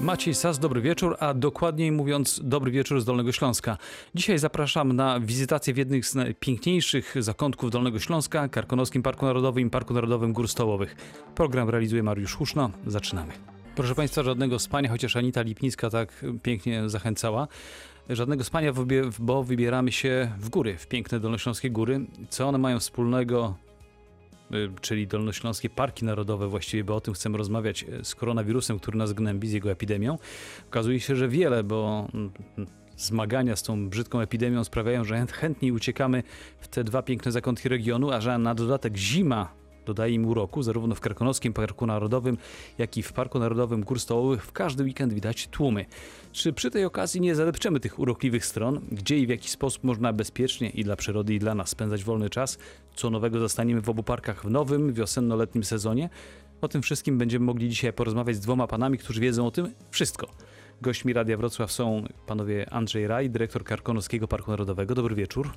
Maciej 0.00 0.34
Sas, 0.34 0.58
dobry 0.58 0.80
wieczór, 0.80 1.16
a 1.20 1.34
dokładniej 1.34 1.92
mówiąc 1.92 2.40
dobry 2.44 2.70
wieczór 2.70 3.00
z 3.00 3.04
Dolnego 3.04 3.32
Śląska. 3.32 3.78
Dzisiaj 4.14 4.38
zapraszam 4.38 4.92
na 4.92 5.20
wizytację 5.20 5.74
w 5.74 5.76
jednych 5.76 6.06
z 6.06 6.14
najpiękniejszych 6.14 7.14
zakątków 7.18 7.70
Dolnego 7.70 7.98
Śląska, 7.98 8.48
Karkonoskim 8.48 9.02
Parku 9.02 9.26
Narodowym 9.26 9.66
i 9.66 9.70
Parku 9.70 9.94
Narodowym 9.94 10.32
Gór 10.32 10.48
Stołowych. 10.48 10.96
Program 11.34 11.70
realizuje 11.70 12.02
Mariusz 12.02 12.34
Huszno. 12.34 12.70
Zaczynamy. 12.86 13.32
Proszę 13.74 13.94
Państwa, 13.94 14.22
żadnego 14.22 14.58
spania, 14.58 14.88
chociaż 14.88 15.16
Anita 15.16 15.42
Lipnicka 15.42 15.90
tak 15.90 16.24
pięknie 16.42 16.88
zachęcała. 16.88 17.48
Żadnego 18.08 18.44
spania, 18.44 18.72
bo 19.18 19.44
wybieramy 19.44 19.92
się 19.92 20.32
w 20.38 20.48
góry, 20.48 20.76
w 20.78 20.86
piękne 20.86 21.20
Dolnośląskie 21.20 21.70
góry. 21.70 22.06
Co 22.28 22.48
one 22.48 22.58
mają 22.58 22.78
wspólnego 22.78 23.54
czyli 24.80 25.06
Dolnośląskie 25.06 25.70
Parki 25.70 26.04
Narodowe 26.04 26.48
właściwie, 26.48 26.84
bo 26.84 26.96
o 26.96 27.00
tym 27.00 27.14
chcemy 27.14 27.38
rozmawiać 27.38 27.82
y, 27.82 28.04
z 28.04 28.14
koronawirusem, 28.14 28.78
który 28.78 28.98
nas 28.98 29.12
gnębi, 29.12 29.48
z 29.48 29.52
jego 29.52 29.70
epidemią. 29.70 30.18
Okazuje 30.66 31.00
się, 31.00 31.16
że 31.16 31.28
wiele, 31.28 31.64
bo 31.64 32.08
mm, 32.14 32.30
zmagania 32.96 33.56
z 33.56 33.62
tą 33.62 33.88
brzydką 33.88 34.20
epidemią 34.20 34.64
sprawiają, 34.64 35.04
że 35.04 35.26
chętniej 35.26 35.72
uciekamy 35.72 36.22
w 36.58 36.68
te 36.68 36.84
dwa 36.84 37.02
piękne 37.02 37.32
zakątki 37.32 37.68
regionu, 37.68 38.10
a 38.10 38.20
że 38.20 38.38
na 38.38 38.54
dodatek 38.54 38.96
zima 38.96 39.63
dodaje 39.84 40.14
im 40.14 40.26
uroku, 40.26 40.62
zarówno 40.62 40.94
w 40.94 41.00
Karkonoskim 41.00 41.52
Parku 41.52 41.86
Narodowym, 41.86 42.36
jak 42.78 42.96
i 42.96 43.02
w 43.02 43.12
Parku 43.12 43.38
Narodowym 43.38 43.80
Gór 43.80 44.00
Stołowych 44.00 44.44
w 44.44 44.52
każdy 44.52 44.84
weekend 44.84 45.12
widać 45.12 45.48
tłumy. 45.48 45.86
Czy 46.32 46.52
przy 46.52 46.70
tej 46.70 46.84
okazji 46.84 47.20
nie 47.20 47.34
zadepczemy 47.34 47.80
tych 47.80 47.98
urokliwych 47.98 48.46
stron, 48.46 48.80
gdzie 48.92 49.18
i 49.18 49.26
w 49.26 49.30
jaki 49.30 49.48
sposób 49.48 49.84
można 49.84 50.12
bezpiecznie 50.12 50.70
i 50.70 50.84
dla 50.84 50.96
przyrody 50.96 51.34
i 51.34 51.38
dla 51.38 51.54
nas 51.54 51.68
spędzać 51.68 52.04
wolny 52.04 52.30
czas? 52.30 52.58
Co 52.94 53.10
nowego 53.10 53.38
zostaniemy 53.38 53.80
w 53.80 53.88
obu 53.88 54.02
parkach 54.02 54.44
w 54.44 54.50
nowym, 54.50 54.92
wiosenno-letnim 54.92 55.64
sezonie? 55.64 56.10
O 56.60 56.68
tym 56.68 56.82
wszystkim 56.82 57.18
będziemy 57.18 57.44
mogli 57.44 57.68
dzisiaj 57.68 57.92
porozmawiać 57.92 58.36
z 58.36 58.40
dwoma 58.40 58.66
panami, 58.66 58.98
którzy 58.98 59.20
wiedzą 59.20 59.46
o 59.46 59.50
tym 59.50 59.70
wszystko. 59.90 60.26
Gośćmi 60.82 61.12
Radia 61.12 61.36
Wrocław 61.36 61.72
są 61.72 62.04
panowie 62.26 62.72
Andrzej 62.72 63.06
Raj, 63.06 63.30
dyrektor 63.30 63.64
Karkonoskiego 63.64 64.28
Parku 64.28 64.50
Narodowego. 64.50 64.94
Dobry 64.94 65.14
wieczór. 65.14 65.50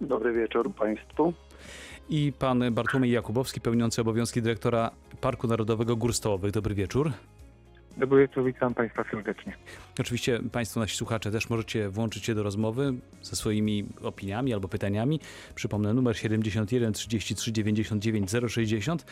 Dobry 0.00 0.32
wieczór 0.32 0.74
Państwu 0.74 1.32
i 2.08 2.32
pan 2.38 2.64
Bartłomiej 2.72 3.10
Jakubowski, 3.10 3.60
pełniący 3.60 4.00
obowiązki 4.00 4.42
dyrektora 4.42 4.90
Parku 5.20 5.46
Narodowego 5.46 5.96
Gór 5.96 6.14
Stołowych. 6.14 6.52
Dobry 6.52 6.74
wieczór. 6.74 7.12
Dobry 7.96 8.20
wieczór, 8.20 8.44
witam 8.44 8.74
Państwa 8.74 9.04
serdecznie. 9.10 9.56
Oczywiście 10.00 10.40
Państwo, 10.52 10.80
nasi 10.80 10.96
słuchacze, 10.96 11.30
też 11.30 11.50
możecie 11.50 11.88
włączyć 11.88 12.24
się 12.24 12.34
do 12.34 12.42
rozmowy 12.42 12.94
ze 13.22 13.36
swoimi 13.36 13.86
opiniami 14.02 14.52
albo 14.54 14.68
pytaniami. 14.68 15.20
Przypomnę 15.54 15.94
numer 15.94 16.16
71 16.16 16.92
33 16.92 17.52
99 17.52 18.30
060. 18.48 19.06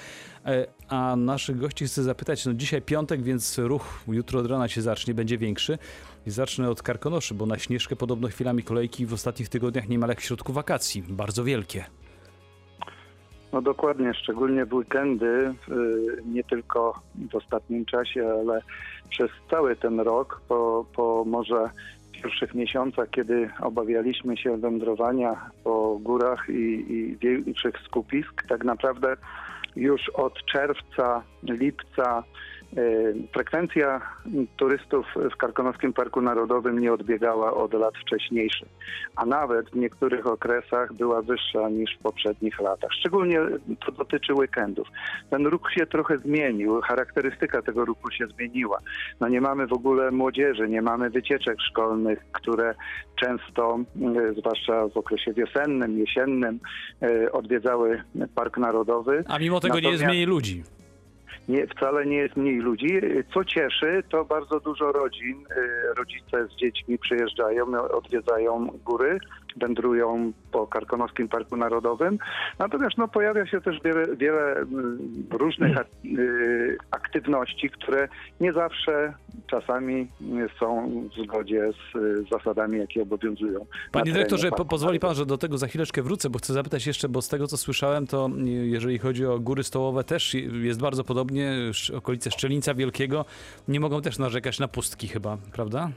A 0.89 1.17
naszych 1.17 1.59
gości 1.59 1.87
chcę 1.87 2.03
zapytać, 2.03 2.47
no 2.47 2.55
dzisiaj 2.55 2.83
piątek, 2.83 3.23
więc 3.23 3.59
ruch 3.59 4.05
jutro 4.09 4.41
od 4.41 4.47
rana 4.47 4.69
się 4.69 4.83
zacznie, 4.83 5.15
będzie 5.15 5.39
większy. 5.39 5.79
I 6.27 6.31
zacznę 6.31 6.71
od 6.71 6.83
Karkonoszy, 6.83 7.35
bo 7.35 7.47
na 7.47 7.59
Śnieżkę 7.59 7.97
podobno 7.97 8.29
chwilami 8.29 8.63
kolejki 8.63 9.07
w 9.07 9.13
ostatnich 9.13 9.49
tygodniach 9.49 9.89
niemal 9.89 10.09
jak 10.09 10.21
w 10.21 10.25
środku 10.25 10.53
wakacji. 10.53 11.03
Bardzo 11.09 11.45
wielkie. 11.45 11.85
No 13.53 13.63
dokładnie, 13.63 14.15
szczególnie 14.15 14.67
w 14.67 14.75
weekendy, 14.75 15.27
y, 15.27 16.23
nie 16.25 16.45
tylko 16.45 17.01
w 17.31 17.35
ostatnim 17.35 17.85
czasie, 17.85 18.29
ale 18.41 18.63
przez 19.09 19.31
cały 19.51 19.77
ten 19.77 20.01
rok, 20.01 20.41
po, 20.49 20.87
po 20.97 21.25
może 21.27 21.71
pierwszych 22.13 22.55
miesiącach, 22.55 23.11
kiedy 23.11 23.51
obawialiśmy 23.61 24.37
się 24.37 24.57
wędrowania 24.57 25.51
po 25.65 25.99
górach 26.01 26.49
i, 26.49 26.93
i 26.93 27.17
większych 27.17 27.75
skupisk, 27.87 28.43
tak 28.49 28.65
naprawdę 28.65 29.17
już 29.77 30.09
od 30.09 30.45
czerwca, 30.45 31.23
lipca 31.43 32.25
frekwencja 33.33 34.01
turystów 34.57 35.07
w 35.35 35.37
Karkonoskim 35.37 35.93
Parku 35.93 36.21
Narodowym 36.21 36.79
nie 36.79 36.93
odbiegała 36.93 37.55
od 37.55 37.73
lat 37.73 37.95
wcześniejszych, 37.99 38.69
a 39.17 39.27
nawet 39.27 39.71
w 39.71 39.77
niektórych 39.77 40.27
okresach 40.27 40.93
była 40.93 41.23
wyższa 41.23 41.69
niż 41.69 41.97
w 41.97 42.03
poprzednich 42.03 42.61
latach. 42.61 42.91
Szczególnie 42.93 43.39
to 43.87 43.93
dotyczy 43.93 44.35
weekendów. 44.35 44.89
Ten 45.31 45.47
ruch 45.47 45.73
się 45.73 45.87
trochę 45.87 46.19
zmienił, 46.19 46.81
charakterystyka 46.81 47.63
tego 47.63 47.85
ruchu 47.85 48.11
się 48.11 48.27
zmieniła. 48.27 48.79
No 49.21 49.29
nie 49.29 49.41
mamy 49.41 49.67
w 49.67 49.73
ogóle 49.73 50.11
młodzieży, 50.11 50.69
nie 50.69 50.83
mamy 50.83 51.11
wycieczek 51.11 51.61
szkolnych, 51.61 52.19
które 52.33 52.75
często, 53.17 53.79
e, 54.17 54.35
zwłaszcza 54.41 54.89
w 54.89 54.97
okresie 54.97 55.33
wiosennym, 55.33 55.99
jesiennym, 55.99 56.61
e, 57.03 57.33
odwiedzały 57.33 58.03
Park 58.35 58.59
Narodowy. 58.59 59.25
A 59.29 59.39
mimo 59.39 59.61
tego 59.61 59.75
Natomiast... 59.75 59.85
nie 59.85 59.91
jest 59.91 60.05
mniej 60.05 60.27
ludzi 60.27 60.63
nie, 61.53 61.67
wcale 61.67 62.07
nie 62.07 62.17
jest 62.17 62.37
mniej 62.37 62.59
ludzi. 62.59 63.01
Co 63.35 63.45
cieszy, 63.45 64.03
to 64.11 64.25
bardzo 64.25 64.61
dużo 64.61 64.93
rodzin, 64.93 65.45
y, 65.57 65.95
rodzice 65.99 66.47
z 66.47 66.57
dziećmi 66.57 66.99
przyjeżdżają, 66.99 67.65
odwiedzają 67.91 68.67
góry, 68.85 69.19
wędrują 69.57 70.33
po 70.53 70.67
Karkonoskim 70.67 71.29
Parku 71.29 71.57
Narodowym. 71.57 72.19
Natomiast 72.59 72.99
no, 72.99 73.09
pojawia 73.09 73.47
się 73.47 73.61
też 73.61 73.81
wiele, 73.85 74.17
wiele 74.17 74.57
mm, 74.57 74.99
różnych 75.31 75.79
y, 76.05 76.79
aktywności, 76.91 77.71
które 77.71 78.09
nie 78.41 78.53
zawsze 78.53 79.15
czasami 79.47 80.09
są 80.61 80.91
w 81.17 81.23
zgodzie 81.23 81.71
z 81.73 82.29
zasadami, 82.29 82.79
jakie 82.79 83.03
obowiązują. 83.03 83.67
Panie 83.93 84.13
dyrektorze, 84.13 84.51
po, 84.51 84.65
pozwoli 84.65 85.01
pan, 85.01 85.15
że 85.15 85.27
do 85.27 85.39
tego 85.39 85.59
za 85.59 85.67
chwileczkę 85.67 86.03
wrócę, 86.03 86.31
bo 86.31 86.39
chcę 86.39 86.53
zapytać 86.53 86.87
jeszcze, 86.87 87.09
bo 87.09 87.23
z 87.23 87.29
tego 87.29 87.47
co 87.47 87.57
słyszałem, 87.57 88.07
to 88.07 88.31
jeżeli 88.47 88.99
chodzi 88.99 89.27
o 89.27 89.39
góry 89.39 89.65
stołowe 89.65 90.05
też 90.05 90.35
jest 90.63 90.81
bardzo 90.81 91.05
podobnie, 91.05 91.53
okolice 91.97 92.31
Szczelińca 92.31 92.75
Wielkiego 92.75 93.25
nie 93.69 93.81
mogą 93.81 94.03
też 94.03 94.19
narzekać 94.19 94.59
na 94.59 94.69
pustki 94.69 95.09
chyba, 95.09 95.39
prawda? 95.53 95.91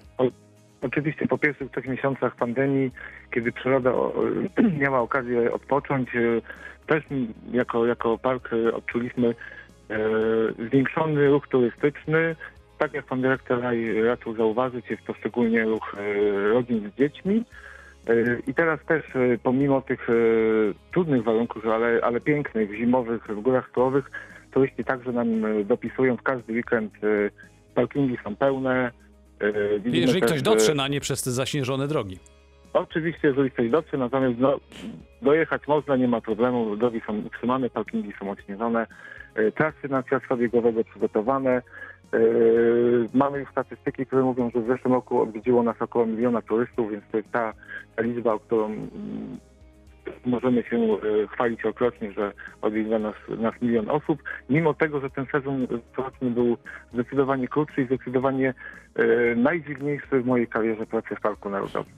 Oczywiście 0.81 1.27
po 1.27 1.37
pierwszych 1.37 1.71
trzech 1.71 1.87
miesiącach 1.87 2.35
pandemii, 2.35 2.91
kiedy 3.33 3.51
przyroda 3.51 3.91
miała 4.81 4.99
okazję 4.99 5.51
odpocząć, 5.53 6.09
e, 6.15 6.41
też 6.87 7.03
jako, 7.51 7.85
jako 7.85 8.17
park 8.17 8.49
e, 8.53 8.73
odczuliśmy 8.73 9.27
e, 9.89 9.97
zwiększony 10.67 11.27
ruch 11.27 11.47
turystyczny. 11.47 12.35
Tak 12.77 12.93
jak 12.93 13.05
pan 13.05 13.21
dyrektor 13.21 13.61
raczył 14.03 14.35
zauważyć, 14.35 14.89
jest 14.89 15.03
to 15.03 15.13
szczególnie 15.13 15.63
ruch 15.63 15.95
rodzin 16.53 16.91
z 16.91 16.97
dziećmi. 16.97 17.43
I 18.47 18.53
teraz 18.53 18.79
też 18.85 19.03
pomimo 19.43 19.81
tych 19.81 20.07
trudnych 20.91 21.23
warunków, 21.23 21.67
ale, 21.67 21.99
ale 22.03 22.21
pięknych, 22.21 22.75
zimowych, 22.75 23.27
w 23.27 23.41
górach 23.41 23.69
stołowych, 23.69 24.11
turyści 24.51 24.83
także 24.83 25.11
nam 25.11 25.27
dopisują 25.65 26.17
w 26.17 26.21
każdy 26.21 26.53
weekend. 26.53 26.93
Parkingi 27.75 28.17
są 28.23 28.35
pełne, 28.35 28.91
widzimy 29.75 29.97
jeżeli 29.97 30.21
też, 30.21 30.29
ktoś 30.29 30.41
dotrze 30.41 30.75
na 30.75 30.87
nie 30.87 30.99
przez 30.99 31.23
te 31.23 31.31
zaśnieżone 31.31 31.87
drogi. 31.87 32.19
Oczywiście, 32.73 33.27
jeżeli 33.27 33.51
ktoś 33.51 33.69
dotrze, 33.69 33.97
natomiast 33.97 34.39
no, 34.39 34.59
dojechać 35.21 35.67
można, 35.67 35.95
nie 35.95 36.07
ma 36.07 36.21
problemu. 36.21 36.75
Drogi 36.75 37.01
są 37.07 37.17
utrzymane, 37.17 37.69
parkingi 37.69 38.13
są 38.19 38.31
odśnieżone, 38.31 38.87
e, 39.35 39.51
trasy 39.51 39.89
na 39.89 40.03
ciasto 40.03 40.37
biegowego 40.37 40.83
przygotowane. 40.83 41.61
E, 42.13 42.19
mamy 43.13 43.39
już 43.39 43.49
statystyki, 43.49 44.05
które 44.05 44.23
mówią, 44.23 44.51
że 44.55 44.61
w 44.61 44.67
zeszłym 44.67 44.93
roku 44.93 45.21
odwiedziło 45.21 45.63
nas 45.63 45.81
około 45.81 46.05
miliona 46.05 46.41
turystów, 46.41 46.91
więc 46.91 47.03
to 47.11 47.17
jest 47.17 47.31
ta, 47.31 47.53
ta 47.95 48.01
liczba, 48.01 48.33
o 48.33 48.39
którą 48.39 48.65
mm, 48.65 48.89
możemy 50.25 50.63
się 50.63 50.77
e, 50.77 51.27
chwalić 51.27 51.65
okrocznie, 51.65 52.11
że 52.11 52.33
odwiedza 52.61 52.99
nas, 52.99 53.15
nas 53.39 53.61
milion 53.61 53.89
osób, 53.89 54.23
mimo 54.49 54.73
tego, 54.73 54.99
że 54.99 55.09
ten 55.09 55.25
sezon 55.31 55.67
coroczny 55.95 56.31
był 56.31 56.57
zdecydowanie 56.93 57.47
krótszy 57.47 57.81
i 57.81 57.85
zdecydowanie 57.85 58.53
e, 58.95 59.35
najdziwniejszy 59.35 60.21
w 60.21 60.25
mojej 60.25 60.47
karierze 60.47 60.85
pracy 60.85 61.15
w 61.15 61.21
Parku 61.21 61.49
Narodowym. 61.49 61.93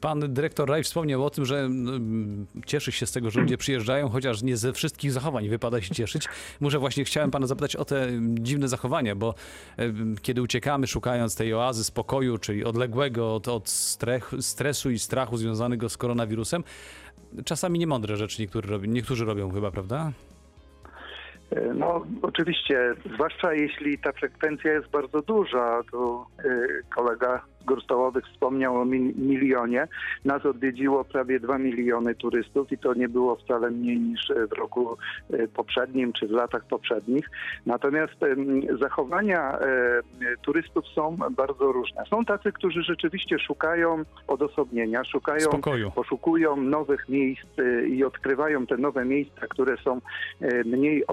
Pan 0.00 0.34
dyrektor 0.34 0.68
Raj 0.68 0.82
wspomniał 0.82 1.24
o 1.24 1.30
tym, 1.30 1.44
że 1.44 1.58
mm, 1.58 2.46
cieszy 2.66 2.92
się 2.92 3.06
z 3.06 3.12
tego, 3.12 3.30
że 3.30 3.40
ludzie 3.40 3.56
przyjeżdżają, 3.56 4.08
chociaż 4.08 4.42
nie 4.42 4.56
ze 4.56 4.72
wszystkich 4.72 5.12
zachowań 5.12 5.48
wypada 5.48 5.80
się 5.80 5.94
cieszyć. 5.94 6.28
Muszę 6.60 6.78
właśnie, 6.78 7.04
chciałem 7.04 7.30
pana 7.30 7.46
zapytać 7.46 7.76
o 7.76 7.84
te 7.84 8.08
dziwne 8.34 8.68
zachowania, 8.68 9.14
bo 9.14 9.34
e, 9.78 9.92
kiedy 10.22 10.42
uciekamy 10.42 10.86
szukając 10.86 11.36
tej 11.36 11.54
oazy 11.54 11.84
spokoju, 11.84 12.38
czyli 12.38 12.64
odległego 12.64 13.34
od, 13.34 13.48
od 13.48 13.68
stresu 14.40 14.90
i 14.90 14.98
strachu 14.98 15.36
związanego 15.36 15.88
z 15.88 15.96
koronawirusem, 15.96 16.64
czasami 17.44 17.78
niemądre 17.78 18.16
rzeczy 18.16 18.42
niektórzy 18.42 18.68
robią, 18.68 18.90
niektórzy 18.90 19.24
robią 19.24 19.50
chyba, 19.50 19.70
prawda? 19.70 20.12
E, 21.50 21.74
no, 21.74 22.06
oczywiście, 22.22 22.94
zwłaszcza 23.14 23.54
jeśli 23.54 23.98
ta 23.98 24.12
frekwencja 24.12 24.72
jest 24.72 24.90
bardzo 24.90 25.22
duża, 25.22 25.80
to 25.90 26.26
e, 26.38 26.42
kolega 26.94 27.44
gór 27.66 27.82
stołowych 27.84 28.24
wspomniał 28.28 28.76
o 28.76 28.84
mi- 28.84 29.14
milionie. 29.16 29.88
Nas 30.24 30.46
odwiedziło 30.46 31.04
prawie 31.04 31.40
2 31.40 31.58
miliony 31.58 32.14
turystów 32.14 32.72
i 32.72 32.78
to 32.78 32.94
nie 32.94 33.08
było 33.08 33.36
wcale 33.36 33.70
mniej 33.70 34.00
niż 34.00 34.30
e, 34.30 34.46
w 34.46 34.52
roku 34.52 34.96
e, 35.32 35.48
poprzednim 35.48 36.12
czy 36.12 36.26
w 36.26 36.30
latach 36.30 36.64
poprzednich. 36.64 37.30
Natomiast 37.66 38.14
zachowania 38.80 39.58
e, 39.58 40.02
turystów 40.42 40.88
są 40.88 41.16
bardzo 41.30 41.72
różne. 41.72 42.02
Są 42.10 42.24
tacy, 42.24 42.52
którzy 42.52 42.82
rzeczywiście 42.82 43.38
szukają 43.38 44.02
odosobnienia, 44.28 45.04
szukają 45.04 45.40
Spokoju. 45.40 45.90
poszukują 45.90 46.56
nowych 46.56 47.08
miejsc 47.08 47.46
i 47.88 48.04
odkrywają 48.04 48.66
te 48.66 48.76
nowe 48.76 49.04
miejsca, 49.04 49.46
które 49.48 49.76
są 49.76 50.00
mniej 50.64 51.04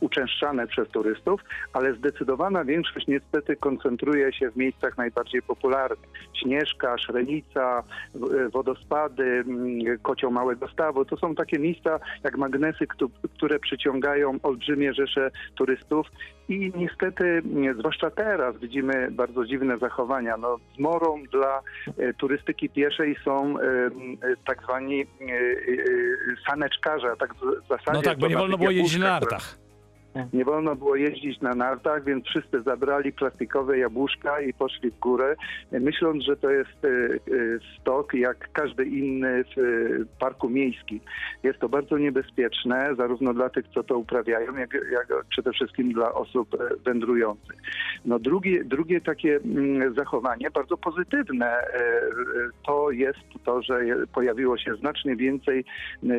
uczęszczane 0.00 0.66
przez 0.66 0.88
turystów, 0.88 1.40
ale 1.72 1.94
zdecydowana 1.94 2.64
większość 2.64 3.06
niestety 3.06 3.56
koncentruje 3.56 4.32
się 4.32 4.50
w 4.50 4.56
miejscach 4.56 4.96
najbardziej 4.98 5.42
popularnych. 5.42 5.85
Śnieżka, 6.42 6.98
Szrenica, 6.98 7.82
y, 8.14 8.48
wodospady, 8.48 9.44
Kocioł 10.02 10.30
Małego 10.30 10.68
Stawu. 10.68 11.04
To 11.04 11.16
są 11.16 11.34
takie 11.34 11.58
miejsca 11.58 11.98
jak 12.24 12.36
magnesy, 12.38 12.86
któ- 12.86 13.10
które 13.36 13.58
przyciągają 13.58 14.38
olbrzymie 14.42 14.94
rzesze 14.94 15.30
turystów 15.54 16.06
i 16.48 16.72
niestety, 16.76 17.42
zwłaszcza 17.78 18.10
teraz, 18.10 18.56
widzimy 18.58 19.10
bardzo 19.10 19.46
dziwne 19.46 19.78
zachowania. 19.78 20.36
No, 20.36 20.56
zmorą 20.76 21.22
dla 21.32 21.60
e, 21.98 22.14
turystyki 22.14 22.68
pieszej 22.70 23.16
są 23.24 23.58
e, 23.60 23.62
e, 23.62 23.90
tak 24.46 24.62
zwani 24.62 25.06
saneczkarze, 26.48 27.08
tak 27.18 27.34
w 27.34 27.68
zasadzie... 27.68 27.92
No 27.92 28.02
tak, 28.02 28.18
bo 28.18 28.28
nie 28.28 28.36
wolno 28.36 28.58
było 28.58 28.70
jeździć 28.70 28.98
na 28.98 29.06
nartach. 29.10 29.65
Nie 30.32 30.44
wolno 30.44 30.76
było 30.76 30.96
jeździć 30.96 31.40
na 31.40 31.54
nartach, 31.54 32.04
więc 32.04 32.24
wszyscy 32.24 32.62
zabrali 32.62 33.12
plastikowe 33.12 33.78
jabłuszka 33.78 34.40
i 34.40 34.52
poszli 34.52 34.90
w 34.90 34.98
górę, 34.98 35.36
myśląc, 35.72 36.24
że 36.24 36.36
to 36.36 36.50
jest 36.50 36.84
e, 36.84 36.88
e, 36.88 37.18
stok 37.80 38.14
jak 38.14 38.52
każdy 38.52 38.84
inny 38.84 39.44
w 39.44 39.58
e, 39.58 39.62
parku 40.20 40.48
miejskim. 40.48 41.00
Jest 41.42 41.58
to 41.58 41.68
bardzo 41.68 41.98
niebezpieczne, 41.98 42.94
zarówno 42.96 43.34
dla 43.34 43.48
tych, 43.48 43.64
co 43.74 43.82
to 43.82 43.98
uprawiają, 43.98 44.56
jak, 44.56 44.74
jak 44.92 45.24
przede 45.28 45.52
wszystkim 45.52 45.92
dla 45.92 46.14
osób 46.14 46.56
wędrujących. 46.84 47.56
No 48.04 48.18
drugie, 48.18 48.64
drugie 48.64 49.00
takie 49.00 49.36
mm, 49.36 49.94
zachowanie, 49.94 50.50
bardzo 50.50 50.76
pozytywne, 50.76 51.56
to 52.66 52.90
jest 52.90 53.18
to, 53.44 53.62
że 53.62 53.80
pojawiło 54.14 54.58
się 54.58 54.74
znacznie 54.74 55.16
więcej 55.16 55.64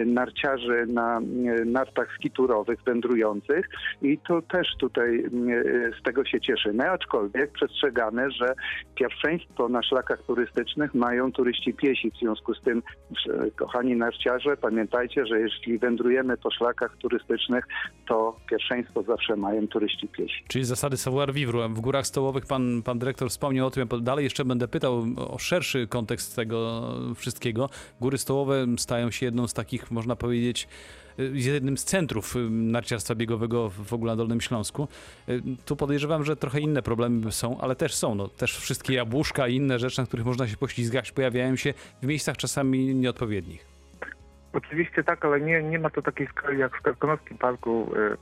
narciarzy 0.06 0.86
na 0.88 1.22
nartach 1.66 2.08
skiturowych 2.16 2.84
wędrujących 2.84 3.70
i 4.01 4.18
to 4.28 4.42
też 4.42 4.68
tutaj 4.80 5.24
mm, 5.34 5.50
e, 5.50 5.63
z 6.00 6.04
tego 6.04 6.25
się 6.25 6.42
cieszymy, 6.42 6.89
aczkolwiek 6.89 7.51
przestrzegamy, 7.51 8.31
że 8.31 8.54
pierwszeństwo 8.95 9.69
na 9.69 9.84
szlakach 9.84 10.22
turystycznych 10.28 10.94
mają 10.94 11.31
turyści 11.31 11.74
piesi. 11.74 12.12
W 12.12 12.19
związku 12.19 12.54
z 12.54 12.62
tym, 12.62 12.84
kochani 13.56 13.95
narciarze, 13.95 14.57
pamiętajcie, 14.57 15.25
że 15.25 15.39
jeśli 15.39 15.80
wędrujemy 15.80 16.38
po 16.38 16.51
szlakach 16.51 16.98
turystycznych, 16.98 17.68
to 18.07 18.39
pierwszeństwo 18.50 19.04
zawsze 19.04 19.36
mają 19.36 19.68
turyści 19.68 20.07
piesi. 20.07 20.44
Czyli 20.48 20.66
zasady 20.66 20.98
savoir 20.98 21.33
vivre. 21.33 21.69
W 21.69 21.80
górach 21.80 22.07
stołowych 22.07 22.45
pan, 22.45 22.81
pan 22.83 23.00
dyrektor 23.00 23.30
wspomniał 23.30 23.68
o 23.68 23.72
tym, 23.72 23.88
ja 23.92 23.98
dalej 24.00 24.24
jeszcze 24.24 24.45
będę 24.45 24.68
pytał 24.68 25.06
o 25.18 25.38
szerszy 25.38 25.88
kontekst 25.88 26.36
tego 26.36 26.81
wszystkiego. 27.16 27.69
Góry 28.01 28.18
stołowe 28.18 28.66
stają 28.78 29.12
się 29.12 29.25
jedną 29.25 29.48
z 29.48 29.54
takich, 29.54 29.92
można 29.92 30.16
powiedzieć, 30.16 30.68
jednym 31.34 31.78
z 31.78 31.84
centrów 31.84 32.36
narciarstwa 32.50 33.16
biegowego 33.16 33.69
w 33.69 33.94
ogóle 33.94 34.12
na 34.12 34.16
Dolnym 34.16 34.42
Śląsku. 34.42 34.88
Tu 35.66 35.75
podejrzewam, 35.75 36.24
że 36.24 36.36
trochę 36.36 36.60
inne 36.60 36.81
problemy 36.81 37.31
są, 37.31 37.62
ale 37.62 37.75
też 37.75 37.96
są. 37.96 38.16
No, 38.16 38.28
też 38.28 38.58
wszystkie 38.58 38.94
jabłuszka 38.94 39.48
i 39.48 39.56
inne 39.56 39.80
rzeczy, 39.80 40.02
na 40.02 40.08
których 40.08 40.25
można 40.25 40.48
się 40.48 40.58
poślizgać, 40.58 41.12
pojawiają 41.12 41.56
się 41.56 41.74
w 42.02 42.06
miejscach 42.08 42.38
czasami 42.38 42.96
nieodpowiednich. 42.96 43.66
Oczywiście 44.54 45.04
tak, 45.04 45.25
ale 45.25 45.42
nie, 45.42 45.64
nie 45.64 45.80
ma 45.80 45.90
to 45.90 46.02
takiej 46.02 46.28
skali 46.28 46.60
jak 46.60 46.78
w 46.78 46.81
Karkonoskim 46.81 47.38
Parku. 47.38 47.92
y, 47.96 48.18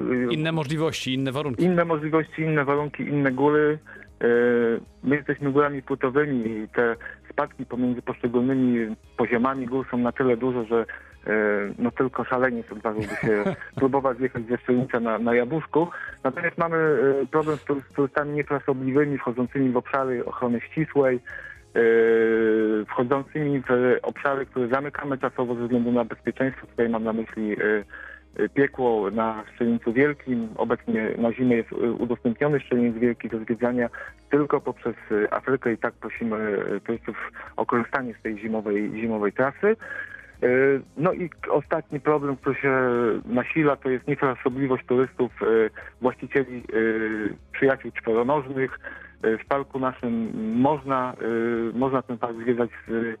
y, 0.00 0.32
Inne 0.32 0.52
możliwości, 0.52 1.14
inne 1.14 1.32
warunki. 1.32 1.64
inne 1.64 1.84
możliwości, 1.84 2.42
inne 2.42 2.64
warunki, 2.64 3.02
inne 3.02 3.32
góry. 3.32 3.78
Y, 4.22 4.80
My 5.02 5.16
jesteśmy 5.16 5.52
górami 5.52 5.82
płytowymi 5.82 6.50
i 6.64 6.68
te 6.68 6.96
spadki 7.38 7.66
pomiędzy 7.66 8.02
poszczególnymi 8.02 8.96
poziomami 9.16 9.66
gór 9.66 9.86
są 9.90 9.98
na 9.98 10.12
tyle 10.12 10.36
duże, 10.36 10.64
że 10.64 10.82
y, 10.82 11.74
no 11.78 11.90
tylko 11.90 12.24
szaleniec 12.24 12.72
odważyłby 12.72 13.08
się 13.08 13.44
próbować 13.80 14.20
jechać 14.20 14.42
ze 14.46 14.58
Szczelińca 14.58 15.00
na, 15.00 15.18
na 15.18 15.34
Jabłuszku. 15.34 15.88
Natomiast 16.24 16.58
mamy 16.58 16.76
y, 16.76 17.26
problem 17.30 17.56
z 17.56 17.64
tury- 17.64 17.90
z 17.90 17.94
turystami 17.94 18.32
niefrasobliwymi, 18.32 19.18
wchodzącymi 19.18 19.70
w 19.70 19.76
obszary 19.76 20.24
ochrony 20.24 20.60
ścisłej, 20.60 21.20
y, 21.76 22.84
wchodzącymi 22.88 23.60
w 23.60 23.98
obszary, 24.02 24.46
które 24.46 24.68
zamykamy 24.68 25.18
czasowo 25.18 25.54
ze 25.54 25.62
względu 25.62 25.92
na 25.92 26.04
bezpieczeństwo. 26.04 26.66
Tutaj 26.66 26.88
mam 26.88 27.04
na 27.04 27.12
myśli 27.12 27.56
piekło 28.54 29.10
na 29.10 29.44
Szczelnicu 29.54 29.92
Wielkim. 29.92 30.48
Obecnie 30.56 31.10
na 31.18 31.32
zimę 31.32 31.54
jest 31.54 31.72
y, 31.72 31.92
udostępniony 31.92 32.60
Szczelnic 32.60 32.96
Wielki 32.98 33.28
do 33.28 33.38
zwiedzania 33.38 33.88
tylko 34.30 34.60
poprzez 34.60 34.94
y, 35.10 35.30
Afrykę 35.30 35.72
i 35.72 35.78
tak 35.78 35.94
prosimy 35.94 36.36
y, 36.76 36.80
turystów 36.80 37.16
o 37.56 37.66
korzystanie 37.66 38.14
z 38.14 38.22
tej 38.22 38.38
zimowej, 38.38 38.90
zimowej 39.00 39.32
trasy. 39.32 39.76
Y, 40.42 40.80
No 40.96 41.12
i 41.12 41.30
ostatni 41.50 42.00
problem, 42.00 42.36
który 42.36 42.54
się 42.54 42.72
nasila, 43.24 43.76
to 43.76 43.90
jest 43.90 44.08
niefrasobliwość 44.08 44.84
turystów, 44.86 45.42
y, 45.42 45.70
właścicieli 46.00 46.62
y, 46.74 47.34
przyjaciół 47.52 47.90
czworonożnych. 47.90 48.78
Y, 49.24 49.38
W 49.38 49.46
parku 49.46 49.78
naszym 49.78 50.30
można, 50.60 51.14
y, 51.72 51.78
można 51.78 52.02
ten 52.02 52.18
park 52.18 52.36
zwiedzać 52.42 52.70
z 52.88 53.18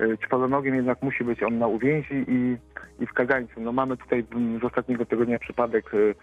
y, 0.00 0.18
czworonogiem, 0.18 0.74
jednak 0.74 1.02
musi 1.02 1.24
być 1.24 1.42
on 1.42 1.58
na 1.58 1.66
uwięzi 1.66 2.24
i, 2.28 2.56
i 3.00 3.06
w 3.06 3.12
kagańcu. 3.12 3.60
No 3.60 3.72
mamy 3.72 3.96
tutaj 3.96 4.24
mm, 4.32 4.60
z 4.60 4.64
ostatniego 4.64 5.06
tygodnia 5.06 5.38
przypadek 5.38 5.94
y, 5.94 6.14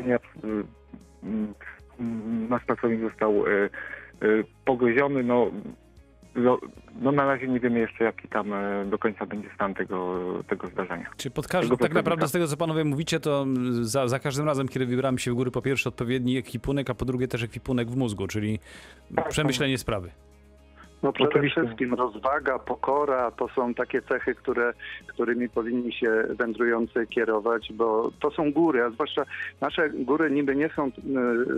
y, 0.00 0.18
mm, 1.22 1.54
nasz 2.48 2.64
pracownik 2.64 3.00
został 3.00 3.44
pogryziony. 4.64 5.22
No, 5.22 5.50
no, 6.36 6.58
no 7.00 7.12
na 7.12 7.26
razie 7.26 7.48
nie 7.48 7.60
wiemy 7.60 7.78
jeszcze, 7.78 8.04
jaki 8.04 8.28
tam 8.28 8.52
e, 8.52 8.84
do 8.90 8.98
końca 8.98 9.26
będzie 9.26 9.48
stan 9.54 9.74
tego, 9.74 10.18
tego 10.48 10.66
zdarzenia. 10.66 11.10
Czy 11.16 11.30
pod 11.30 11.48
każdym, 11.48 11.76
tak 11.76 11.94
naprawdę 11.94 12.28
z 12.28 12.32
tego, 12.32 12.46
co 12.46 12.56
panowie 12.56 12.84
mówicie, 12.84 13.20
to 13.20 13.42
mm, 13.42 13.84
za, 13.84 14.08
za 14.08 14.18
każdym 14.18 14.46
razem, 14.46 14.68
kiedy 14.68 14.86
wybieramy 14.86 15.18
się 15.18 15.30
w 15.30 15.34
góry, 15.34 15.50
po 15.50 15.62
pierwsze 15.62 15.88
odpowiedni 15.88 16.36
ekwipunek, 16.36 16.90
a 16.90 16.94
po 16.94 17.04
drugie 17.04 17.28
też 17.28 17.42
ekwipunek 17.42 17.90
w 17.90 17.96
mózgu, 17.96 18.26
czyli 18.26 18.58
Tak, 19.16 19.28
przemyślenie 19.28 19.78
sprawy. 19.78 20.10
No 21.02 21.12
przede 21.12 21.30
Oczywiście. 21.30 21.60
wszystkim 21.60 21.94
rozwaga, 21.94 22.58
pokora 22.58 23.30
to 23.30 23.48
są 23.48 23.74
takie 23.74 24.02
cechy, 24.02 24.34
które, 24.34 24.72
którymi 25.06 25.48
powinni 25.48 25.92
się 25.92 26.24
wędrujący 26.30 27.06
kierować, 27.06 27.72
bo 27.72 28.10
to 28.20 28.30
są 28.30 28.52
góry, 28.52 28.84
a 28.84 28.90
zwłaszcza 28.90 29.22
nasze 29.60 29.90
góry 29.90 30.30
niby 30.30 30.56
nie 30.56 30.68
są 30.76 30.86
y, 30.86 30.92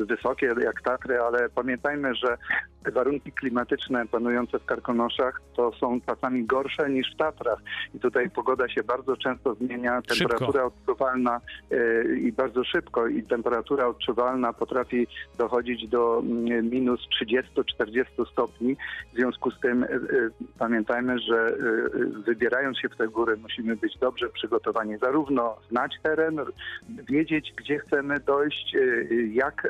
wysokie 0.07 0.55
jak 0.65 0.83
Tatry, 0.83 1.21
ale 1.21 1.49
pamiętajmy, 1.49 2.15
że 2.15 2.39
te 2.85 2.91
warunki 2.91 3.33
klimatyczne 3.33 4.07
panujące 4.07 4.59
w 4.59 4.65
Karkonoszach 4.65 5.41
to 5.57 5.73
są 5.73 6.01
czasami 6.01 6.45
gorsze 6.45 6.91
niż 6.91 7.15
w 7.15 7.17
Tatrach. 7.17 7.59
I 7.95 7.99
tutaj 8.01 8.31
pogoda 8.31 8.69
się 8.69 8.83
bardzo 8.83 9.17
często 9.17 9.55
zmienia, 9.55 10.01
Szybko. 10.13 10.15
temperatura 10.15 10.65
odczuwalna 10.65 11.41
y, 11.73 12.19
i 12.23 12.33
bardzo 12.33 12.65
szybko 12.65 13.07
i 13.07 13.23
temperatura 13.23 13.87
odczuwalna 13.87 14.53
potrafi 14.53 15.07
dochodzić 15.39 15.89
do 15.89 16.19
mm, 16.19 16.71
minus 16.71 17.01
30-40 17.23 18.31
stopni. 18.33 18.77
W 19.13 19.17
związku 19.29 19.51
z 19.51 19.61
tym 19.61 19.83
y, 19.83 19.87
y, 19.87 20.31
pamiętajmy, 20.59 21.19
że 21.19 21.49
y, 21.49 22.23
wybierając 22.27 22.79
się 22.79 22.89
w 22.89 22.97
te 22.97 23.09
góry 23.09 23.37
musimy 23.37 23.77
być 23.77 23.99
dobrze 23.99 24.29
przygotowani, 24.29 24.99
zarówno 24.99 25.57
znać 25.71 25.93
teren, 26.03 26.41
wiedzieć 26.89 27.53
gdzie 27.57 27.79
chcemy 27.79 28.21
dojść, 28.21 28.77
jak 29.33 29.69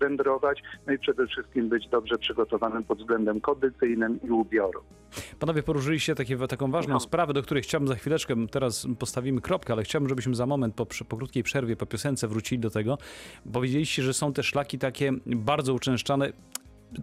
wędrować, 0.00 0.62
no 0.86 0.92
i 0.92 0.98
przede 0.98 1.26
wszystkim 1.26 1.68
być 1.68 1.88
dobrze 1.88 2.18
przygotowanym 2.18 2.84
pod 2.84 2.98
względem 2.98 3.40
kondycyjnym 3.40 4.18
i 4.24 4.30
ubioru. 4.30 4.80
Panowie 5.38 5.62
poruszyliście 5.62 6.14
takie, 6.14 6.36
taką 6.36 6.70
ważną 6.70 7.00
sprawę, 7.00 7.32
do 7.32 7.42
której 7.42 7.62
chciałbym 7.62 7.88
za 7.88 7.94
chwileczkę, 7.94 8.34
teraz 8.50 8.86
postawimy 8.98 9.40
kropkę, 9.40 9.72
ale 9.72 9.82
chciałbym, 9.82 10.08
żebyśmy 10.08 10.34
za 10.34 10.46
moment 10.46 10.74
po, 10.74 10.86
po 11.08 11.16
krótkiej 11.16 11.42
przerwie, 11.42 11.76
po 11.76 11.86
piosence 11.86 12.28
wrócili 12.28 12.60
do 12.60 12.70
tego. 12.70 12.98
Powiedzieliście, 13.52 14.02
że 14.02 14.14
są 14.14 14.32
te 14.32 14.42
szlaki 14.42 14.78
takie 14.78 15.12
bardzo 15.26 15.74
uczęszczane, 15.74 16.32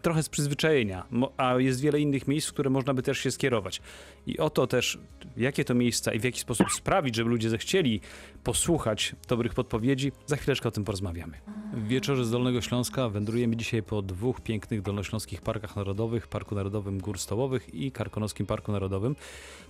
trochę 0.02 0.24
z 0.24 0.30
przyzwyczajenia, 0.30 1.06
a 1.38 1.56
jest 1.60 1.82
wiele 1.82 2.00
innych 2.00 2.28
miejsc, 2.28 2.48
w 2.48 2.54
które 2.54 2.70
można 2.70 2.94
by 2.94 3.04
też 3.04 3.20
się 3.20 3.32
skierować. 3.32 3.82
I 4.28 4.38
o 4.38 4.50
to 4.50 4.68
też, 4.68 4.98
jakie 5.38 5.66
to 5.66 5.74
miejsca 5.74 6.14
i 6.14 6.20
w 6.20 6.24
jaki 6.24 6.40
sposób 6.40 6.72
sprawić, 6.72 7.16
żeby 7.16 7.30
ludzie 7.30 7.50
zechcieli 7.50 8.02
posłuchać 8.44 9.16
dobrych 9.28 9.54
podpowiedzi, 9.54 10.12
za 10.26 10.36
chwileczkę 10.36 10.70
o 10.70 10.72
tym 10.72 10.84
porozmawiamy. 10.84 11.38
W 11.74 11.88
wieczorze 11.88 12.26
z 12.26 12.32
Dolnego 12.32 12.62
Śląska 12.62 13.10
wędrujemy 13.10 13.56
dzisiaj 13.56 13.84
po 13.84 14.02
dwóch 14.02 14.42
pięknych 14.42 14.82
dolnośląskich 14.82 15.42
parkach 15.42 15.76
narodowych, 15.76 16.28
Parku 16.28 16.56
Narodowym 16.56 17.00
Gór 17.00 17.20
Stołowych 17.20 17.76
i 17.76 17.92
Karkonoskim 17.92 18.46
Parku 18.46 18.72
Narodowym. 18.72 19.16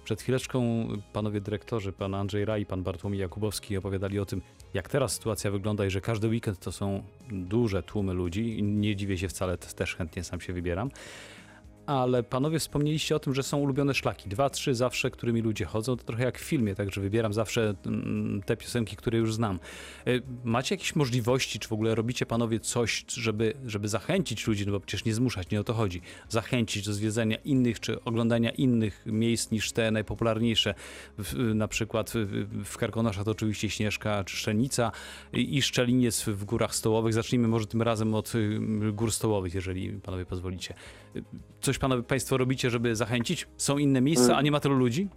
Przed 0.03 0.21
chwileczką 0.21 0.88
panowie 1.13 1.41
dyrektorzy, 1.41 1.93
pan 1.93 2.15
Andrzej 2.15 2.45
Raj 2.45 2.61
i 2.61 2.65
pan 2.65 2.83
Bartłomiej 2.83 3.19
Jakubowski 3.19 3.77
opowiadali 3.77 4.19
o 4.19 4.25
tym, 4.25 4.41
jak 4.73 4.89
teraz 4.89 5.13
sytuacja 5.13 5.51
wygląda 5.51 5.85
i 5.85 5.89
że 5.89 6.01
każdy 6.01 6.27
weekend 6.27 6.59
to 6.59 6.71
są 6.71 7.03
duże 7.31 7.83
tłumy 7.83 8.13
ludzi. 8.13 8.63
Nie 8.63 8.95
dziwię 8.95 9.17
się 9.17 9.27
wcale, 9.27 9.57
też 9.57 9.95
chętnie 9.95 10.09
sam 10.24 10.42
się 10.42 10.54
wybieram. 10.54 10.89
Ale 11.89 12.24
panowie 12.24 12.60
wspomnieliście 12.60 13.15
o 13.15 13.19
tym, 13.19 13.36
że 13.36 13.43
są 13.43 13.58
ulubione 13.58 13.93
szlaki. 13.93 14.29
Dwa, 14.29 14.50
trzy 14.50 14.75
zawsze, 14.75 15.12
którymi 15.12 15.41
ludzie 15.41 15.65
chodzą. 15.65 15.98
To 15.98 16.03
trochę 16.03 16.24
jak 16.24 16.39
w 16.39 16.41
filmie, 16.41 16.75
także 16.75 17.01
wybieram 17.01 17.34
zawsze 17.34 17.74
mm, 17.86 18.41
te 18.46 18.58
piosenki, 18.58 18.96
które 18.96 19.17
już 19.17 19.34
znam. 19.34 19.60
Y, 20.08 20.22
Macie 20.43 20.75
jakieś 20.75 20.96
możliwości, 20.96 21.60
czy 21.60 21.69
w 21.69 21.74
ogóle 21.74 21.96
robicie 21.96 22.25
panowie 22.25 22.60
coś, 22.60 23.05
żeby, 23.08 23.53
żeby 23.65 23.88
zachęcić 23.88 24.48
ludzi, 24.48 24.65
no 24.65 24.72
bo 24.72 24.79
przecież 24.79 25.05
nie 25.05 25.13
zmuszać, 25.13 25.50
nie 25.50 25.60
o 25.60 25.63
to 25.63 25.74
chodzi, 25.74 26.01
zachęcić 26.29 26.86
do 26.86 26.93
zwiedzania 26.93 27.38
innych, 27.38 27.79
czy 27.79 28.03
oglądania 28.03 28.51
innych 28.51 29.03
miejsc 29.05 29.51
niż 29.51 29.72
te 29.72 29.91
najpopularniejsze. 29.91 30.74
Na 31.55 31.67
przykład 31.67 32.13
w, 32.65 32.77
Karkonoszach 32.77 33.25
to 33.25 33.31
oczywiście 33.31 33.69
Śnieżka 33.69 34.24
czy 34.24 34.36
Szczelnica 34.38 34.91
i 35.34 35.58
i 35.58 35.62
Szczeliniec 35.62 36.24
w 36.24 36.46
Górach 36.46 36.75
Stołowych. 36.75 37.13
Zacznijmy 37.13 37.48
może 37.48 37.67
tym 37.67 37.81
razem 37.81 38.15
od 38.15 38.36
y, 38.36 38.60
Gór 38.93 39.12
Stołowych, 39.12 39.53
jeżeli 39.53 39.91
panowie 39.91 40.25
pozwolicie. 40.25 40.74
Coś 41.62 41.78
panowie 41.78 42.04
państwo 42.04 42.38
robicie, 42.38 42.70
żeby 42.70 42.96
zachęcić? 42.96 43.48
Są 43.58 43.78
inne 43.78 44.01
miejsca, 44.01 44.38
a 44.38 44.42
nie 44.42 44.51
ma 44.51 44.60
tylu 44.60 44.75
ludzi? 44.75 45.10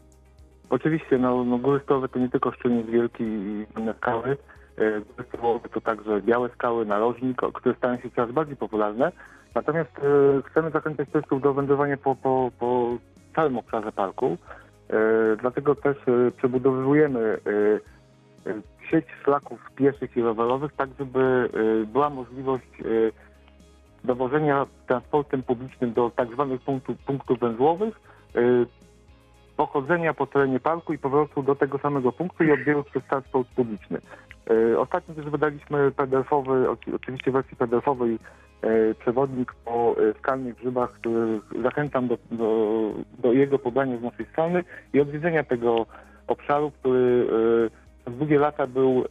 Oczywiście, 0.70 1.18
no, 1.18 1.44
no 1.44 1.58
góry 1.58 1.80
stołowe 1.84 2.08
to 2.08 2.18
nie 2.18 2.28
tylko 2.28 2.52
Szczelniec 2.52 2.86
Wielki 2.86 3.24
i 3.24 3.66
inne 3.78 3.94
skały. 3.94 4.36
E, 4.76 5.00
Góry 5.00 5.24
stołowe 5.28 5.68
to 5.68 5.80
także 5.80 6.20
białe 6.20 6.48
skały, 6.48 6.86
narożnik, 6.86 7.42
które 7.54 7.74
stają 7.74 8.00
się 8.00 8.10
coraz 8.10 8.32
bardziej 8.32 8.56
popularne. 8.56 9.12
Natomiast 9.54 9.90
e, 9.98 10.42
chcemy 10.50 10.70
zachęcać 10.70 11.08
turystów 11.12 11.42
do 11.42 11.54
wędrowania 11.54 11.96
po, 11.96 12.16
po, 12.16 12.50
po 12.58 12.98
całym 13.36 13.58
obszarze 13.58 13.92
parku. 13.92 14.36
E, 14.90 15.36
dlatego 15.40 15.74
też 15.74 15.96
e, 15.96 16.30
przebudowujemy 16.30 17.20
e, 18.46 18.50
e, 18.50 18.62
sieć 18.90 19.06
szlaków 19.22 19.60
pieszych 19.76 20.16
i 20.16 20.22
rowerowych, 20.22 20.72
tak 20.76 20.90
żeby 20.98 21.48
była 21.86 22.10
możliwość 22.10 22.66
dowożenia 24.04 24.66
transportem 24.86 25.42
publicznym 25.42 25.92
do 25.92 26.10
tak 26.16 26.32
zwanych 26.32 26.60
punktów, 26.60 26.98
punktów 26.98 27.38
węzłowych, 27.38 28.00
e, 28.34 28.40
pochodzenia 29.56 30.14
po 30.14 30.26
terenie 30.26 30.60
parku 30.60 30.92
i 30.92 30.98
powrotu 30.98 31.42
do 31.42 31.54
tego 31.54 31.78
samego 31.78 32.12
punktu 32.12 32.44
i 32.44 32.52
odbioru 32.52 32.84
przez 32.84 33.04
transport 33.04 33.48
publiczny. 33.48 33.98
E, 34.50 34.78
Ostatnio 34.78 35.14
też 35.14 35.24
wydaliśmy 35.24 35.90
PDF-owy, 35.90 36.70
oczy- 36.70 36.94
oczywiście 36.94 37.30
w 37.30 37.34
wersji 37.34 37.56
PDF-owej 37.56 38.18
e, 38.62 38.94
przewodnik 38.94 39.54
po 39.64 39.96
skalnych 40.18 40.56
grzybach, 40.56 40.92
który 40.92 41.40
zachęcam 41.62 42.08
do, 42.08 42.18
do, 42.30 42.90
do 43.18 43.32
jego 43.32 43.58
pobrania 43.58 43.98
z 43.98 44.02
naszej 44.02 44.26
strony 44.26 44.64
i 44.92 45.00
odwiedzenia 45.00 45.44
tego 45.44 45.86
obszaru, 46.26 46.70
który 46.70 47.26
przez 48.04 48.16
długie 48.18 48.38
lata 48.38 48.66
był 48.66 49.04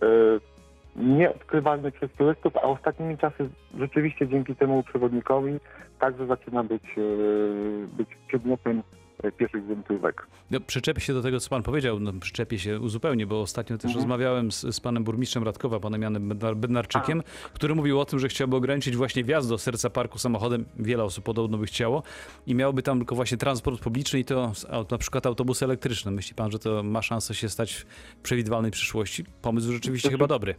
nieodkrywalny 1.21 1.91
przez 1.91 2.11
turystów, 2.11 2.57
a 2.57 2.61
ostatnimi 2.61 3.17
czasy 3.17 3.49
rzeczywiście 3.79 4.27
dzięki 4.27 4.55
temu 4.55 4.83
przewodnikowi 4.83 5.59
także 5.99 6.27
zaczyna 6.27 6.63
być, 6.63 6.83
e, 6.83 7.87
być 7.97 8.07
przedmiotem 8.27 8.83
e, 9.23 9.31
pieszych 9.31 9.63
wędrówek. 9.65 10.27
No, 10.51 10.59
przyczepię 10.59 11.01
się 11.01 11.13
do 11.13 11.21
tego, 11.21 11.39
co 11.39 11.49
pan 11.49 11.63
powiedział. 11.63 11.99
No, 11.99 12.13
przyczepię 12.21 12.59
się 12.59 12.79
uzupełnie, 12.79 13.27
bo 13.27 13.41
ostatnio 13.41 13.77
też 13.77 13.85
Mhm. 13.85 13.95
rozmawiałem 13.95 14.51
z, 14.51 14.75
z 14.75 14.79
panem 14.79 15.03
burmistrzem 15.03 15.43
Radkowa, 15.43 15.79
panem 15.79 16.01
Janem 16.01 16.29
Bednar- 16.29 16.55
Bednarczykiem, 16.55 17.23
który 17.53 17.75
mówił 17.75 17.99
o 17.99 18.05
tym, 18.05 18.19
że 18.19 18.27
chciałby 18.27 18.55
ograniczyć 18.55 18.95
właśnie 18.95 19.23
wjazd 19.23 19.49
do 19.49 19.57
serca 19.57 19.89
parku 19.89 20.17
samochodem. 20.19 20.65
Wiele 20.79 21.03
osób 21.03 21.23
podobno 21.25 21.57
by 21.57 21.65
chciało 21.65 22.03
i 22.47 22.55
miałoby 22.55 22.83
tam 22.83 22.97
tylko 22.97 23.15
właśnie 23.15 23.37
transport 23.37 23.81
publiczny 23.83 24.19
i 24.19 24.25
to 24.25 24.51
na 24.91 24.97
przykład 24.97 25.25
autobusy 25.25 25.65
elektryczne. 25.65 26.11
Myśli 26.11 26.35
pan, 26.35 26.51
że 26.51 26.59
to 26.59 26.83
ma 26.83 27.01
szansę 27.01 27.33
się 27.35 27.49
stać 27.49 27.73
w 27.73 27.85
przewidywalnej 28.23 28.71
przyszłości? 28.71 29.23
Pomysł 29.41 29.71
rzeczywiście 29.71 30.09
Znaczy- 30.09 30.17
chyba 30.17 30.27
dobry. 30.27 30.55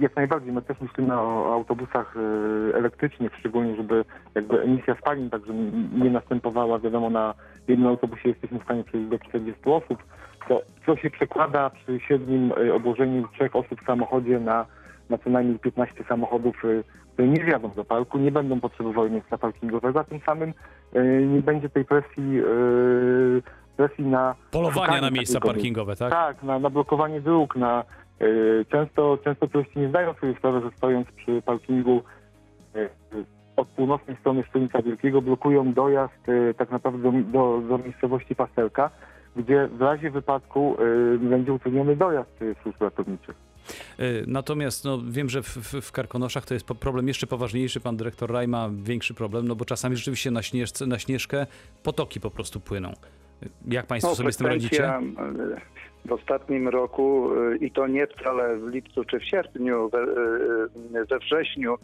Jak 0.00 0.16
najbardziej, 0.16 0.52
my 0.52 0.62
też 0.62 0.80
myślimy 0.80 1.14
o 1.14 1.54
autobusach 1.54 2.14
e, 2.16 2.76
elektrycznych, 2.76 3.32
szczególnie 3.38 3.76
żeby 3.76 4.04
jakby 4.34 4.62
emisja 4.62 4.96
spalin 5.00 5.30
także 5.30 5.52
nie 5.92 6.10
następowała, 6.10 6.78
wiadomo, 6.78 7.10
na 7.10 7.34
jednym 7.68 7.88
autobusie 7.88 8.28
jesteśmy 8.28 8.58
w 8.58 8.64
stanie 8.64 8.84
przejść 8.84 9.08
do 9.08 9.18
40 9.18 9.62
osób, 9.64 10.02
to 10.48 10.62
co 10.86 10.96
się 10.96 11.10
przekłada 11.10 11.70
przy 11.70 12.00
średnim 12.00 12.52
e, 12.52 12.74
obłożeniu 12.74 13.28
trzech 13.28 13.56
osób 13.56 13.82
w 13.82 13.86
samochodzie 13.86 14.40
na, 14.40 14.66
na 15.10 15.18
co 15.18 15.30
najmniej 15.30 15.58
15 15.58 16.04
samochodów, 16.08 16.56
e, 16.64 16.82
które 17.12 17.28
nie 17.28 17.44
wjadą 17.44 17.70
do 17.70 17.84
parku, 17.84 18.18
nie 18.18 18.32
będą 18.32 18.60
potrzebowały 18.60 19.10
miejsca 19.10 19.38
parkingowego, 19.38 20.00
a 20.00 20.04
tym 20.04 20.20
samym 20.26 20.54
nie 21.34 21.42
będzie 21.42 21.68
tej 21.68 21.84
presji, 21.84 22.42
presji 23.76 24.06
na 24.06 24.34
Polowania 24.50 25.00
na 25.00 25.10
miejsca 25.10 25.40
parkingowe, 25.40 25.96
tak? 25.96 26.10
tak, 26.10 26.42
na, 26.42 26.58
na 26.58 26.70
blokowanie 26.70 27.20
dróg, 27.20 27.56
na 27.56 27.80
y, 27.82 28.07
często, 28.68 29.18
często 29.24 29.48
turyści 29.48 29.78
nie 29.78 29.88
zdają 29.88 30.14
sobie 30.14 30.34
sprawy, 30.34 30.60
że 30.60 30.76
stojąc 30.76 31.08
przy 31.16 31.42
parkingu 31.42 32.02
y, 32.76 32.78
y, 32.78 32.88
od 33.56 33.68
północnej 33.68 34.16
strony 34.16 34.44
Szczelnica 34.44 34.82
Wielkiego 34.82 35.22
blokują 35.22 35.72
dojazd 35.72 36.28
y, 36.28 36.54
tak 36.58 36.70
naprawdę 36.70 37.02
do, 37.02 37.12
do, 37.12 37.60
do 37.68 37.78
miejscowości 37.78 38.34
Pastelka, 38.34 38.90
gdzie 39.36 39.68
w 39.68 39.80
razie 39.80 40.10
wypadku 40.10 40.76
y, 41.14 41.18
będzie 41.18 41.52
utrudniony 41.52 41.96
dojazd 41.96 42.42
y, 42.42 42.54
służb 42.62 42.82
ratowniczych. 42.82 43.36
Y, 44.00 44.24
Natomiast 44.26 44.84
no, 44.84 44.98
wiem, 45.08 45.28
że 45.28 45.42
w, 45.42 45.56
w, 45.82 45.92
Karkonoszach 45.92 46.46
to 46.46 46.54
jest 46.54 46.66
problem 46.66 47.08
jeszcze 47.08 47.26
poważniejszy. 47.26 47.80
Pan 47.80 47.96
dyrektor 47.96 48.30
Raj 48.30 48.48
ma 48.48 48.70
większy 48.82 49.14
problem, 49.14 49.48
no 49.48 49.56
bo 49.56 49.64
czasami 49.64 49.96
rzeczywiście 49.96 50.30
na, 50.30 50.42
śnieżce, 50.42 50.86
na 50.86 50.98
śnieżkę 50.98 51.46
potoki 51.82 52.20
po 52.20 52.30
prostu 52.30 52.60
płyną. 52.60 52.92
Y, 53.42 53.48
Jak 53.68 53.86
państwo 53.86 54.14
sobie 54.14 54.32
z 54.32 54.36
tym 54.36 54.46
radzicie? 54.46 54.92
W 56.04 56.12
ostatnim 56.12 56.68
roku 56.68 57.30
e, 57.52 57.56
i 57.56 57.70
to 57.70 57.86
nie 57.86 58.06
wcale 58.06 58.56
w 58.56 58.68
lipcu 58.68 59.04
czy 59.04 59.18
w 59.18 59.24
sierpniu, 59.24 59.90
we, 59.90 59.98
e, 59.98 61.04
we 61.04 61.18
wrześniu 61.18 61.74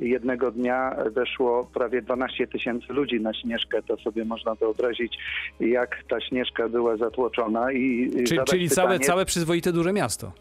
jednego 0.00 0.50
dnia 0.50 0.96
weszło 1.10 1.70
prawie 1.74 2.02
12 2.02 2.46
tysięcy 2.46 2.92
ludzi 2.92 3.20
na 3.20 3.34
Śnieżkę. 3.34 3.82
To 3.82 3.96
sobie 3.96 4.24
można 4.24 4.54
wyobrazić, 4.54 5.18
jak 5.60 5.96
ta 6.08 6.20
Śnieżka 6.20 6.68
była 6.68 6.96
zatłoczona. 6.96 7.72
I 7.72 8.10
Czyli, 8.48 8.68
całe, 8.68 8.98
całe 8.98 9.24
przyzwoite 9.24 9.72
duże 9.72 9.92
miasto. 9.92 10.32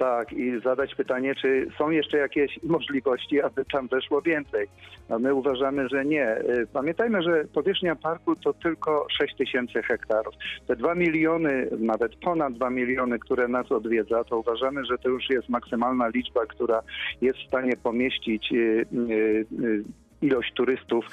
Tak, 0.00 0.32
i 0.32 0.60
zadać 0.64 0.94
pytanie, 0.94 1.34
czy 1.34 1.66
są 1.78 1.90
jeszcze 1.90 2.18
jakieś 2.18 2.62
możliwości, 2.62 3.42
aby 3.42 3.64
tam 3.64 3.88
weszło 3.88 4.22
więcej. 4.22 4.66
No 5.08 5.18
my 5.18 5.34
uważamy, 5.34 5.88
że 5.88 6.04
nie. 6.04 6.36
Y, 6.36 6.66
Pamiętajmy, 6.72 7.22
że 7.22 7.44
powierzchnia 7.54 7.96
parku 7.96 8.36
to 8.36 8.52
tylko 8.52 9.06
6 9.18 9.36
tysięcy 9.36 9.82
hektarów. 9.82 10.34
Te 10.66 10.76
2 10.76 10.94
miliony, 10.94 11.68
nawet 11.78 12.16
ponad 12.16 12.52
2 12.52 12.70
miliony, 12.70 13.18
które 13.18 13.48
nas 13.48 13.72
odwiedza, 13.72 14.24
to 14.24 14.38
uważamy, 14.38 14.84
że 14.84 14.98
to 14.98 15.08
już 15.08 15.30
jest 15.30 15.48
maksymalna 15.48 16.08
liczba, 16.08 16.46
która 16.46 16.82
jest 17.20 17.38
w 17.38 17.46
stanie 17.46 17.72
pomieścić 17.82 18.52
y, 18.52 18.86
y, 19.10 19.84
ilość 20.22 20.52
turystów, 20.54 21.04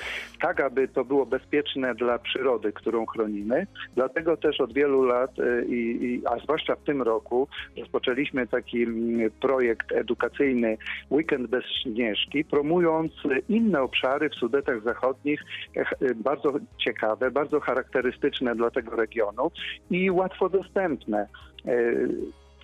tak 0.42 0.62
aby 0.62 0.88
to 0.88 1.06
było 1.06 1.26
bezpieczne 1.26 1.96
dla 1.96 2.20
przyrody, 2.20 2.74
którą 2.74 3.06
chronimy. 3.06 3.68
Dlatego 3.96 4.38
też 4.38 4.62
od 4.62 4.74
wielu 4.74 5.04
lat, 5.04 5.40
y, 5.40 5.66
i, 5.70 6.22
a 6.26 6.40
zwłaszcza 6.40 6.76
w 6.76 6.84
tym 6.84 7.02
roku, 7.02 7.48
rozpoczęliśmy 7.78 8.48
taki 8.48 8.84
mm, 8.84 9.32
projekt 9.42 9.92
edukacyjny 9.92 10.78
Weekend 11.12 11.48
bez 11.48 11.64
Śnieżki, 11.84 12.46
promując 12.46 13.12
inne 13.50 13.82
obszary 13.82 14.30
w 14.30 14.36
Sudetach 14.36 14.84
Zachodnich, 14.84 15.42
eh, 15.76 15.94
y, 16.02 16.16
bardzo 16.16 16.54
ciekawe, 16.78 17.32
bardzo 17.32 17.60
charakterystyczne 17.60 18.56
dla 18.56 18.72
tego 18.72 18.96
regionu 18.96 19.52
i 19.92 20.12
łatwo 20.12 20.50
dostępne. 20.50 21.28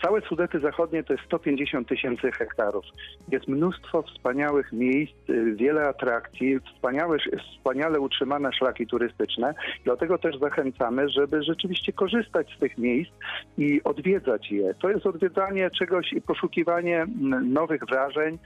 Całe 0.03 0.22
Sudety 0.22 0.60
Zachodnie 0.60 1.03
to 1.03 1.13
jest 1.13 1.25
150 1.25 1.88
tysięcy 1.88 2.31
hektarów. 2.31 2.86
Jest 3.31 3.48
mnóstwo 3.48 4.01
wspaniałych 4.01 4.74
miejsc, 4.74 5.29
y, 5.29 5.55
wiele 5.55 5.88
atrakcji, 5.88 6.60
wspaniałe, 6.60 7.17
wspaniale 7.55 8.00
utrzymane 8.00 8.53
szlaki 8.53 8.88
turystyczne. 8.88 9.53
Dlatego 9.83 10.17
też 10.17 10.39
zachęcamy, 10.39 11.10
żeby 11.10 11.43
rzeczywiście 11.43 11.93
korzystać 11.93 12.55
z 12.55 12.60
tych 12.60 12.77
miejsc 12.77 13.12
i 13.57 13.83
odwiedzać 13.83 14.51
je. 14.51 14.74
To 14.74 14.89
jest 14.89 15.05
odwiedzanie 15.05 15.69
czegoś 15.72 16.13
i 16.13 16.22
poszukiwanie 16.22 17.05
nowych 17.43 17.81
wrażeń, 17.86 18.38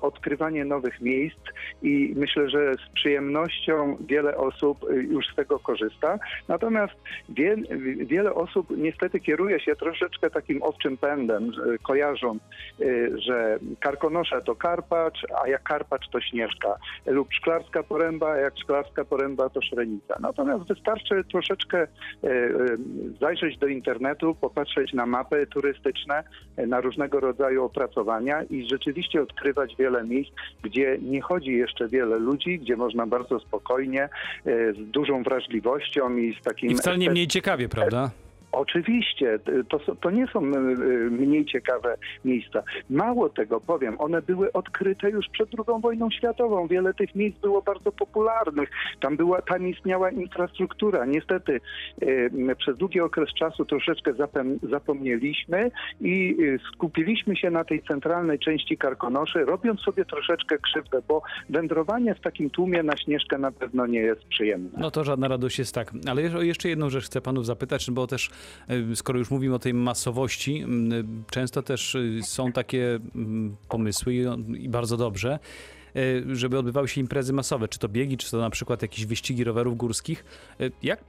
odkrywanie 0.00 0.64
nowych 0.64 1.00
miejsc 1.00 1.40
i 1.82 2.14
myślę, 2.16 2.50
że 2.50 2.74
z 2.74 2.94
przyjemnością 2.94 3.96
wiele 4.00 4.36
osób 4.36 4.90
y, 4.90 4.94
już 5.02 5.26
z 5.32 5.34
tego 5.34 5.58
korzysta. 5.58 6.18
Natomiast 6.48 6.94
wie, 7.28 7.56
wiele 7.96 8.34
osób 8.34 8.66
niestety 8.76 9.20
kieruje 9.20 9.60
się 9.60 9.76
troszeczkę 9.76 10.30
takim 10.30 10.62
owczym 10.62 10.87
pierwszym 10.88 10.96
pędem, 10.96 11.52
kojarząc, 11.82 12.42
y, 12.80 13.12
że 13.18 13.58
Karkonosze 13.80 14.42
to 14.42 14.54
Karpacz, 14.54 15.26
a 15.42 15.48
jak 15.48 15.62
Karpacz 15.62 16.08
to 16.12 16.20
Śnieżka 16.20 16.76
lub 17.06 17.32
Szklarska 17.32 17.82
Poręba, 17.82 18.30
a 18.32 18.36
jak 18.36 18.58
Szklarska 18.58 19.04
Poręba 19.04 19.48
to 19.50 19.62
Szrenica. 19.62 20.16
Natomiast 20.20 20.64
wystarczy 20.64 21.24
troszeczkę 21.32 21.82
y, 21.82 22.28
y, 22.28 22.78
zajrzeć 23.20 23.58
do 23.58 23.66
internetu, 23.66 24.34
popatrzeć 24.34 24.92
na 24.92 25.06
mapy 25.06 25.46
turystyczne, 25.46 26.24
na 26.56 26.80
różnego 26.80 27.20
rodzaju 27.20 27.64
opracowania 27.64 28.42
i 28.42 28.68
rzeczywiście 28.68 29.22
odkrywać 29.22 29.76
wiele 29.76 30.04
miejsc, 30.04 30.30
gdzie 30.62 30.98
nie 31.02 31.20
chodzi 31.20 31.52
jeszcze 31.52 31.88
wiele 31.88 32.18
ludzi, 32.18 32.58
gdzie 32.58 32.76
można 32.76 33.06
bardzo 33.06 33.40
spokojnie, 33.40 34.08
z 34.44 34.90
dużą 34.90 35.22
wrażliwością 35.22 36.16
i 36.16 36.38
z 36.40 36.44
takim... 36.44 36.70
I 36.70 36.74
wcale 36.74 36.98
nie 36.98 37.10
mniej 37.10 37.26
ciekawie, 37.26 37.68
prawda? 37.68 38.10
Oczywiście, 38.52 39.38
to, 39.68 39.96
to 39.96 40.10
nie 40.10 40.26
są 40.26 40.44
y, 40.44 40.56
y, 40.56 41.10
mniej 41.10 41.44
ciekawe 41.44 41.96
miejsca. 42.24 42.62
Mało 42.90 43.28
tego 43.28 43.60
powiem, 43.60 43.96
one 43.98 44.22
były 44.22 44.52
odkryte 44.52 45.10
już 45.10 45.26
przed 45.32 45.48
II 45.58 45.80
wojną 45.82 46.10
światową. 46.10 46.66
Wiele 46.66 46.94
tych 46.94 47.14
miejsc 47.14 47.38
było 47.40 47.62
bardzo 47.62 47.92
popularnych. 47.92 48.70
Tam, 49.00 49.16
była, 49.16 49.42
tam 49.42 49.68
istniała 49.68 50.10
infrastruktura. 50.10 51.04
Niestety 51.04 51.60
y, 52.02 52.56
przez 52.58 52.78
długi 52.78 53.00
okres 53.00 53.28
czasu 53.34 53.64
troszeczkę 53.64 54.12
zapomnieliśmy 54.62 55.70
i 56.00 56.36
skupiliśmy 56.74 57.36
się 57.36 57.50
na 57.50 57.64
tej 57.64 57.82
centralnej 57.82 58.38
części 58.38 58.76
Karkonoszy, 58.78 59.44
robiąc 59.44 59.80
sobie 59.80 60.04
troszeczkę 60.04 60.58
krzywdę, 60.58 61.02
bo 61.08 61.22
wędrowanie 61.48 62.14
w 62.14 62.20
takim 62.20 62.50
tłumie 62.50 62.82
na 62.82 62.96
Śnieżkę 62.96 63.38
na 63.38 63.52
pewno 63.52 63.86
nie 63.86 64.00
jest 64.00 64.24
przyjemne. 64.24 64.70
No 64.78 64.90
to 64.90 65.04
żadna 65.04 65.28
radość 65.28 65.58
jest 65.58 65.74
tak. 65.74 65.92
Ale 66.10 66.22
jeszcze- 66.22 66.68
jedną 66.68 66.90
rzecz 66.90 67.04
chcę 67.06 67.20
panów 67.20 67.46
zapytać, 67.46 67.90
bo 67.90 68.06
też 68.06 68.30
skoro 68.94 69.18
już 69.18 69.30
mówimy 69.30 69.54
o 69.54 69.58
tej 69.58 69.74
masowości, 69.74 70.64
często 71.30 71.62
też 71.62 71.94
y, 71.94 72.20
są 72.22 72.52
takie 72.52 72.98
mm, 73.14 73.56
pomysły 73.68 74.14
i, 74.58 74.68
bardzo 74.68 74.96
dobrze, 74.96 75.38
y, 75.96 76.36
żeby 76.36 76.58
odbywały 76.58 76.88
się 76.88 77.00
imprezy 77.00 77.32
masowe, 77.32 77.68
czy 77.68 77.78
to 77.78 77.88
biegi, 77.88 78.16
czy 78.16 78.30
to 78.30 78.38
na 78.38 78.50
przykład 78.50 78.82
jakieś 78.82 79.06
wyścigi 79.06 79.44
rowerów 79.44 79.76
górskich. 79.76 80.24
Y, 80.60 80.72
Jak 80.82 81.04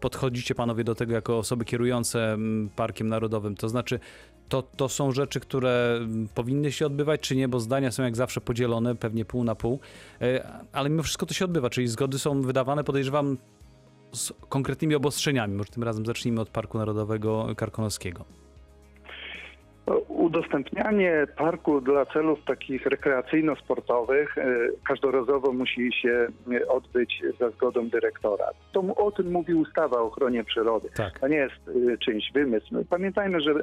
podchodzicie 0.00 0.54
panowie 0.54 0.84
do 0.84 0.94
tego 0.94 1.14
jako 1.14 1.38
osoby 1.38 1.64
kierujące 1.64 2.38
Parkiem 2.76 3.08
Narodowym? 3.08 3.54
To 3.54 3.68
znaczy, 3.68 4.00
to, 4.48 4.62
to 4.62 4.88
są 4.88 5.12
rzeczy, 5.12 5.40
które 5.40 6.00
powinny 6.34 6.72
się 6.72 6.86
odbywać, 6.86 7.20
czy 7.20 7.36
nie? 7.36 7.48
Bo 7.48 7.60
zdania 7.60 7.90
są 7.90 8.02
jak 8.02 8.16
zawsze 8.16 8.40
podzielone, 8.40 8.94
pewnie 8.96 9.24
pół 9.24 9.44
na 9.44 9.54
pół, 9.54 9.80
ale 10.72 10.90
mimo 10.90 11.02
wszystko 11.02 11.26
to 11.26 11.34
się 11.34 11.44
odbywa, 11.44 11.70
czyli 11.70 11.88
zgody 11.88 12.18
są 12.18 12.42
wydawane, 12.42 12.84
podejrzewam, 12.84 13.36
z 14.12 14.32
konkretnymi 14.48 14.94
obostrzeniami. 14.94 15.54
Może 15.54 15.70
tym 15.70 15.82
razem 15.82 16.06
zacznijmy 16.06 16.40
od 16.40 16.48
Parku 16.48 16.78
Narodowego 16.78 17.46
Karkonoskiego. 17.56 18.24
Udostępnianie 20.08 21.26
parku 21.36 21.80
dla 21.80 22.06
celów 22.06 22.44
takich 22.44 22.86
rekreacyjno-sportowych 22.86 24.38
e, 24.38 24.44
każdorazowo 24.88 25.52
musi 25.52 25.92
się 25.92 26.28
e, 26.52 26.68
odbyć 26.68 27.22
za 27.40 27.50
zgodą 27.50 27.88
dyrektora. 27.88 28.44
To, 28.72 28.80
o 28.96 29.10
tym 29.10 29.32
mówi 29.32 29.54
ustawa 29.54 30.00
o 30.00 30.04
ochronie 30.04 30.44
przyrody. 30.44 30.88
Tak. 30.96 31.18
To 31.18 31.28
nie 31.28 31.36
jest 31.36 31.54
e, 31.92 31.98
czyjś 31.98 32.32
wymysł. 32.34 32.66
No, 32.72 32.80
Pamiętajmy, 32.90 33.40
że 33.40 33.54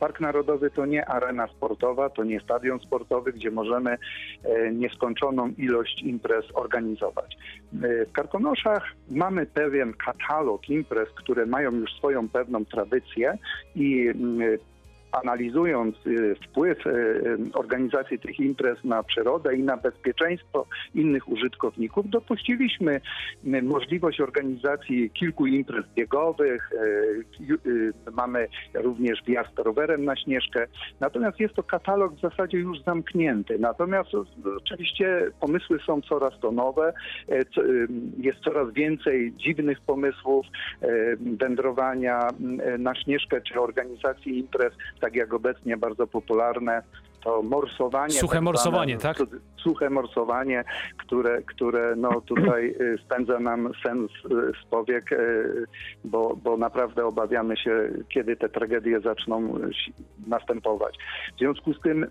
Park 0.00 0.20
Narodowy 0.20 0.70
to 0.70 0.86
nie 0.86 1.06
arena 1.06 1.46
sportowa, 1.46 2.10
to 2.10 2.24
nie 2.24 2.40
stadion 2.40 2.80
sportowy, 2.80 3.32
gdzie 3.32 3.50
możemy 3.50 3.96
nieskończoną 4.72 5.48
ilość 5.58 6.02
imprez 6.02 6.44
organizować. 6.54 7.36
W 7.72 8.12
Karkonoszach 8.12 8.92
mamy 9.10 9.46
pewien 9.46 9.94
katalog 9.94 10.68
imprez, 10.68 11.08
które 11.10 11.46
mają 11.46 11.72
już 11.72 11.92
swoją 11.92 12.28
pewną 12.28 12.64
tradycję 12.64 13.38
i 13.74 14.12
analizując 15.22 15.96
y, 16.06 16.36
wpływ 16.44 16.86
y, 16.86 16.90
y, 16.90 17.38
organizacji 17.54 18.18
tych 18.18 18.40
imprez 18.40 18.84
na 18.84 19.02
przyrodę 19.02 19.56
i 19.56 19.62
na 19.62 19.76
bezpieczeństwo 19.76 20.66
innych 20.94 21.28
użytkowników, 21.28 22.10
dopuściliśmy 22.10 23.00
możliwość 23.62 24.20
organizacji 24.20 25.10
kilku 25.10 25.46
imprez 25.46 25.84
biegowych. 25.94 26.70
Mamy 28.12 28.48
również 28.74 29.22
wjazd 29.26 29.58
rowerem 29.58 30.04
na 30.04 30.16
Śnieżkę. 30.16 30.66
Natomiast 31.00 31.40
jest 31.40 31.54
to 31.54 31.62
katalog 31.62 32.14
w 32.14 32.20
zasadzie 32.20 32.58
już 32.58 32.82
zamknięty. 32.82 33.58
Natomiast 33.58 34.10
oczywiście 34.56 35.30
pomysły 35.40 35.78
są 35.86 36.00
coraz 36.00 36.40
to 36.40 36.52
nowe. 36.52 36.92
Jest 38.18 38.38
coraz 38.38 38.72
więcej 38.72 39.32
dziwnych 39.36 39.80
pomysłów 39.80 40.46
wędrowania 41.20 42.28
na 42.78 42.94
Śnieżkę 42.94 43.40
czy 43.40 43.60
organizacji 43.60 44.38
imprez, 44.38 44.72
tak 45.06 45.16
jak 45.16 45.34
obecnie 45.34 45.76
bardzo 45.76 46.06
popularne, 46.06 46.82
to 47.26 47.42
morsowanie. 47.42 48.12
Suche 48.12 48.36
tak 48.36 48.42
morsowanie, 48.42 48.98
zwane, 48.98 49.14
tak? 49.14 49.26
Suche 49.56 49.90
morsowanie, 49.90 50.64
które, 50.98 51.42
które 51.42 51.96
no 51.96 52.20
tutaj 52.20 52.74
y, 52.80 52.98
spędza 53.04 53.40
nam 53.40 53.72
sen 53.82 54.08
z, 54.08 54.28
z 54.62 54.66
powiek, 54.70 55.12
y, 55.12 55.66
bo, 56.04 56.36
bo 56.44 56.56
naprawdę 56.56 57.06
obawiamy 57.06 57.56
się, 57.56 57.88
kiedy 58.08 58.36
te 58.36 58.48
tragedie 58.48 59.00
zaczną 59.00 59.56
y, 59.56 59.70
następować. 60.26 60.96
W 61.36 61.38
związku 61.38 61.74
z 61.74 61.80
tym 61.80 62.02
y, 62.04 62.08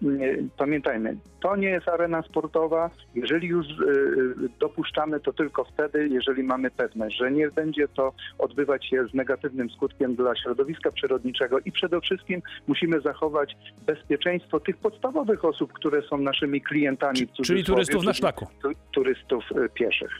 pamiętajmy, 0.57 1.17
to 1.41 1.55
nie 1.55 1.69
jest 1.69 1.87
arena 1.87 2.21
sportowa. 2.21 2.89
Jeżeli 3.15 3.47
już 3.47 3.67
y, 3.67 3.71
y, 3.71 4.49
dopuszczamy 4.59 5.19
to 5.19 5.33
tylko 5.33 5.63
wtedy, 5.63 6.07
jeżeli 6.07 6.43
mamy 6.43 6.71
pewność, 6.71 7.17
że 7.17 7.31
nie 7.31 7.47
będzie 7.51 7.87
to 7.87 8.13
odbywać 8.37 8.89
się 8.89 9.07
z 9.07 9.13
negatywnym 9.13 9.69
skutkiem 9.69 10.15
dla 10.15 10.35
środowiska 10.35 10.91
przyrodniczego 10.91 11.59
i 11.59 11.71
przede 11.71 12.01
wszystkim 12.01 12.41
musimy 12.67 13.01
zachować 13.01 13.57
bezpieczeństwo 13.87 14.59
tych 14.59 14.77
podstawowych 14.77 15.04
osób, 15.41 15.73
które 15.73 16.01
są 16.01 16.17
naszymi 16.17 16.61
klientami. 16.61 17.19
w 17.25 17.31
Czyli 17.43 17.63
turystów 17.63 18.03
na 18.03 18.13
szlaku. 18.13 18.47
tu- 18.61 18.69
Turystów 18.93 19.43
y, 19.51 19.69
pieszych. 19.73 20.11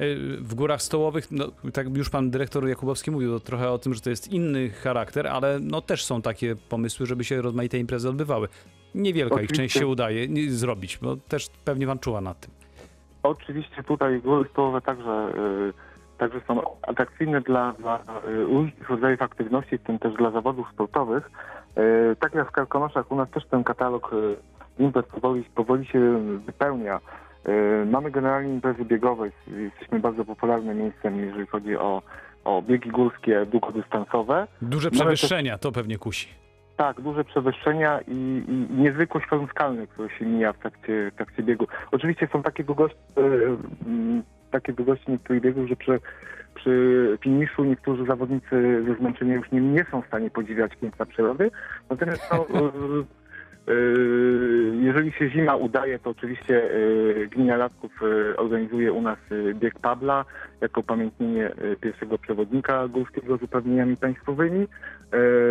Y, 0.00 0.16
W 0.40 0.54
górach 0.54 0.82
stołowych, 0.82 1.30
no, 1.30 1.44
tak 1.72 1.96
już 1.96 2.10
pan 2.10 2.30
dyrektor 2.30 2.68
Jakubowski 2.68 3.10
mówił 3.10 3.40
trochę 3.40 3.70
o 3.70 3.78
tym, 3.78 3.94
że 3.94 4.00
to 4.00 4.10
jest 4.10 4.32
inny 4.32 4.70
charakter, 4.70 5.26
ale 5.26 5.58
no 5.62 5.80
też 5.80 6.04
są 6.04 6.22
takie 6.22 6.56
pomysły, 6.56 7.06
żeby 7.06 7.24
się 7.24 7.42
rozmaite 7.42 7.78
imprezy 7.78 8.08
odbywały. 8.08 8.48
Niewielka 8.94 9.34
ich 9.34 9.38
Oczywiście. 9.38 9.62
część 9.62 9.78
się 9.78 9.86
udaje 9.86 10.26
zrobić, 10.50 10.98
bo 11.02 11.16
też 11.16 11.48
pewnie 11.64 11.86
pan 11.86 11.98
czuwa 11.98 12.20
nad 12.20 12.40
tym. 12.40 12.50
Oczywiście 13.22 13.82
tutaj 13.82 14.20
góry 14.20 14.48
stołowe 14.52 14.80
także, 14.80 15.32
y, 15.68 16.18
także 16.18 16.40
są 16.48 16.62
atrakcyjne 16.82 17.40
dla, 17.40 17.72
dla 17.72 18.04
różnych 18.24 18.88
rodzajów 18.90 19.22
aktywności, 19.22 19.78
w 19.78 19.82
tym 19.82 19.98
też 19.98 20.14
dla 20.14 20.30
zawodów 20.30 20.66
sportowych. 20.74 21.30
Y, 21.78 22.16
tak 22.16 22.34
jak 22.34 22.48
w 22.48 22.52
Karkonoszach 22.52 23.12
u 23.12 23.16
nas 23.16 23.30
też 23.30 23.46
ten 23.46 23.64
katalog 23.64 24.12
y, 24.12 24.36
imprez 24.82 25.06
powoli, 25.06 25.44
powoli 25.44 25.86
się 25.86 26.18
wypełnia. 26.46 27.00
Y, 27.48 27.86
mamy 27.86 28.10
generalnie 28.10 28.54
imprezy 28.54 28.84
biegowe, 28.84 29.30
jesteśmy 29.46 30.00
bardzo 30.00 30.24
popularnym 30.24 30.78
miejscem, 30.78 31.20
jeżeli 31.20 31.46
chodzi 31.46 31.76
o, 31.76 32.02
o 32.44 32.62
biegi 32.62 32.90
górskie 32.90 33.46
długodystansowe. 33.46 34.46
Duże 34.62 34.90
przewyższenia, 34.90 35.58
to 35.58 35.72
pewnie 35.72 35.98
kusi. 35.98 36.28
Tak, 36.76 37.00
duże 37.00 37.24
przewyższenia 37.24 38.00
i, 38.00 38.44
i 38.48 38.80
niezwykłość 38.82 39.26
form 39.26 39.48
skalnych, 39.48 39.90
które 39.90 40.10
się 40.18 40.26
mija 40.26 40.52
w 40.52 40.58
trakcie, 40.58 41.10
w 41.12 41.16
trakcie 41.16 41.42
biegu. 41.42 41.66
Oczywiście 41.90 42.28
są 42.32 42.42
takie 42.42 42.64
długości, 42.64 42.98
e, 43.16 43.22
takie 44.50 44.72
długości 44.72 45.10
niektórych 45.10 45.42
biegów, 45.42 45.68
że 45.68 45.76
przy, 45.76 46.00
przy 46.54 47.18
finiszu 47.22 47.64
niektórzy 47.64 48.04
zawodnicy 48.04 48.84
ze 48.86 48.94
zmęczenia 48.94 49.34
już 49.34 49.50
nie, 49.52 49.60
nie 49.60 49.84
są 49.90 50.02
w 50.02 50.06
stanie 50.06 50.30
podziwiać 50.30 50.76
piękna 50.76 51.06
przyrody. 51.06 51.50
Natomiast 51.90 52.22
no, 52.32 52.46
jeżeli 54.82 55.12
się 55.12 55.30
zima 55.30 55.56
udaje, 55.56 55.98
to 55.98 56.10
oczywiście 56.10 56.62
e, 56.64 57.26
Gmina 57.26 57.56
Lasków 57.56 57.92
e, 58.02 58.36
organizuje 58.36 58.92
u 58.92 59.02
nas 59.02 59.18
bieg 59.54 59.78
Pabla 59.78 60.24
jako 60.60 60.82
pamiętnienie 60.82 61.50
pierwszego 61.80 62.18
przewodnika 62.18 62.88
górskiego 62.88 63.36
z 63.36 63.42
uprawnieniami 63.42 63.96
państwowymi. 63.96 64.66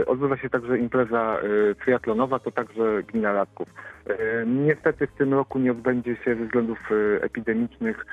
Odbywa 0.07 0.37
się 0.37 0.49
także 0.49 0.77
impreza 0.77 1.37
triatlonowa, 1.85 2.39
to 2.39 2.51
także 2.51 3.03
gmina 3.03 3.31
Lasków. 3.31 3.67
E, 4.09 4.45
Niestety 4.45 5.07
w 5.07 5.11
tym 5.17 5.33
roku 5.33 5.59
nie 5.59 5.71
odbędzie 5.71 6.15
się 6.15 6.35
ze 6.35 6.45
względów 6.45 6.79
epidemicznych 7.21 8.05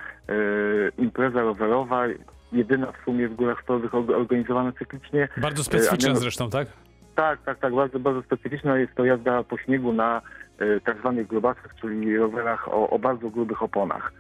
impreza 0.99 1.43
rowerowa, 1.43 2.05
jedyna 2.53 2.93
w 2.93 3.05
sumie 3.05 3.29
w 3.29 3.35
Górach 3.35 3.63
Stołowych 3.63 3.93
org- 3.93 4.15
organizowana 4.17 4.73
cyklicznie. 4.73 5.29
Bardzo 5.37 5.65
specyficzna 5.65 6.15
zresztą, 6.15 6.51
tak? 6.51 6.69
Tak, 7.15 7.43
tak, 7.43 7.59
tak, 7.59 7.75
bardzo, 7.75 7.99
bardzo 8.01 8.23
specyficzna 8.23 8.79
jest 8.79 8.95
to 8.95 9.05
jazda 9.05 9.43
po 9.43 9.59
śniegu 9.59 9.93
na 9.93 10.23
e, 10.59 10.81
tak 10.81 10.99
zwanych 10.99 11.27
grubasach, 11.27 11.75
czyli 11.81 12.17
rowerach 12.17 12.69
o, 12.69 12.91
o 12.91 12.99
bardzo 12.99 13.31
grubych 13.31 13.63
oponach. 13.63 14.13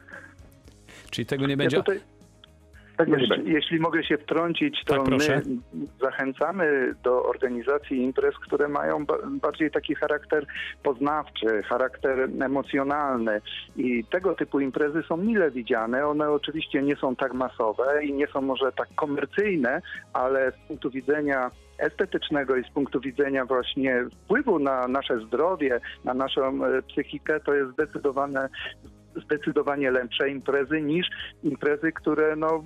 Czyli 1.10 1.26
tego 1.26 1.46
nie 1.46 1.52
Ja 1.52 1.56
będzie. 1.56 1.76
tutaj 1.76 2.00
Tak 2.96 3.08
Jeśli, 3.08 3.52
jeśli 3.52 3.80
mogę 3.80 4.04
się 4.04 4.18
wtrącić, 4.18 4.84
to 4.86 4.94
Tak, 4.94 5.08
my 5.08 5.42
zachęcamy 6.00 6.94
do 7.02 7.22
organizacji 7.22 8.02
imprez, 8.02 8.34
które 8.38 8.68
mają 8.68 9.06
ba- 9.06 9.18
bardziej 9.42 9.70
taki 9.70 9.94
charakter 9.94 10.46
poznawczy, 10.82 11.62
charakter 11.62 12.28
emocjonalny 12.40 13.40
i 13.76 14.04
tego 14.04 14.34
typu 14.34 14.60
imprezy 14.60 15.02
są 15.08 15.16
mile 15.16 15.50
widziane. 15.50 16.06
One 16.06 16.30
oczywiście 16.30 16.82
nie 16.82 16.96
są 16.96 17.16
tak 17.16 17.34
masowe 17.34 18.04
i 18.04 18.12
nie 18.12 18.26
są 18.26 18.40
może 18.40 18.72
tak 18.72 18.88
komercyjne, 18.94 19.82
ale 20.12 20.52
z 20.52 20.68
punktu 20.68 20.90
widzenia 20.90 21.50
estetycznego 21.78 22.56
i 22.56 22.64
z 22.64 22.70
punktu 22.70 23.00
widzenia 23.00 23.44
właśnie 23.44 24.04
wpływu 24.24 24.58
na 24.58 24.88
nasze 24.88 25.18
zdrowie, 25.18 25.80
na 26.04 26.14
naszą 26.14 26.64
e, 26.64 26.82
psychikę, 26.82 27.40
to 27.40 27.54
jest 27.54 27.72
zdecydowane 27.72 28.48
zdecydowanie 29.26 29.90
lepsze 29.90 30.30
imprezy 30.30 30.82
niż 30.82 31.06
imprezy, 31.42 31.92
które 31.92 32.36
no, 32.36 32.64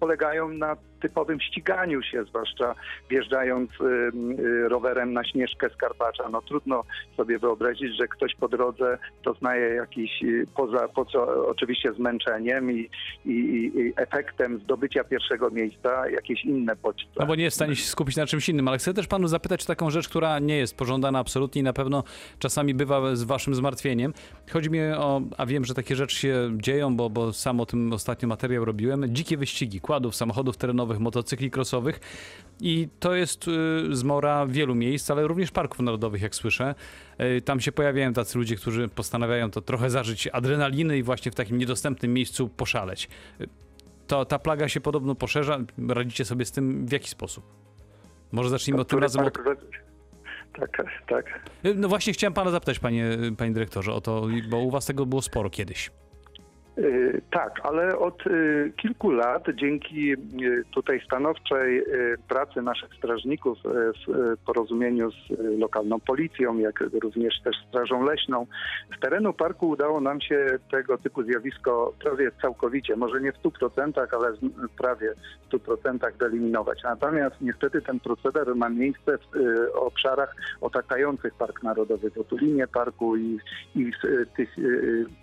polegają 0.00 0.48
na 0.48 0.76
typowym 1.04 1.40
ściganiu 1.40 2.02
się, 2.02 2.24
zwłaszcza 2.24 2.74
wjeżdżając 3.10 3.70
y, 3.70 3.84
y, 3.84 4.68
rowerem 4.68 5.12
na 5.12 5.24
Śnieżkę 5.24 5.70
z 5.70 5.76
Karpacza. 5.76 6.28
No 6.28 6.42
trudno 6.42 6.84
sobie 7.16 7.38
wyobrazić, 7.38 7.96
że 7.96 8.08
ktoś 8.08 8.34
po 8.34 8.48
drodze 8.48 8.98
doznaje 9.24 9.74
jakiś, 9.74 10.22
y, 10.22 10.46
poza, 10.56 10.88
poza 10.88 11.18
oczywiście 11.46 11.92
zmęczeniem 11.92 12.72
i, 12.72 12.90
i, 13.26 13.32
i 13.74 13.92
efektem 13.96 14.58
zdobycia 14.58 15.04
pierwszego 15.04 15.50
miejsca 15.50 16.08
jakieś 16.08 16.44
inne 16.44 16.76
bodźce. 16.76 17.10
No 17.20 17.26
bo 17.26 17.34
nie 17.34 17.44
jest 17.44 17.54
w 17.54 17.60
stanie 17.60 17.76
się 17.76 17.84
skupić 17.84 18.16
na 18.16 18.26
czymś 18.26 18.48
innym, 18.48 18.68
ale 18.68 18.78
chcę 18.78 18.94
też 18.94 19.06
panu 19.06 19.28
zapytać 19.28 19.66
taką 19.66 19.90
rzecz, 19.90 20.08
która 20.08 20.38
nie 20.38 20.56
jest 20.56 20.76
pożądana 20.76 21.18
absolutnie 21.18 21.60
i 21.60 21.64
na 21.64 21.72
pewno 21.72 22.04
czasami 22.38 22.74
bywa 22.74 23.16
z 23.16 23.24
waszym 23.24 23.54
zmartwieniem. 23.54 24.12
Chodzi 24.52 24.70
mi 24.70 24.80
o, 24.96 25.22
a 25.38 25.46
wiem, 25.46 25.64
że 25.64 25.74
takie 25.74 25.96
rzeczy 25.96 26.16
się 26.16 26.50
dzieją, 26.52 26.96
bo, 26.96 27.10
bo 27.10 27.32
sam 27.32 27.60
o 27.60 27.66
tym 27.66 27.92
ostatnio 27.92 28.28
materiał 28.28 28.64
robiłem, 28.64 29.14
dzikie 29.14 29.36
wyścigi 29.36 29.80
kładów, 29.80 30.16
samochodów 30.16 30.56
terenowych, 30.56 30.93
motocykli 31.00 31.50
crossowych 31.50 32.00
i 32.60 32.88
to 33.00 33.14
jest 33.14 33.48
y, 33.48 33.96
zmora 33.96 34.46
wielu 34.46 34.74
miejsc, 34.74 35.10
ale 35.10 35.26
również 35.26 35.50
parków 35.50 35.80
narodowych, 35.80 36.22
jak 36.22 36.34
słyszę. 36.34 36.74
Y, 37.20 37.42
Tam 37.42 37.60
się 37.60 37.72
pojawiają 37.72 38.12
tacy 38.12 38.38
ludzie, 38.38 38.56
którzy 38.56 38.88
postanawiają 38.88 39.50
to 39.50 39.60
trochę 39.60 39.90
zażyć 39.90 40.28
adrenaliny 40.32 40.98
i 40.98 41.02
właśnie 41.02 41.32
w 41.32 41.34
takim 41.34 41.58
niedostępnym 41.58 42.12
miejscu 42.14 42.48
poszaleć. 42.48 43.08
Y, 43.40 43.48
To 44.06 44.24
ta 44.24 44.38
plaga 44.38 44.68
się 44.68 44.80
podobno 44.80 45.14
poszerza. 45.14 45.58
Radzicie 45.88 46.24
sobie 46.24 46.44
z 46.44 46.52
tym 46.52 46.86
w 46.86 46.92
jaki 46.92 47.08
sposób? 47.08 47.44
Może 48.32 48.50
zacznijmy 48.50 48.80
od 48.80 48.88
tym 48.88 48.98
razem 48.98 49.24
od... 49.24 49.38
we- 49.38 49.56
Tak, 50.60 50.82
tak. 51.06 51.40
No 51.74 51.88
właśnie 51.88 52.12
chciałem 52.12 52.34
pana 52.34 52.50
zapytać, 52.50 52.78
panie, 52.78 53.08
panie 53.38 53.52
dyrektorze, 53.52 53.92
o 53.92 54.00
to, 54.00 54.26
bo 54.50 54.58
u 54.58 54.70
was 54.70 54.86
tego 54.86 55.06
było 55.06 55.22
sporo 55.22 55.50
kiedyś. 55.50 55.90
Y, 56.78 57.22
Tak, 57.30 57.60
ale 57.62 57.98
od 57.98 58.26
y, 58.26 58.72
kilku 58.76 59.10
lat 59.10 59.46
dzięki 59.54 60.12
y, 60.12 60.16
tutaj 60.70 61.00
stanowczej 61.06 61.84
pracy 62.28 62.62
naszych 62.62 62.94
strażników 62.94 63.58
w 64.06 64.36
porozumieniu 64.46 65.10
z 65.10 65.14
lokalną 65.58 66.00
policją, 66.00 66.58
jak 66.58 66.80
również 67.02 67.40
też 67.44 67.56
Strażą 67.68 68.04
Leśną, 68.04 68.46
z 68.96 69.00
terenu 69.00 69.32
parku 69.32 69.68
udało 69.68 70.00
nam 70.00 70.20
się 70.20 70.46
tego 70.70 70.98
typu 70.98 71.22
zjawisko 71.22 71.92
prawie 72.02 72.30
całkowicie, 72.42 72.96
może 72.96 73.20
nie 73.20 73.32
w 73.32 73.42
100%, 73.42 74.06
ale 74.12 74.32
prawie 74.78 75.14
w 75.50 75.54
100% 75.54 76.12
wyeliminować. 76.18 76.82
Natomiast 76.84 77.36
niestety 77.40 77.82
ten 77.82 78.00
proceder 78.00 78.54
ma 78.56 78.68
miejsce 78.68 79.18
w 79.18 79.30
obszarach 79.74 80.34
otaczających 80.60 81.34
Park 81.34 81.62
Narodowy, 81.62 82.10
w 82.10 82.18
otulinie 82.18 82.66
parku 82.66 83.16
i, 83.16 83.38
i 83.76 83.92
w 83.92 84.36
tych 84.36 84.56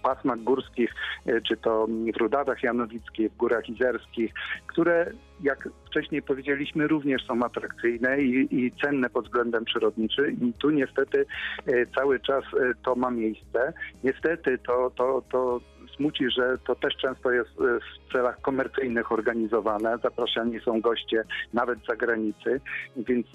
pasmach 0.03 0.39
górskich 0.39 0.93
czy 1.41 1.57
to 1.57 1.87
w 1.87 2.17
Rudawach 2.17 2.63
Janowickich, 2.63 3.31
w 3.31 3.37
Górach 3.37 3.69
Izerskich, 3.69 4.31
które, 4.67 5.11
jak 5.43 5.69
wcześniej 5.85 6.21
powiedzieliśmy, 6.21 6.87
również 6.87 7.25
są 7.25 7.43
atrakcyjne 7.43 8.21
i, 8.21 8.65
i 8.65 8.71
cenne 8.71 9.09
pod 9.09 9.25
względem 9.25 9.65
przyrodniczym. 9.65 10.37
I 10.41 10.53
tu 10.53 10.69
niestety 10.69 11.25
e, 11.67 11.85
cały 11.95 12.19
czas 12.19 12.43
e, 12.43 12.73
to 12.83 12.95
ma 12.95 13.11
miejsce. 13.11 13.73
Niestety 14.03 14.57
to, 14.57 14.91
to, 14.95 15.23
to 15.31 15.61
smuci, 15.95 16.31
że 16.31 16.57
to 16.67 16.75
też 16.75 16.95
często 16.97 17.31
jest 17.31 17.49
e, 17.49 17.79
w 17.79 18.13
celach 18.13 18.41
komercyjnych 18.41 19.11
organizowane. 19.11 19.97
Zapraszani 20.03 20.59
są 20.59 20.81
goście 20.81 21.23
nawet 21.53 21.79
z 21.79 21.87
zagranicy, 21.87 22.61
więc 22.97 23.27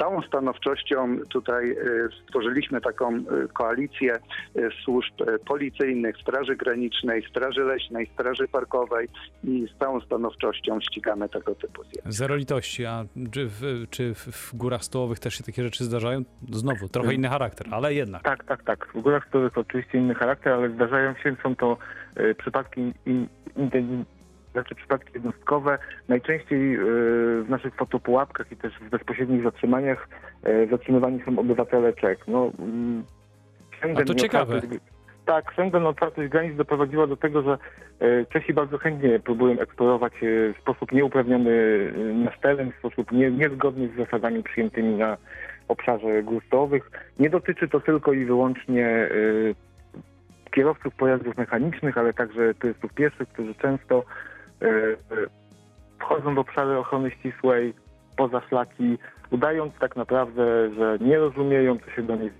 całą 0.00 0.22
stanowczością 0.22 1.18
tutaj 1.28 1.70
e, 1.70 1.76
stworzyliśmy 2.22 2.80
taką 2.80 3.14
e, 3.14 3.22
koalicję 3.52 4.12
e, 4.14 4.18
służb 4.84 5.14
policyjnych, 5.46 6.16
Straży 6.22 6.56
Granicznej, 6.56 7.22
Straży 7.30 7.60
Leśnej, 7.60 8.10
Straży 8.14 8.48
Parkowej 8.48 9.08
i 9.44 9.66
z 9.76 9.78
całą 9.78 10.00
stanowczością 10.00 10.80
ścigamy 10.80 11.28
tego 11.28 11.54
typu 11.54 11.82
zjawiska. 11.82 12.12
Zero 12.12 12.36
litości, 12.36 12.86
a 12.86 13.04
czy 13.30 13.46
w, 13.46 13.86
czy 13.90 14.14
w, 14.14 14.54
górach 14.54 14.84
stołowych 14.84 15.18
też 15.18 15.34
się 15.34 15.44
takie 15.44 15.62
rzeczy 15.62 15.84
zdarzają? 15.84 16.22
Znowu, 16.50 16.88
trochę 16.88 17.14
inny 17.14 17.28
charakter, 17.28 17.66
ale 17.70 17.94
jednak. 17.94 18.22
Tak, 18.22 18.44
tak, 18.44 18.64
tak. 18.64 18.88
W 18.94 19.00
górach 19.00 19.28
to 19.30 19.38
jest 19.44 19.58
oczywiście 19.58 19.98
inny 19.98 20.14
charakter, 20.14 20.52
ale 20.52 20.70
zdarzają 20.70 21.14
się, 21.14 21.36
są 21.42 21.56
to 21.56 21.76
przypadki 22.38 22.80
in, 23.06 23.28
in, 23.56 24.04
znaczy 24.52 24.74
przypadki 24.74 25.10
jednostkowe. 25.14 25.78
Najczęściej 26.08 26.74
e, 26.74 26.78
w 27.42 27.46
naszych 27.48 27.74
fotopułapkach 27.74 28.52
i 28.52 28.56
też 28.56 28.74
w 28.74 28.90
bezpośrednich 28.90 29.42
zatrzymaniach 29.42 30.08
e, 30.42 30.66
zatrzymywani 30.66 31.22
są 31.24 31.38
obywatele 31.38 31.92
Czech. 31.92 32.28
No, 32.28 32.50
mm, 32.58 33.04
Schengen 33.78 34.02
A 34.02 34.06
to 34.06 34.14
ciekawe. 34.14 34.60
Tak, 35.26 35.52
Schengen, 35.52 35.86
otwartość 35.86 36.28
granic 36.28 36.56
doprowadziła 36.56 37.06
do 37.06 37.16
tego, 37.16 37.42
że 37.42 37.58
e, 38.00 38.26
Czesi 38.26 38.54
bardzo 38.54 38.78
chętnie 38.78 39.20
próbują 39.20 39.60
eksplorować 39.60 40.12
w 40.58 40.60
sposób 40.60 40.92
nieuprawniony 40.92 41.52
nasz 42.24 42.38
teren, 42.38 42.72
w 42.72 42.78
sposób 42.78 43.12
nie, 43.12 43.30
niezgodny 43.30 43.88
z 43.88 43.96
zasadami 43.96 44.42
przyjętymi 44.42 44.96
na 44.96 45.16
obszarze 45.68 46.22
gór 46.22 46.42
stołowych. 46.46 46.90
Nie 47.18 47.30
dotyczy 47.30 47.68
to 47.68 47.80
tylko 47.80 48.12
i 48.12 48.24
wyłącznie 48.24 49.08
kierowców 50.50 50.94
pojazdów 50.94 51.36
mechanicznych, 51.36 51.98
ale 51.98 52.12
także 52.12 52.54
turystów 52.54 52.92
pieszych, 52.92 53.28
którzy 53.28 53.54
często 53.54 54.04
wchodzą 56.00 56.34
w 56.34 56.38
obszary 56.38 56.78
ochrony 56.78 57.10
ścisłej, 57.10 57.74
poza 58.16 58.40
szlaki, 58.48 58.98
udając 59.30 59.72
tak 59.80 59.96
naprawdę, 59.96 60.74
że 60.74 60.98
nie 61.00 61.18
rozumieją, 61.18 61.78
co 61.78 61.90
się 61.90 62.02
do 62.02 62.16
nich 62.16 62.32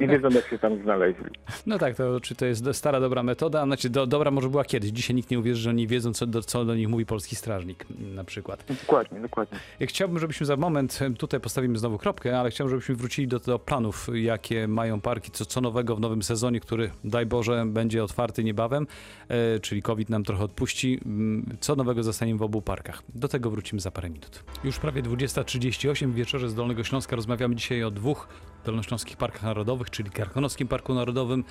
i 0.00 0.02
nie 0.02 0.08
wiedzą, 0.08 0.28
jak 0.28 0.46
się 0.48 0.58
tam 0.58 0.82
znaleźli. 0.82 1.24
No 1.66 1.78
tak, 1.78 1.96
to 1.96 2.20
czy 2.20 2.34
to 2.34 2.46
jest 2.46 2.66
stara, 2.72 3.00
dobra 3.00 3.22
metoda? 3.22 3.64
Znaczy, 3.64 3.90
do, 3.90 4.06
dobra 4.06 4.30
może 4.30 4.48
była 4.48 4.64
kiedyś. 4.64 4.90
Dzisiaj 4.90 5.16
nikt 5.16 5.30
nie 5.30 5.38
uwierzy, 5.38 5.60
że 5.60 5.70
oni 5.70 5.86
wiedzą, 5.86 6.12
co 6.12 6.26
do, 6.26 6.42
co 6.42 6.64
do 6.64 6.74
nich 6.74 6.88
mówi 6.88 7.06
polski 7.06 7.36
strażnik 7.36 7.86
na 8.14 8.24
przykład. 8.24 8.64
Dokładnie, 8.80 9.20
dokładnie. 9.20 9.58
Chciałbym, 9.80 10.18
żebyśmy 10.18 10.46
za 10.46 10.56
moment, 10.56 10.98
tutaj 11.18 11.40
postawimy 11.40 11.78
znowu 11.78 11.98
kropkę, 11.98 12.40
ale 12.40 12.50
chciałbym, 12.50 12.70
żebyśmy 12.70 12.94
wrócili 12.94 13.28
do, 13.28 13.38
do 13.38 13.58
planów, 13.58 14.06
jakie 14.14 14.68
mają 14.68 15.00
parki, 15.00 15.30
co, 15.30 15.44
co 15.44 15.60
nowego 15.60 15.96
w 15.96 16.00
nowym 16.00 16.22
sezonie, 16.22 16.60
który, 16.60 16.90
daj 17.04 17.26
Boże, 17.26 17.64
będzie 17.66 18.04
otwarty 18.04 18.44
niebawem, 18.44 18.86
e, 19.28 19.58
czyli 19.60 19.82
COVID 19.82 20.10
nam 20.10 20.24
trochę 20.24 20.44
odpuści. 20.44 21.00
Mm, 21.06 21.56
Co 21.60 21.76
nowego 21.76 22.02
zostaniemy 22.02 22.38
w 22.38 22.42
obu 22.42 22.62
parkach? 22.62 23.02
Do 23.14 23.28
tego 23.28 23.50
wrócimy 23.50 23.80
za 23.80 23.90
parę 23.90 24.10
minut. 24.10 24.44
Już 24.64 24.78
prawie 24.78 25.02
20.38 25.02 25.99
w 26.08 26.14
wieczorze 26.14 26.48
z 26.48 26.54
Dolnego 26.54 26.84
Śląska 26.84 27.16
rozmawiamy 27.16 27.56
dzisiaj 27.56 27.84
o 27.84 27.90
dwóch 27.90 28.28
dolnośląskich 28.64 29.16
parkach 29.16 29.42
narodowych, 29.42 29.90
czyli 29.90 30.10
Karkonoskim 30.10 30.68
Parku 30.68 30.94
Narodowym 30.94 31.44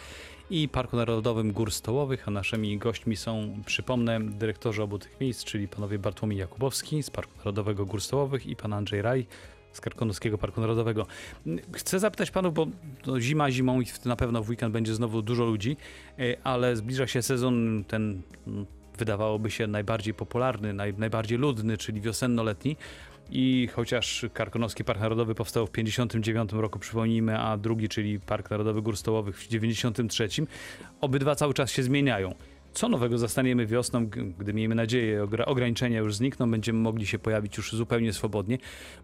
i 0.50 0.70
Parku 0.70 0.98
Narodowym 0.98 1.52
Gór 1.52 1.72
Stołowych, 1.72 2.28
a 2.28 2.32
naszymi 2.32 2.78
gośćmi 2.78 3.16
są, 3.16 3.64
przypomnę, 3.66 4.20
dyrektorzy 4.22 4.84
obu 4.84 5.00
tych 5.00 5.20
miejsc, 5.22 5.44
czyli 5.44 5.68
panowie 5.68 6.00
Bartłomiej 6.00 6.40
Jakubowski 6.40 7.04
z 7.04 7.10
Parku 7.10 7.32
Narodowego 7.38 7.86
Gór 7.86 8.02
Stołowych 8.02 8.48
i 8.48 8.56
pan 8.56 8.74
Andrzej 8.74 9.02
Raj 9.02 9.28
z 9.72 9.82
Karkonoskiego 9.82 10.38
Parku 10.38 10.62
Narodowego. 10.62 11.06
Chcę 11.74 12.00
zapytać 12.00 12.32
panów, 12.32 12.54
bo 12.54 12.68
zima 13.20 13.52
zimą 13.52 13.82
i 13.82 13.86
na 14.06 14.16
pewno 14.16 14.44
w 14.44 14.50
weekend 14.50 14.74
będzie 14.74 14.96
znowu 14.96 15.22
dużo 15.22 15.46
ludzi, 15.46 15.78
e, 16.20 16.38
ale 16.44 16.76
zbliża 16.76 17.08
się 17.08 17.22
sezon 17.22 17.84
ten 17.88 18.22
mm, 18.48 18.66
wydawałoby 19.00 19.52
się 19.52 19.68
najbardziej 19.68 20.14
popularny, 20.14 20.74
naj, 20.74 20.94
najbardziej 20.94 21.38
ludny, 21.38 21.78
czyli 21.78 22.02
wiosenno-letni. 22.02 22.78
I 23.32 23.70
chociaż 23.74 24.26
Karkonoski 24.34 24.84
Park 24.84 25.00
Narodowy 25.00 25.36
powstał 25.36 25.68
w 25.68 25.72
59 25.72 26.54
roku, 26.54 26.80
przypomnijmy, 26.80 27.40
a 27.40 27.58
drugi, 27.58 27.90
czyli 27.90 28.20
Park 28.20 28.50
Narodowy 28.50 28.82
Gór 28.82 28.98
Stołowych 28.98 29.38
w 29.38 29.48
93, 29.48 30.28
obydwa 31.02 31.36
cały 31.36 31.54
czas 31.54 31.72
się 31.72 31.84
zmieniają. 31.84 32.34
Co 32.72 32.90
nowego 32.90 33.18
zastaniemy 33.18 33.66
wiosną, 33.66 34.06
gdy 34.40 34.54
miejmy 34.54 34.76
nadzieję, 34.76 35.24
ogra- 35.24 35.46
ograniczenia 35.46 36.00
już 36.00 36.16
znikną, 36.16 36.52
będziemy 36.52 36.80
mogli 36.80 37.06
się 37.06 37.20
pojawić 37.20 37.58
już 37.58 37.72
zupełnie 37.72 38.14
swobodnie, 38.14 38.58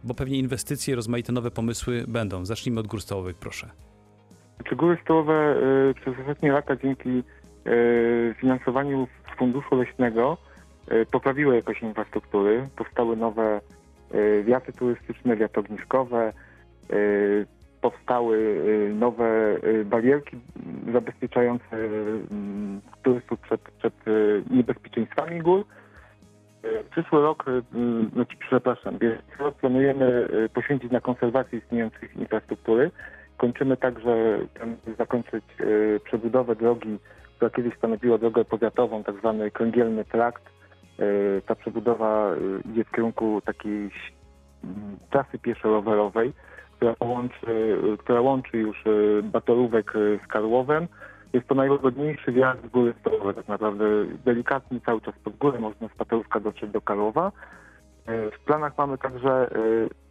bo 0.04 0.14
pewnie 0.14 0.38
inwestycje, 0.40 0.96
rozmaite 0.96 1.34
nowe 1.34 1.52
pomysły 1.52 2.04
będą. 2.08 2.46
Zacznijmy 2.46 2.80
od 2.80 2.88
gór 2.88 3.02
stołowych, 3.02 3.36
proszę. 3.36 3.70
Czy 4.64 4.76
góry 4.76 4.98
stołowe 5.04 5.56
y, 5.90 5.94
przez 5.94 6.20
ostatnie 6.20 6.52
lata 6.52 6.76
dzięki 6.76 7.10
y, 7.68 8.36
finansowaniu 8.40 9.08
z 9.34 9.38
funduszu 9.38 9.76
leśnego 9.76 10.38
y, 10.92 11.06
poprawiły 11.12 11.56
jakość 11.56 11.82
infrastruktury. 11.82 12.70
Powstały 12.76 13.18
nowe 13.18 13.62
wiaty 14.44 14.74
turystyczne, 14.74 15.36
wiaty 15.36 15.60
ogniskowe, 15.60 16.34
y, 16.94 17.46
powstały 17.82 18.38
y, 18.38 18.94
nowe 18.96 19.58
y, 19.64 19.86
barierki 19.86 20.38
zabezpieczające 20.94 21.78
y, 21.78 22.20
mm, 22.32 22.82
turystów 23.04 23.40
przed, 23.40 23.62
przed 23.62 24.08
y, 24.08 24.44
niebezpieczeństwami 24.50 25.40
gór. 25.40 25.66
Y, 26.66 26.84
Przyszły 26.92 27.22
rok, 27.22 27.46
y, 27.48 27.52
y, 27.52 28.10
znaczy 28.14 28.38
przepraszam, 28.40 28.98
planujemy 29.62 30.28
y, 30.46 30.50
poświęcić 30.50 30.92
na 30.92 31.02
konserwację 31.02 31.60
istniejących 31.60 32.16
infrastruktury. 32.16 32.92
Kończymy 33.38 33.78
także 33.78 34.40
zakończyć 34.98 35.44
przebudowę 36.04 36.56
drogi, 36.56 37.00
która 37.36 37.52
kiedyś 37.52 37.78
stanowiła 37.78 38.18
drogę 38.18 38.46
powiatową, 38.46 39.04
tak 39.04 39.16
zwany 39.16 39.52
kręgielny 39.52 40.06
trakt 40.06 40.44
ta 41.46 41.56
przebudowa 41.56 42.32
e, 42.32 42.72
idzie 42.72 42.84
w 42.84 42.92
kierunku 42.92 43.42
takiej 43.46 43.90
trasy 45.10 45.40
pieszo-rowerowej, 45.40 46.34
która 46.78 46.96
łączy, 47.00 47.78
która 48.00 48.22
łączy 48.22 48.58
już 48.58 48.84
e, 48.88 49.24
Batorówek 49.24 49.94
e, 49.96 50.26
z 50.26 50.28
Karłowem. 50.28 50.88
Jest 51.34 51.48
to 51.48 51.56
najwygodniejszy 51.56 52.32
wjazd 52.32 52.62
z 52.66 52.70
góry 52.70 52.94
tak 53.36 53.48
naprawdę 53.48 53.86
delikatnie 54.26 54.80
cały 54.86 55.02
czas 55.02 55.16
pod 55.24 55.38
górę 55.38 55.60
można 55.60 55.88
z 55.88 55.98
Batorówka 55.98 56.40
dotrzeć 56.40 56.72
do 56.72 56.82
Karłowa. 56.82 57.32
E, 58.06 58.32
W 58.32 58.40
planach 58.40 58.78
mamy 58.78 58.98
także 58.98 59.30
e, 59.32 59.50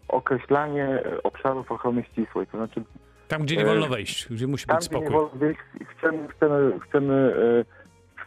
określanie 0.08 0.84
e, 0.86 1.22
obszarów 1.22 1.72
ochrony 1.72 2.04
ścisłej, 2.12 2.46
to 2.46 2.56
znaczy 2.56 2.82
Tam, 3.28 3.42
gdzie 3.42 3.56
nie 3.56 3.62
E, 3.62 3.66
wolno 3.66 3.86
wejść, 3.86 4.28
gdzie 4.32 4.46
musi 4.46 4.66
tam, 4.66 4.76
być 4.76 4.88
gdzie 4.88 4.96
nie 4.98 5.06
spokój. 5.06 5.20
wolno 5.20 5.38
wyjść, 5.38 5.60
chcemy, 5.98 6.28
chcemy, 6.28 6.80
chcemy 6.80 7.34
e, 7.70 7.83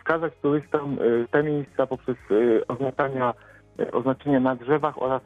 wskazać 0.07 0.33
turystom 0.41 0.97
e, 1.23 1.27
te 1.27 1.43
miejsca 1.43 1.87
poprzez 1.87 2.15
e, 2.31 2.67
oznaczenia, 2.67 3.33
e, 3.79 3.91
oznaczenia 3.91 4.39
na 4.39 4.55
drzewach 4.55 5.01
oraz 5.01 5.21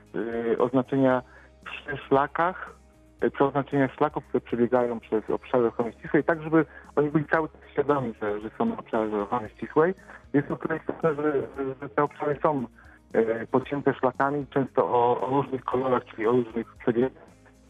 oznaczenia 0.57 1.21
przy 1.65 1.97
szlakach, 1.97 2.75
przy 3.33 3.43
oznaczeniach 3.43 3.93
szlaków, 3.93 4.25
które 4.25 4.41
przebiegają 4.41 4.99
przez 4.99 5.29
obszary 5.29 5.67
ochrony 5.67 5.93
ścisłej, 5.93 6.23
tak 6.23 6.41
żeby 6.43 6.65
oni 6.95 7.09
byli 7.09 7.25
cały 7.25 7.49
czas 7.49 7.57
świadomi, 7.71 8.13
że, 8.21 8.41
że 8.41 8.49
są 8.57 8.65
na 8.65 8.77
obszarze 8.77 9.21
ochrony 9.21 9.49
ścisłej. 9.57 9.93
Jest 10.33 10.47
to 10.47 10.55
tutaj 10.55 10.77
istotne, 10.77 11.15
że, 11.15 11.33
że- 11.81 11.89
te 11.89 12.03
obszary 12.03 12.39
są 12.43 12.65
podcięte 13.51 13.93
szlakami, 13.93 14.45
często 14.47 14.85
o, 14.85 15.21
o 15.21 15.41
różnych 15.41 15.63
kolorach, 15.63 16.05
czyli 16.05 16.27
o 16.27 16.31
różnych 16.31 16.75
przebiegach. 16.75 17.11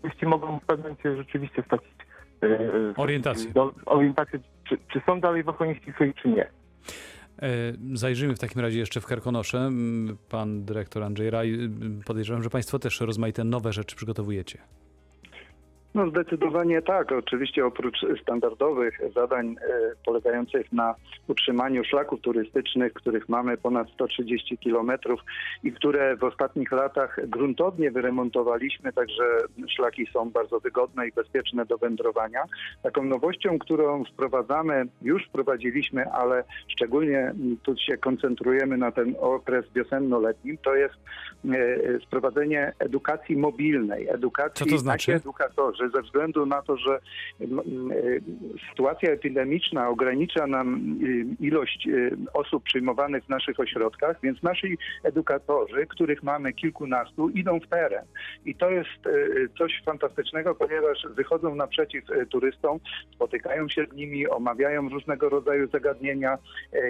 Turyści 0.02 0.26
mogą 0.26 0.60
w 0.60 0.66
pewnym 0.66 0.84
momencie 0.84 1.16
rzeczywiście 1.18 1.64
stracić 1.64 1.96
e, 2.44 2.48
Orientację. 2.98 3.52
do, 3.54 3.72
orientację, 3.86 4.40
czy, 4.70 4.78
czy 4.94 5.02
są 5.06 5.20
dalej 5.20 5.44
w 5.44 5.50
ochronie 5.50 5.76
ścisłej, 5.76 6.14
czy 6.14 6.30
nie. 6.30 6.61
E, 7.42 7.74
Zajrzyjmy 7.94 8.36
w 8.36 8.40
takim 8.40 8.62
razie 8.62 8.80
jeszcze 8.80 9.02
w 9.02 9.06
Karkonosze. 9.06 9.58
Mm, 9.58 10.18
Pan 10.30 10.66
dyrektor 10.66 11.04
Andrzej 11.04 11.30
Raj, 11.30 11.54
mm, 11.54 12.02
podejrzewam, 12.06 12.44
że 12.44 12.50
Państwo 12.50 12.80
też 12.80 13.02
rozmaite 13.02 13.44
nowe 13.44 13.74
rzeczy 13.74 13.96
przygotowujecie. 13.96 14.58
No 15.96 16.10
zdecydowanie 16.10 16.82
tak. 16.82 17.12
Oczywiście 17.12 17.66
oprócz 17.66 17.98
standardowych 18.22 19.00
zadań 19.16 19.56
e, 19.62 19.96
polegających 20.06 20.72
na 20.72 20.96
utrzymaniu 21.28 21.84
szlaków 21.84 22.22
turystycznych, 22.22 22.94
których 22.94 23.30
mamy 23.30 23.58
ponad 23.58 23.90
130 23.90 24.58
kilometrów 24.58 25.20
i 25.64 25.72
które 25.72 26.18
w 26.18 26.24
ostatnich 26.24 26.72
latach 26.72 27.20
gruntownie 27.28 27.92
wyremontowaliśmy, 27.92 28.94
także 28.94 29.24
szlaki 29.68 30.08
są 30.14 30.30
bardzo 30.30 30.60
wygodne 30.60 31.08
i 31.08 31.12
bezpieczne 31.12 31.66
do 31.66 31.78
wędrowania. 31.78 32.44
Taką 32.84 33.04
nowością, 33.04 33.60
którą 33.60 34.04
wprowadzamy, 34.06 34.86
już 35.02 35.26
wprowadziliśmy, 35.28 36.12
ale 36.12 36.44
szczególnie 36.68 37.34
tu 37.64 37.78
się 37.78 37.98
koncentrujemy 37.98 38.78
na 38.78 38.92
ten 38.92 39.16
okres 39.20 39.66
wiosenno-letnim, 39.76 40.58
to 40.58 40.76
jest 40.76 40.96
e, 41.46 42.00
wprowadzenie 42.00 42.74
edukacji 42.80 43.38
mobilnej. 43.38 44.08
Edukacji 44.10 44.66
Co 44.66 44.72
to 44.72 44.78
znaczy? 44.78 45.12
Takie 45.12 45.24
edukatorzy, 45.82 45.90
ze 45.90 46.02
względu 46.02 46.46
na 46.46 46.62
to, 46.62 46.78
że 46.78 47.00
m, 47.42 47.60
m, 47.60 47.92
e, 47.92 47.96
sytuacja 48.70 49.12
epidemiczna 49.12 49.90
ogranicza 49.90 50.48
nam 50.48 50.76
e, 50.76 51.46
ilość 51.46 51.88
e, 51.88 51.92
osób 52.34 52.64
przyjmowanych 52.64 53.26
w 53.26 53.30
naszych 53.30 53.60
ośrodkach, 53.60 54.18
więc 54.24 54.44
nasi 54.44 54.78
edukatorzy, 55.04 55.88
których 55.88 56.24
mamy 56.24 56.54
kilkunastu, 56.54 57.30
idą 57.30 57.60
w 57.60 57.68
teren. 57.68 58.06
I 58.46 58.56
to 58.56 58.70
jest 58.70 59.08
e, 59.08 59.10
coś 59.58 59.82
fantastycznego, 59.86 60.56
ponieważ 60.56 61.08
wychodzą 61.16 61.56
naprzeciw 61.56 62.04
turystom, 62.30 62.80
spotykają 63.16 63.70
się 63.70 63.86
z 63.86 63.96
nimi, 63.96 64.28
omawiają 64.28 64.90
różnego 64.90 65.30
rodzaju 65.30 65.68
zagadnienia, 65.68 66.38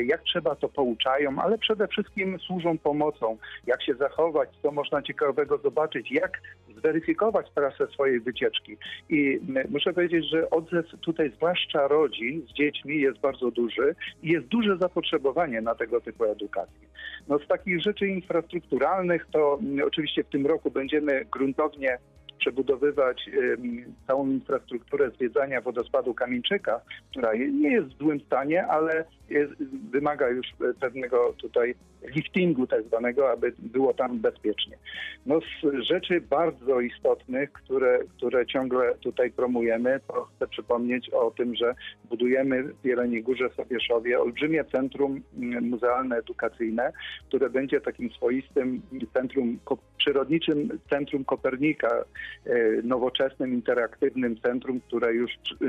jak 0.05 0.21
trzeba 0.21 0.55
to 0.55 0.69
pouczają, 0.69 1.39
ale 1.39 1.57
przede 1.57 1.87
wszystkim 1.87 2.39
służą 2.39 2.77
pomocą, 2.77 3.37
jak 3.67 3.83
się 3.83 3.93
zachować, 3.93 4.49
co 4.61 4.71
można 4.71 5.01
ciekawego 5.01 5.57
zobaczyć, 5.57 6.11
jak 6.11 6.41
zweryfikować 6.77 7.51
trasę 7.55 7.87
swojej 7.87 8.19
wycieczki. 8.19 8.77
I 9.09 9.39
muszę 9.69 9.93
powiedzieć, 9.93 10.29
że 10.29 10.49
odzew 10.49 10.85
tutaj, 11.01 11.31
zwłaszcza 11.35 11.87
rodzin 11.87 12.45
z 12.49 12.53
dziećmi, 12.53 12.99
jest 13.01 13.19
bardzo 13.19 13.51
duży 13.51 13.95
i 14.23 14.31
jest 14.31 14.47
duże 14.47 14.77
zapotrzebowanie 14.77 15.61
na 15.61 15.75
tego 15.75 16.01
typu 16.01 16.25
edukację. 16.25 16.87
No 17.27 17.39
z 17.39 17.47
takich 17.47 17.81
rzeczy 17.81 18.07
infrastrukturalnych 18.07 19.27
to 19.31 19.59
oczywiście 19.85 20.23
w 20.23 20.29
tym 20.29 20.45
roku 20.45 20.71
będziemy 20.71 21.25
gruntownie 21.31 21.97
przebudowywać 22.41 23.29
em, 23.29 23.95
całą 24.07 24.27
infrastrukturę 24.27 25.11
zwiedzania 25.11 25.61
wodospadu 25.61 26.13
Kamieńczyka, 26.13 26.81
która 27.11 27.33
nie 27.33 27.71
jest 27.71 27.87
w 27.87 27.97
złym 27.97 28.19
stanie, 28.19 28.67
ale 28.67 29.05
jest, 29.29 29.53
wymaga 29.91 30.29
już 30.29 30.47
e, 30.47 30.73
pewnego 30.79 31.33
tutaj 31.33 31.75
liftingu 32.15 32.67
tak 32.67 32.83
zwanego, 32.83 33.31
aby 33.31 33.53
było 33.59 33.93
tam 33.93 34.19
bezpiecznie. 34.19 34.77
No 35.25 35.39
z 35.39 35.85
rzeczy 35.87 36.21
bardzo 36.21 36.81
istotnych, 36.81 37.51
które, 37.51 37.99
które 38.17 38.45
ciągle 38.45 38.95
tutaj 38.95 39.31
promujemy, 39.31 39.99
to 40.07 40.27
chcę 40.35 40.47
przypomnieć 40.47 41.09
o 41.09 41.31
tym, 41.31 41.55
że 41.55 41.75
budujemy 42.09 42.63
w 42.63 42.85
Jeleniej 42.85 43.23
Górze 43.23 43.49
Sobieszowie 43.55 44.19
olbrzymie 44.19 44.65
centrum 44.65 45.21
mm, 45.37 45.69
muzealne 45.69 46.17
edukacyjne, 46.17 46.91
które 47.27 47.49
będzie 47.49 47.81
takim 47.81 48.11
swoistym 48.11 48.81
centrum, 49.13 49.59
przyrodniczym 49.97 50.79
centrum 50.89 51.25
Kopernika, 51.25 52.03
e, 52.45 52.53
nowoczesnym, 52.83 53.53
interaktywnym 53.53 54.41
centrum, 54.41 54.81
które 54.81 55.13
już, 55.13 55.31
e, 55.31 55.65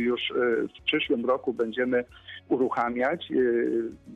już 0.00 0.30
e, 0.30 0.34
w 0.80 0.84
przyszłym 0.84 1.26
roku 1.26 1.52
będziemy 1.52 2.04
uruchamiać. 2.48 3.28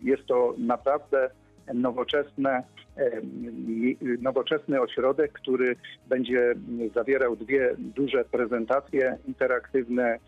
Jest 0.03 0.27
to 0.27 0.55
naprawdę 0.59 1.31
nowoczesne, 1.75 2.63
nowoczesny 4.21 4.81
ośrodek, 4.81 5.33
który 5.33 5.77
będzie 6.09 6.55
zawierał 6.95 7.37
dwie 7.37 7.75
duże 7.79 8.25
prezentacje 8.25 9.19
interaktywne. 9.29 10.19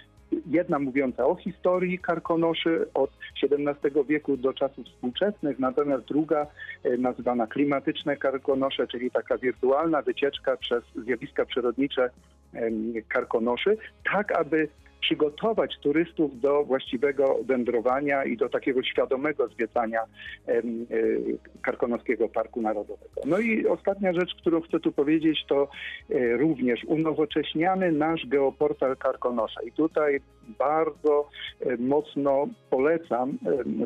Jedna 0.47 0.79
mówiąca 0.79 1.27
o 1.27 1.35
historii 1.35 1.99
Karkonoszy 1.99 2.87
od 2.95 3.11
XVII 3.43 4.05
wieku 4.09 4.37
do 4.37 4.53
czasów 4.53 4.87
współczesnych, 4.87 5.59
natomiast 5.59 6.05
druga 6.05 6.47
e, 6.85 6.97
nazywana 6.97 7.47
klimatyczne 7.47 8.17
Karkonosze, 8.17 8.87
czyli 8.87 9.11
taka 9.11 9.39
wirtualna 9.39 10.03
wycieczka 10.03 10.57
przez 10.57 10.85
zjawiska 11.05 11.45
przyrodnicze 11.45 12.11
Karkonoszy, 13.09 13.77
tak 14.13 14.33
aby 14.33 14.69
przygotować 15.05 15.79
turystów 15.83 16.41
do 16.41 16.65
właściwego 16.65 17.39
wędrowania 17.47 18.25
i 18.25 18.37
do 18.37 18.49
takiego 18.49 18.83
świadomego 18.83 19.49
zwiedzania 19.49 20.01
e, 20.49 20.63
Karkonoskiego 21.63 22.29
Parku 22.29 22.63
Narodowego. 22.63 23.21
No 23.27 23.39
i 23.39 23.67
ostatnia 23.67 24.13
rzecz, 24.13 24.35
którą 24.41 24.61
chcę 24.61 24.81
tu 24.81 24.93
powiedzieć, 24.93 25.45
to 25.49 25.69
e, 26.11 26.37
również 26.37 26.85
unowocześniamy 26.85 27.93
nasz 27.93 28.27
geoportal 28.27 28.97
Karkonosza. 28.97 29.61
I 29.63 29.73
tutaj 29.73 30.21
bardzo 30.59 31.29
e, 31.61 31.77
mocno 31.77 32.47
polecam 32.71 33.39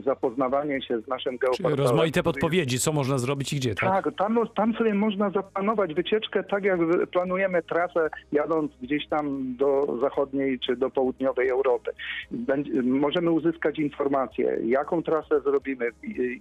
zapoznawanie 0.04 0.82
się 0.82 1.00
z 1.00 1.08
naszym 1.08 1.32
Czyli 1.32 1.38
geoportalem. 1.38 1.78
rozmaite 1.78 2.10
który 2.10 2.28
jest 2.28 2.40
podpowiedzi, 2.40 2.78
co 2.78 2.92
można 2.92 3.18
zrobić 3.18 3.52
i 3.52 3.56
gdzie, 3.56 3.74
tak? 3.74 4.04
tak, 4.04 4.14
tam, 4.18 4.38
tam 4.56 4.74
sobie 4.74 4.94
można 4.94 5.30
zaplanować 5.30 5.94
wycieczkę 5.94 6.44
tak, 6.44 6.64
jak 6.64 6.80
planujemy 7.12 7.62
trasę 7.62 8.08
jadąc 8.32 8.72
gdzieś 8.82 9.08
tam 9.08 9.56
do 9.56 9.98
zachodniej 10.00 10.58
czy 10.58 10.76
do 10.76 10.90
południowej 10.90 11.07
Europy. 11.50 11.90
Będzie, 12.30 12.82
możemy 12.82 13.30
uzyskać 13.30 13.78
informacje, 13.78 14.58
jaką 14.64 15.02
trasę 15.02 15.40
zrobimy, 15.40 15.86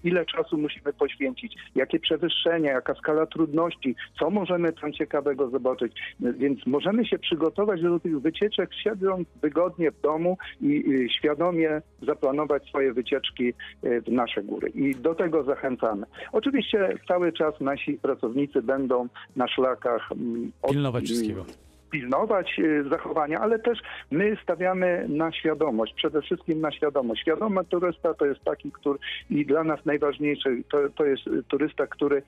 ile 0.04 0.26
czasu 0.26 0.58
musimy 0.58 0.94
poświęcić, 0.94 1.56
jakie 1.76 2.00
przewyższenia, 2.00 2.72
jaka 2.72 2.96
skala 2.96 3.26
trudności, 3.26 3.96
co 4.20 4.30
możemy 4.30 4.74
tam 4.74 4.94
ciekawego 4.94 5.50
zobaczyć. 5.50 5.94
Więc 6.20 6.66
możemy 6.66 7.06
się 7.06 7.20
przygotować 7.20 7.82
do 7.82 8.00
tych 8.00 8.20
wycieczek 8.20 8.70
siedząc 8.84 9.28
wygodnie 9.42 9.92
w 9.92 10.02
domu 10.02 10.38
i, 10.62 10.66
i 10.68 11.10
świadomie 11.10 11.82
zaplanować 12.02 12.68
swoje 12.70 12.94
wycieczki 12.94 13.54
e, 13.84 14.02
w 14.02 14.08
nasze 14.12 14.44
góry. 14.44 14.70
I 14.70 14.96
do 14.96 15.16
tego 15.16 15.44
zachęcamy. 15.44 16.06
Oczywiście 16.32 16.98
cały 17.08 17.34
czas 17.34 17.62
nasi 17.62 17.94
pracownicy 17.94 18.62
będą 18.62 19.08
na 19.36 19.48
szlakach 19.48 20.12
mm, 20.12 20.52
od- 20.62 20.72
Pilnować 20.72 21.04
wszystkiego. 21.06 21.46
Pilnować 21.92 22.60
y, 22.60 22.84
zachowania, 22.90 23.40
ale 23.40 23.60
też 23.60 23.80
my 24.12 24.38
stawiamy 24.44 25.06
na 25.10 25.32
świadomość, 25.32 25.94
przede 25.94 26.22
wszystkim 26.22 26.62
na 26.62 26.72
świadomość. 26.72 27.22
Świadomy 27.22 27.66
turysta 27.66 28.14
to 28.14 28.26
jest 28.26 28.44
taki, 28.44 28.72
który 28.72 29.00
i 29.30 29.46
dla 29.46 29.64
nas 29.64 29.86
najważniejszy, 29.86 30.64
to, 30.72 30.78
to 30.96 31.06
jest 31.06 31.28
y, 31.28 31.44
turysta, 31.44 31.88
który 31.88 32.22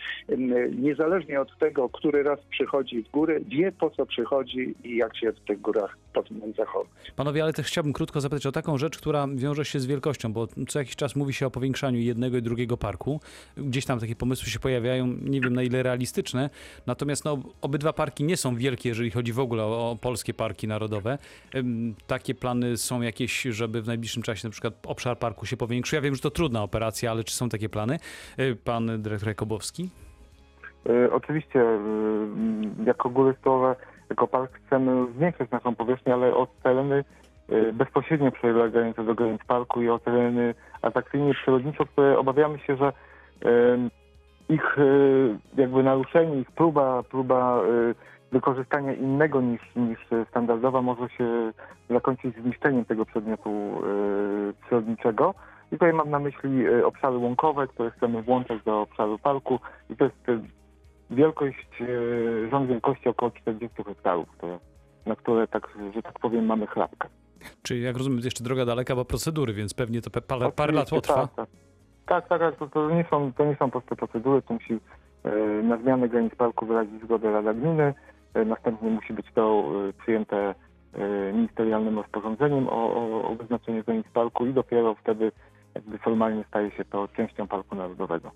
niezależnie 0.72 1.42
od 1.42 1.58
tego, 1.58 1.90
który 1.90 2.24
raz 2.24 2.40
przychodzi 2.50 3.04
w 3.04 3.12
góry, 3.12 3.44
wie 3.48 3.72
po 3.72 3.90
co 3.90 4.06
przychodzi 4.06 4.76
i 4.84 4.98
jak 4.98 5.18
się 5.18 5.32
w 5.32 5.40
tych 5.40 5.62
górach 5.62 5.98
powinien 6.14 6.54
zachować. 6.54 6.90
Panowie, 7.16 7.44
ale 7.44 7.54
też 7.54 7.68
chciałbym 7.68 7.94
krótko 7.94 8.22
zapytać 8.22 8.46
o 8.46 8.52
taką 8.52 8.78
rzecz, 8.78 8.98
która 8.98 9.28
wiąże 9.36 9.66
się 9.66 9.80
z 9.80 9.86
wielkością, 9.86 10.34
bo 10.34 10.48
co 10.68 10.80
jakiś 10.80 10.96
czas 10.96 11.16
mówi 11.16 11.34
się 11.34 11.46
o 11.46 11.52
powiększaniu 11.52 12.00
jednego 12.00 12.38
i 12.38 12.42
drugiego 12.42 12.78
parku. 12.78 13.20
Gdzieś 13.58 13.86
tam 13.86 14.00
takie 14.00 14.16
pomysły 14.16 14.50
się 14.50 14.60
pojawiają, 14.60 15.08
nie 15.08 15.42
wiem 15.42 15.54
na 15.54 15.64
ile 15.64 15.84
realistyczne, 15.84 16.50
natomiast 16.88 17.26
no, 17.26 17.38
obydwa 17.62 17.94
parki 17.94 18.24
nie 18.24 18.38
są 18.38 18.56
wielkie, 18.56 18.90
jeżeli 18.90 19.12
chodzi 19.12 19.34
w 19.34 19.40
ogóle 19.40 19.49
ogóle 19.50 19.64
o, 19.64 19.92
o 19.92 19.96
polskie 20.02 20.34
parki 20.34 20.68
narodowe. 20.68 21.18
Takie 22.08 22.36
plany 22.36 22.78
są 22.78 23.02
jakieś, 23.02 23.42
żeby 23.42 23.82
w 23.82 23.88
najbliższym 23.88 24.24
czasie 24.24 24.48
na 24.48 24.52
przykład 24.52 24.74
obszar 24.88 25.18
parku 25.18 25.46
się 25.46 25.58
powiększył? 25.58 25.98
Ja 25.98 26.02
wiem, 26.02 26.16
że 26.16 26.22
to 26.22 26.32
trudna 26.32 26.64
operacja, 26.64 27.12
ale 27.12 27.24
czy 27.24 27.36
są 27.36 27.50
takie 27.50 27.70
plany? 27.70 28.00
Y, 28.40 28.56
Pan 28.56 29.02
dyrektor 29.02 29.28
Jakubowski? 29.28 29.90
E, 30.90 31.12
Oczywiście 31.12 31.62
e, 31.62 31.78
jako 32.86 33.10
góry 33.10 33.36
stołowe, 33.40 33.76
jako 34.10 34.28
park 34.28 34.60
chcemy 34.66 35.06
zwiększyć 35.16 35.52
naszą 35.52 35.76
powierzchnię, 35.76 36.14
ale 36.14 36.36
o 36.36 36.48
tereny 36.64 37.04
e, 37.50 37.74
bezpośrednio 37.74 38.32
przylegające 38.32 39.04
do 39.04 39.16
granic 39.16 39.42
parku 39.48 39.82
i 39.82 39.90
o 39.90 40.00
tereny 40.00 40.54
atrakcyjnie 40.82 41.34
przyrodnicze, 41.34 41.86
które 41.86 42.18
obawiamy 42.20 42.60
się, 42.60 42.78
że 42.78 42.86
e, 43.46 43.90
ich 44.50 44.78
e, 44.78 45.62
jakby 45.62 45.84
naruszenie, 45.84 46.40
ich 46.40 46.52
próba, 46.52 47.04
próba 47.04 47.62
e, 47.64 47.96
wykorzystania 48.32 48.94
innego 48.94 49.42
niż, 49.42 49.62
niż 49.76 50.00
standardowa 50.30 50.82
może 50.82 51.10
się 51.10 51.52
zakończyć 51.90 52.36
zniszczeniem 52.36 52.86
tego 52.86 53.06
przedmiotu 53.06 53.50
e, 53.50 54.54
przyrodniczego. 54.66 55.34
I 55.68 55.70
tutaj 55.72 55.94
mam 55.94 56.10
na 56.10 56.20
myśli 56.20 56.66
e, 56.66 56.86
obszary 56.86 57.18
łąkowe, 57.18 57.68
które 57.68 57.92
chcemy 57.92 58.22
włączać 58.22 58.64
do 58.64 58.82
obszaru 58.82 59.20
parku 59.20 59.60
i 59.90 59.96
to 59.96 60.04
jest 60.04 60.30
e, 60.30 60.40
wielkość, 61.10 61.70
rząd 62.52 62.70
wielkości 62.70 63.10
około 63.10 63.32
40 63.32 63.84
hektarów, 63.84 64.28
na 65.06 65.16
które, 65.16 65.48
tak, 65.48 65.68
że 65.96 66.02
tak 66.02 66.20
powiem, 66.20 66.46
mamy 66.46 66.68
chlapkę. 66.68 67.08
Czyli 67.62 67.82
jak 67.82 67.98
rozumiem, 67.98 68.20
jeszcze 68.20 68.44
droga 68.44 68.66
daleka, 68.66 68.96
bo 68.96 69.06
procedury, 69.06 69.54
więc 69.54 69.74
pewnie 69.74 70.02
to 70.02 70.22
parę, 70.22 70.52
parę 70.52 70.74
lat 70.74 70.90
potrwa. 70.90 71.28
Tak, 71.28 71.50
tak, 72.06 72.28
tak, 72.28 72.40
tak 72.40 72.56
to, 72.56 72.68
to, 72.68 72.90
nie 72.90 73.06
są, 73.10 73.34
to 73.34 73.46
nie 73.46 73.56
są 73.56 73.72
proste 73.72 73.96
procedury, 73.96 74.42
to 74.42 74.54
musi 74.54 74.80
na 75.64 75.78
zmianę 75.78 76.10
granic 76.10 76.36
parku 76.36 76.66
wyrazić 76.66 77.04
zgodę 77.04 77.32
Rada 77.32 77.54
Gminy, 77.54 77.94
następnie 78.46 78.90
musi 78.90 79.14
być 79.14 79.26
to 79.36 79.72
e, 79.90 79.94
przyjęte 79.94 80.56
e, 80.94 81.34
ministerialnym 81.34 81.98
rozporządzeniem 81.98 82.68
o, 82.68 82.72
o, 82.72 83.30
o 83.30 83.36
wyznaczeniu 83.36 83.84
granic 83.84 84.08
parku 84.14 84.46
i 84.46 84.54
dopiero 84.54 84.96
wtedy 84.96 85.32
jakby 85.76 85.98
formalnie 85.98 86.44
staje 86.48 86.72
się 86.72 86.86
to 86.86 87.08
częścią 87.08 87.48
Parku 87.48 87.76
Narodowego. 87.76 88.32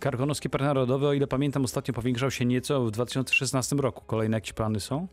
Karkonoski 0.00 0.50
Park 0.50 0.64
Narodowy, 0.64 1.06
o 1.06 1.12
ile 1.12 1.26
pamiętam, 1.26 1.64
ostatnio 1.64 1.94
powiększał 1.94 2.30
się 2.30 2.44
nieco 2.44 2.84
w 2.84 2.90
2016 2.90 3.76
roku. 3.76 4.04
Kolejne 4.06 4.36
jakieś 4.36 4.52
plany 4.52 4.80
są? 4.80 5.06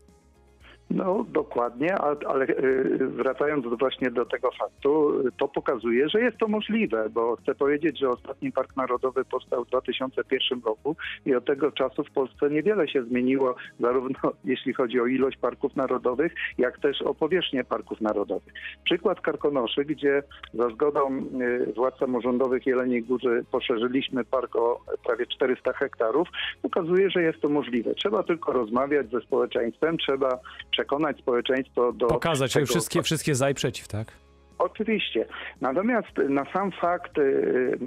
No 0.90 1.26
dokładnie, 1.32 1.94
ale 2.28 2.46
y, 2.46 3.08
wracając 3.08 3.66
właśnie 3.66 4.10
do 4.10 4.24
tego 4.24 4.50
faktu, 4.58 5.22
to 5.38 5.48
pokazuje, 5.48 6.08
że 6.08 6.20
jest 6.20 6.38
to 6.38 6.48
możliwe, 6.48 7.08
bo 7.10 7.36
chcę 7.36 7.54
powiedzieć, 7.54 7.98
że 7.98 8.10
ostatni 8.10 8.52
Park 8.52 8.76
Narodowy 8.76 9.24
powstał 9.24 9.64
w 9.64 9.68
2001 9.68 10.60
roku 10.64 10.96
i 11.26 11.34
od 11.34 11.44
tego 11.44 11.72
czasu 11.72 12.04
w 12.04 12.10
Polsce 12.10 12.50
niewiele 12.50 12.88
się 12.88 13.02
zmieniło, 13.02 13.54
zarówno 13.80 14.32
jeśli 14.44 14.74
chodzi 14.74 15.00
o 15.00 15.06
ilość 15.06 15.36
parków 15.36 15.76
narodowych, 15.76 16.34
jak 16.58 16.78
też 16.78 17.02
o 17.02 17.14
powierzchnię 17.14 17.64
parków 17.64 18.00
narodowych. 18.00 18.54
Przykład 18.84 19.20
Karkonoszy, 19.20 19.84
gdzie 19.84 20.22
za 20.54 20.68
zgodą 20.68 21.18
y, 21.40 21.72
władz 21.72 21.98
samorządowych 21.98 22.66
Jeleniej 22.66 23.02
Góry 23.02 23.44
poszerzyliśmy 23.50 24.24
park 24.24 24.56
o 24.56 24.80
prawie 25.06 25.26
400 25.26 25.72
hektarów, 25.72 26.28
pokazuje, 26.62 27.10
że 27.10 27.22
jest 27.22 27.40
to 27.40 27.48
możliwe. 27.48 27.94
Trzeba 27.94 28.22
tylko 28.22 28.52
rozmawiać 28.52 29.10
ze 29.10 29.20
społeczeństwem, 29.20 29.98
trzeba 29.98 30.38
przekonać 30.78 31.18
społeczeństwo 31.18 31.92
do. 31.92 32.06
Pokazać 32.06 32.52
tego, 32.52 32.66
wszystkie, 32.66 33.02
wszystkie 33.02 33.34
za 33.34 33.50
i 33.50 33.54
przeciw, 33.54 33.88
tak? 33.88 34.12
Oczywiście. 34.58 35.26
Natomiast 35.60 36.08
na 36.28 36.44
sam 36.52 36.72
fakt 36.72 37.18
y, 37.18 37.78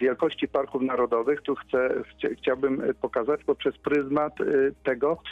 wielkości 0.00 0.48
parków 0.48 0.82
narodowych, 0.82 1.42
tu 1.42 1.54
chcę, 1.54 1.88
chcia- 1.88 2.36
chciałbym 2.38 2.82
pokazać 3.00 3.44
poprzez 3.44 3.78
pryzmat 3.78 4.40
y, 4.40 4.74
tego, 4.84 5.22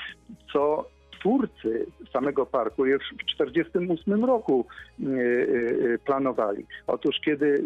co 0.52 0.88
twórcy 1.26 1.86
samego 2.12 2.46
parku 2.46 2.86
już 2.86 3.02
w 3.04 3.24
1948 3.24 4.24
roku 4.24 4.66
y, 5.00 5.04
y, 5.04 5.98
planowali. 6.04 6.66
Otóż 6.86 7.16
kiedy 7.24 7.64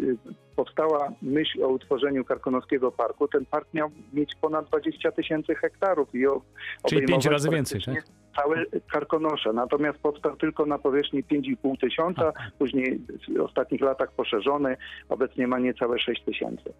powstała 0.55 1.11
myśl 1.21 1.63
o 1.63 1.67
utworzeniu 1.67 2.25
Karkonoskiego 2.25 2.91
Parku, 2.91 3.27
ten 3.27 3.45
park 3.45 3.67
miał 3.73 3.89
mieć 4.13 4.35
ponad 4.41 4.65
20 4.67 5.11
tysięcy 5.11 5.55
hektarów 5.55 6.15
i 6.15 6.27
o- 6.27 6.41
Czyli 6.89 7.05
pięć 7.05 7.25
razy 7.25 7.49
więcej, 7.49 7.81
tak? 7.81 8.03
Całe 8.35 8.65
Karkonosze, 8.91 9.53
natomiast 9.53 9.99
powstał 9.99 10.35
tylko 10.35 10.65
na 10.65 10.77
powierzchni 10.77 11.23
5,5 11.23 11.77
tysiąca, 11.79 12.33
później 12.59 13.01
w 13.37 13.41
ostatnich 13.41 13.81
latach 13.81 14.11
poszerzony, 14.11 14.77
obecnie 15.09 15.47
ma 15.47 15.59
niecałe 15.59 15.99
6 15.99 16.23
tysięcy. 16.23 16.73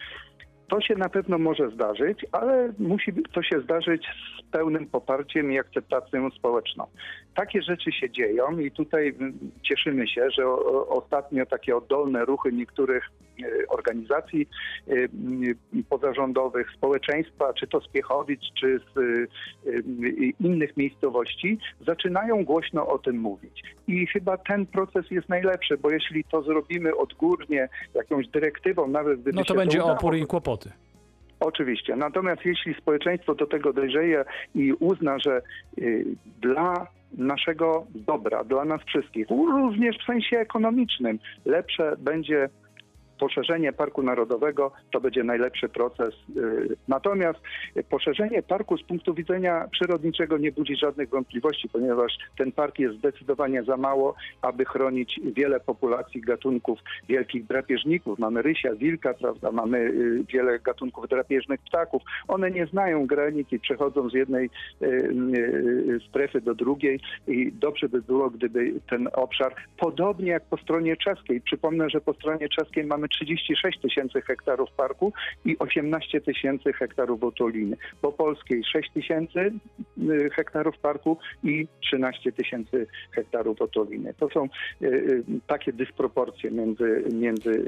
To 0.72 0.82
się 0.82 0.96
na 0.96 1.10
pewno 1.10 1.38
może 1.38 1.70
zdarzyć, 1.70 2.26
ale 2.32 2.74
musi 2.80 3.14
to 3.34 3.44
się 3.44 3.62
zdarzyć 3.62 4.08
z 4.40 4.52
pełnym 4.52 4.88
poparciem 4.88 5.52
i 5.52 5.60
akceptacją 5.60 6.30
społeczną. 6.30 6.88
Takie 7.36 7.62
rzeczy 7.62 7.91
się 7.91 8.10
dzieją 8.10 8.60
i 8.60 8.72
tutaj 8.72 9.08
mm, 9.08 9.34
cieszymy 9.63 10.08
się, 10.08 10.30
że 10.38 10.48
ostatnio 10.88 11.46
takie 11.46 11.76
oddolne 11.78 12.26
ruchy 12.26 12.52
niektórych 12.52 13.04
e, 13.44 13.67
organizacji 13.67 14.48
e, 14.88 14.94
pozarządowych, 15.89 16.72
społeczeństwa, 16.78 17.54
czy 17.54 17.67
to 17.67 17.82
z 17.82 17.88
Piechowic, 17.88 18.41
czy 18.60 18.80
z 18.80 18.98
e, 18.98 19.02
innych 20.39 20.78
miejscowości, 20.78 21.60
zaczynają 21.88 22.46
głośno 22.46 22.88
o 22.88 22.98
tym 22.98 23.17
mówić. 23.17 23.63
I 23.88 24.08
chyba 24.08 24.38
ten 24.38 24.65
proces 24.65 25.12
jest 25.12 25.30
najlepszy, 25.30 25.78
bo 25.78 25.91
jeśli 25.91 26.24
to 26.24 26.41
zrobimy 26.41 26.96
odgórnie, 26.96 27.70
jakąś 27.94 28.28
dyrektywą, 28.28 28.88
nawet 28.88 29.22
gdyby 29.22 29.38
No 29.38 29.44
to 29.44 29.54
będzie 29.54 29.78
udało, 29.78 29.98
opór 29.98 30.15
i 30.15 30.26
kłopoty. 30.26 30.72
Oczywiście. 31.39 31.96
Natomiast 31.96 32.46
jeśli 32.46 32.74
społeczeństwo 32.74 33.36
do 33.36 33.48
tego 33.48 33.74
dojrzeje 33.74 34.26
i 34.56 34.74
uzna, 34.74 35.20
że 35.20 35.41
y, 35.78 36.06
dla 36.41 36.88
naszego 37.17 37.86
dobra, 37.95 38.43
dla 38.43 38.65
nas 38.65 38.82
wszystkich, 38.82 39.30
również 39.30 39.97
w 39.97 40.06
sensie 40.06 40.38
ekonomicznym, 40.38 41.19
lepsze 41.45 41.95
będzie 42.00 42.50
poszerzenie 43.22 43.74
Parku 43.74 44.04
Narodowego, 44.04 44.72
to 44.92 45.02
będzie 45.02 45.24
najlepszy 45.24 45.70
proces. 45.70 46.14
Y, 46.38 46.78
Natomiast 46.88 47.40
poszerzenie 47.90 48.44
parku 48.44 48.78
z 48.78 48.84
punktu 48.84 49.14
widzenia 49.14 49.68
przyrodniczego 49.72 50.38
nie 50.38 50.52
budzi 50.52 50.76
żadnych 50.76 51.10
wątpliwości, 51.10 51.70
ponieważ 51.70 52.18
ten 52.38 52.52
park 52.52 52.80
jest 52.80 52.98
zdecydowanie 52.98 53.64
za 53.64 53.78
mało, 53.78 54.16
aby 54.42 54.66
chronić 54.66 55.20
wiele 55.36 55.60
populacji 55.60 56.22
gatunków 56.22 56.80
wielkich 57.10 57.46
drapieżników. 57.46 58.20
Mamy 58.20 58.42
rysia, 58.42 58.76
wilka, 58.76 59.14
prawda? 59.14 59.52
mamy 59.52 59.78
y, 59.78 60.24
wiele 60.34 60.60
gatunków 60.60 61.10
drapieżnych 61.10 61.60
ptaków. 61.60 62.02
One 62.28 62.52
nie 62.52 62.66
znają 62.66 63.06
granic 63.06 63.52
i 63.52 63.60
przechodzą 63.60 64.10
z 64.10 64.14
jednej 64.14 64.50
y, 64.82 66.00
strefy 66.10 66.42
do 66.42 66.56
drugiej 66.56 67.00
i 67.28 67.52
dobrze 67.52 67.90
by 67.90 68.02
było, 68.02 68.30
gdyby 68.30 68.74
ten 68.90 69.10
obszar, 69.14 69.56
podobnie 69.78 70.32
jak 70.32 70.44
po 70.46 70.58
stronie 70.58 70.98
czeskiej, 70.98 71.42
przypomnę, 71.42 71.90
że 71.90 72.02
po 72.02 72.14
stronie 72.14 72.50
czeskiej 72.50 72.84
mamy 72.86 73.08
36 73.12 73.80
tysięcy 73.80 74.21
hektarów 74.21 74.71
parku 74.71 75.13
i 75.45 75.58
18 75.60 76.21
tysięcy 76.21 76.74
hektarów 76.74 77.24
otuliny. 77.24 77.78
Po 78.02 78.12
polskiej 78.12 78.63
6 78.63 78.91
tysięcy 78.93 79.39
y, 79.39 80.30
hektarów 80.30 80.78
parku 80.78 81.17
i 81.43 81.67
13 81.82 82.32
tysięcy 82.32 82.88
hektarów 83.12 83.62
otuliny. 83.62 84.13
To 84.13 84.30
są 84.30 84.45
y, 84.82 84.86
y, 84.86 85.24
takie 85.47 85.74
dysproporcje 85.74 86.52
między, 86.52 87.04
między 87.13 87.65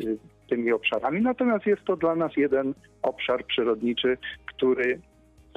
tymi 0.50 0.72
obszarami. 0.72 1.22
Natomiast 1.22 1.66
jest 1.66 1.84
to 1.84 1.96
dla 1.96 2.16
nas 2.16 2.32
jeden 2.38 2.74
obszar 3.02 3.46
przyrodniczy, 3.46 4.18
który 4.46 5.00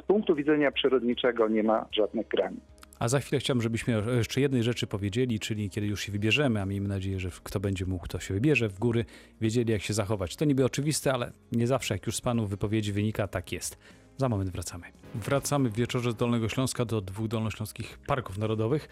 z 0.03 0.05
punktu 0.05 0.35
widzenia 0.35 0.71
przyrodniczego 0.71 1.47
nie 1.47 1.63
ma 1.63 1.85
żadnych 1.91 2.27
granic. 2.27 2.76
A 2.99 3.07
za 3.07 3.19
chwilę 3.19 3.39
chciałbym, 3.39 3.61
żebyśmy 3.61 4.03
jeszcze 4.17 4.41
jednej 4.41 4.63
rzeczy 4.63 4.87
powiedzieli, 4.87 5.39
czyli 5.39 5.69
kiedy 5.69 5.87
już 5.87 6.01
się 6.01 6.11
wybierzemy, 6.11 6.61
a 6.61 6.65
miejmy 6.65 6.87
nadzieję, 6.87 7.19
że 7.19 7.29
kto 7.43 7.59
będzie 7.59 7.85
mógł, 7.85 8.07
to 8.07 8.19
się 8.19 8.33
wybierze 8.33 8.69
w 8.69 8.79
góry, 8.79 9.05
wiedzieli 9.41 9.71
jak 9.71 9.81
się 9.81 9.93
zachować. 9.93 10.35
To 10.35 10.45
niby 10.45 10.65
oczywiste, 10.65 11.13
ale 11.13 11.31
nie 11.51 11.67
zawsze, 11.67 11.93
jak 11.93 12.05
już 12.05 12.15
z 12.15 12.21
panów 12.21 12.49
wypowiedzi 12.49 12.93
wynika, 12.93 13.27
tak 13.27 13.51
jest. 13.51 13.77
Za 14.17 14.29
moment 14.29 14.51
wracamy. 14.51 14.85
Wracamy 15.15 15.69
w 15.69 15.73
wieczorze 15.73 16.11
z 16.11 16.15
Dolnego 16.15 16.49
Śląska 16.49 16.85
do 16.85 17.01
dwóch 17.01 17.27
dolnośląskich 17.27 17.99
parków 18.07 18.37
narodowych. 18.37 18.89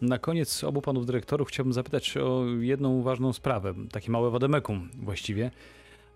Na 0.00 0.18
koniec 0.18 0.64
obu 0.64 0.82
panów 0.82 1.06
dyrektorów 1.06 1.48
chciałbym 1.48 1.72
zapytać 1.72 2.16
o 2.16 2.44
jedną 2.60 3.02
ważną 3.02 3.32
sprawę, 3.32 3.74
takie 3.92 4.10
małe 4.10 4.30
wademekum 4.30 4.88
właściwie. 5.02 5.50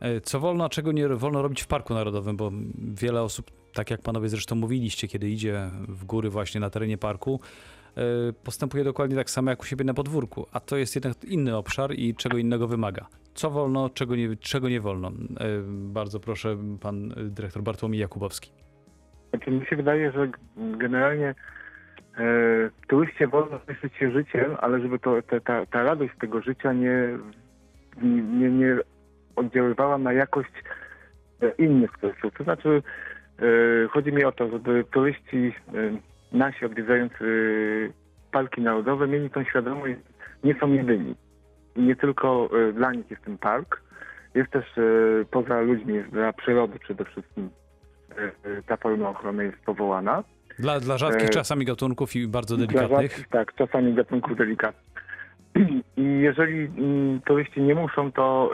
E, 0.01 0.21
Co 0.21 0.41
wolno, 0.41 0.65
a 0.65 0.69
czego 0.69 0.93
nie 0.93 1.09
wolno 1.09 1.43
robić 1.43 1.63
w 1.63 1.67
Parku 1.67 1.95
Narodowym, 1.95 2.37
bo 2.37 2.53
wiele 2.79 3.23
osób, 3.23 3.51
tak 3.73 3.91
jak 3.91 4.03
panowie 4.03 4.29
zresztą 4.29 4.55
mówiliście, 4.57 5.09
kiedy 5.09 5.31
idzie 5.31 5.71
w 5.89 6.05
góry 6.05 6.31
właśnie 6.31 6.61
na 6.61 6.71
terenie 6.71 6.99
parku, 6.99 7.41
e, 7.97 8.03
postępuje 8.45 8.85
dokładnie 8.85 9.17
tak 9.17 9.31
samo 9.31 9.51
jak 9.51 9.61
u 9.61 9.65
siebie 9.65 9.85
na 9.85 9.95
podwórku, 9.95 10.47
a 10.53 10.61
to 10.61 10.77
jest 10.77 10.95
jednak 10.95 11.25
inny 11.25 11.57
obszar 11.57 11.93
i 11.95 12.15
czego 12.15 12.39
innego 12.39 12.69
wymaga. 12.69 13.07
Co 13.35 13.51
wolno, 13.51 13.91
czego 13.91 14.17
nie, 14.17 14.37
czego 14.37 14.69
nie 14.69 14.81
wolno. 14.81 15.09
E, 15.09 15.13
Bardzo 15.69 16.21
proszę, 16.21 16.57
pan 16.81 17.15
dyrektor 17.17 17.63
Bartłomiej 17.63 18.01
Jakubowski. 18.01 18.51
Znaczy, 19.31 19.51
mi 19.51 19.67
się 19.67 19.77
wydaje, 19.77 20.13
że 20.13 20.29
generalnie 20.57 21.35
e, 22.19 22.25
turyście 22.89 23.27
wolno 23.27 23.61
cieszyć 23.69 23.95
się 23.97 24.11
życiem, 24.11 24.57
ale 24.61 24.81
żeby 24.81 24.99
to, 24.99 25.23
te, 25.23 25.41
ta, 25.41 25.67
ta 25.67 25.83
radość 25.83 26.13
tego 26.21 26.43
życia 26.43 26.73
nie, 26.73 27.19
nie, 28.03 28.51
nie 28.51 28.77
oddziaływała 29.37 29.99
na 29.99 30.13
jakość 30.13 30.51
e, 31.43 31.51
innych 31.51 31.91
turystów. 32.01 32.35
To 32.39 32.45
znaczy, 32.45 32.69
e, 32.69 32.83
chodzi 33.91 34.13
mi 34.13 34.25
o 34.25 34.33
to, 34.33 34.49
żeby 34.49 34.85
turyści 34.85 35.55
e, 35.75 36.37
nasi 36.37 36.65
odwiedzający 36.65 37.25
parki 38.33 38.61
narodowe 38.61 39.07
mieli 39.07 39.31
tą 39.31 39.45
świadomość, 39.45 39.95
nie 40.45 40.55
są 40.55 40.73
jedyni. 40.73 41.15
I 41.77 41.83
nie 41.83 41.97
tylko 41.97 42.51
e, 42.69 42.73
dla 42.73 42.93
nich 42.93 43.11
jest 43.11 43.25
ten 43.25 43.39
park, 43.39 43.83
jest 44.35 44.51
też 44.51 44.65
e, 44.79 44.83
poza 45.31 45.61
ludźmi, 45.61 45.95
jest 45.95 46.11
dla 46.11 46.33
przyrody 46.33 46.79
przede 46.79 47.05
wszystkim 47.05 47.51
e, 48.11 48.23
e, 48.25 48.63
ta 48.63 48.77
forma 48.77 49.09
ochrony 49.09 49.45
jest 49.45 49.59
powołana. 49.59 50.25
Dla, 50.59 50.81
dla 50.81 50.99
rzadkich 50.99 51.29
E, 51.29 51.33
czasami 51.33 51.65
gatunków 51.65 52.17
i 52.17 52.29
bardzo 52.29 52.57
delikatnych. 52.57 53.11
rzadkich, 53.11 53.29
tak, 53.29 53.55
czasami 53.55 53.95
gatunków 53.95 54.37
delikatnych. 54.37 55.05
I 55.97 56.03
jeżeli 56.03 56.65
mm, 56.65 57.21
turyści 57.21 57.63
nie 57.63 57.75
muszą, 57.75 58.13
to 58.13 58.51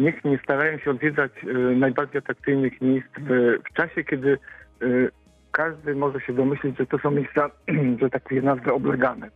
niech 0.00 0.24
nie 0.24 0.38
starają 0.38 0.78
się 0.78 0.90
odwiedzać 0.90 1.32
y, 1.44 1.54
najbardziej 1.76 2.18
atrakcyjnych 2.18 2.80
miejsc 2.80 3.08
w, 3.18 3.72
czasie, 3.74 4.04
kiedy 4.04 4.38
y, 4.82 5.10
każdy 5.52 5.94
może 5.94 6.20
się 6.20 6.32
domyślić, 6.32 6.78
że 6.78 6.86
to 6.86 6.98
są 6.98 7.10
miejsca, 7.10 7.50
że 8.00 8.10
tak 8.10 8.30
je 8.30 8.42
nazwę, 8.42 8.72
oblegane. 8.72 9.30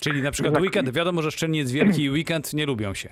Czyli 0.00 0.22
na 0.22 0.30
przykład 0.30 0.54
Dla- 0.54 0.62
weekend. 0.62 0.90
Wiadomo, 0.90 1.22
że 1.22 1.30
Szczecin 1.30 1.54
jest 1.54 1.72
wielki 1.72 2.04
i 2.04 2.10
weekend 2.10 2.54
nie 2.54 2.66
lubią 2.66 2.94
się. 2.94 3.08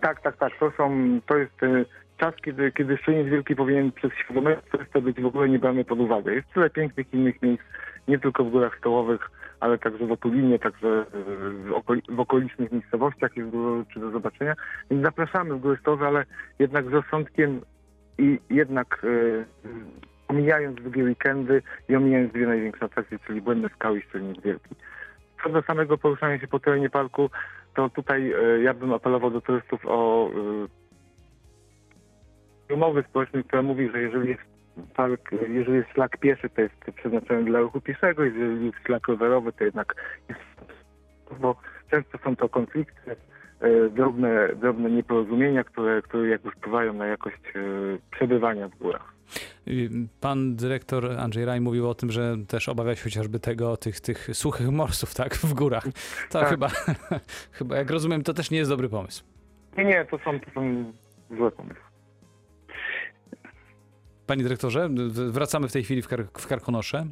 Tak, 0.00 0.22
tak, 0.22 0.36
tak. 0.36 0.52
To 0.60 0.72
są, 0.76 1.20
to 1.26 1.36
jest 1.36 1.62
y, 1.62 1.84
czas, 2.18 2.34
kiedy, 2.44 2.72
kiedy 2.72 2.96
Szczecin 2.96 3.30
Wielki 3.30 3.56
powinien 3.56 3.92
przez 3.92 4.12
świadomie 4.12 4.56
turysta 4.70 5.00
być 5.00 5.20
w 5.20 5.26
ogóle 5.26 5.48
nie 5.48 5.58
brany 5.58 5.84
pod 5.84 6.00
uwagę. 6.00 6.34
Jest 6.34 6.48
tyle 6.54 6.70
pięknych 6.70 7.14
innych 7.14 7.42
miejsc, 7.42 7.62
nie 8.08 8.18
tylko 8.18 8.44
w 8.44 8.50
górach 8.50 8.78
stołowych, 8.78 9.30
ale 9.60 9.78
także 9.78 10.06
w 10.06 10.12
Otulinie, 10.12 10.58
także 10.58 11.06
w, 11.64 11.72
okoli, 11.72 12.02
w 12.08 12.20
okolicznych 12.20 12.72
miejscowościach 12.72 13.36
jest 13.36 13.50
dużo 13.50 13.78
rzeczy 13.78 14.00
do 14.00 14.10
zobaczenia. 14.10 14.54
Więc 14.90 15.02
zapraszamy 15.02 15.54
w 15.54 15.60
góry 15.60 15.78
stołowe, 15.80 16.06
ale 16.06 16.24
jednak 16.58 16.84
z 16.84 16.92
rozsądkiem 16.92 17.60
i 18.18 18.38
jednak 18.50 19.04
y, 19.04 19.44
omijając 20.28 20.76
długie 20.76 21.04
weekendy 21.04 21.62
i 21.88 21.96
omijając 21.96 22.32
dwie 22.32 22.46
największe 22.46 22.84
atrakcje, 22.84 23.18
czyli 23.26 23.40
Błędne 23.40 23.68
Skały 23.68 23.98
i 23.98 24.02
Szczecin 24.02 24.34
Wielki. 24.44 24.74
Co 25.42 25.50
do 25.50 25.62
samego 25.62 25.98
poruszania 25.98 26.38
się 26.38 26.48
po 26.48 26.60
terenie 26.60 26.90
parku, 26.90 27.30
to 27.74 27.90
tutaj 27.90 28.32
e, 28.32 28.62
ja 28.62 28.74
bym 28.74 28.92
apelował 28.92 29.30
do 29.30 29.40
turystów 29.40 29.80
o 29.86 30.30
e, 32.70 32.74
umowy 32.74 33.02
społecznej, 33.02 33.44
która 33.44 33.62
mówi, 33.62 33.90
że 33.92 34.02
jeżeli 34.02 34.28
jest 34.28 34.59
park, 34.96 35.30
jeżeli 35.48 35.76
jest 35.76 35.90
szlak 35.90 36.18
pieszy, 36.18 36.50
to 36.50 36.60
jest 36.60 36.74
przeznaczony 36.96 37.44
dla 37.44 37.60
ruchu 37.60 37.80
pieszego, 37.80 38.24
jeżeli 38.24 38.66
jest 38.66 38.78
szlak 38.86 39.08
rowerowy, 39.08 39.52
to 39.52 39.64
jednak 39.64 39.94
jest 40.28 40.40
bo 41.40 41.56
często 41.90 42.18
są 42.24 42.36
to 42.36 42.48
konflikty, 42.48 43.16
e, 43.60 43.88
drobne, 43.88 44.48
drobne 44.56 44.90
nieporozumienia, 44.90 45.64
które, 45.64 46.02
które 46.02 46.28
jakby 46.28 46.50
wpływają 46.50 46.92
na 46.92 47.06
jakość 47.06 47.36
e, 47.36 47.60
przebywania 48.10 48.68
w 48.68 48.78
górach. 48.78 49.14
Pan 50.20 50.56
dyrektor 50.56 51.12
Andrzej 51.18 51.44
Raj 51.44 51.60
mówił 51.60 51.88
o 51.88 51.94
tym, 51.94 52.10
że 52.10 52.36
też 52.48 52.68
obawia 52.68 52.94
się 52.94 53.04
chociażby 53.04 53.40
tego, 53.40 53.76
tych, 53.76 54.00
tych 54.00 54.28
suchych 54.32 54.70
morsów, 54.70 55.14
tak, 55.14 55.34
w 55.34 55.54
górach. 55.54 55.84
To 56.30 56.38
Tak. 56.40 56.48
chyba, 56.48 56.68
chyba, 57.58 57.76
jak 57.76 57.90
rozumiem, 57.90 58.22
to 58.22 58.34
też 58.34 58.50
nie 58.50 58.58
jest 58.58 58.70
dobry 58.70 58.88
pomysł. 58.88 59.24
Nie, 59.76 59.84
nie, 59.84 60.04
to 60.04 60.18
są, 60.18 60.40
to 60.40 60.50
są 60.50 60.92
złe 61.30 61.50
pomysły. 61.50 61.89
Panie 64.30 64.42
dyrektorze, 64.42 64.88
wracamy 65.08 65.68
w 65.68 65.72
tej 65.72 65.84
chwili 65.84 66.02
w, 66.02 66.08
Kar 66.08 66.24
w 66.38 66.46
Karkonosze. 66.46 67.06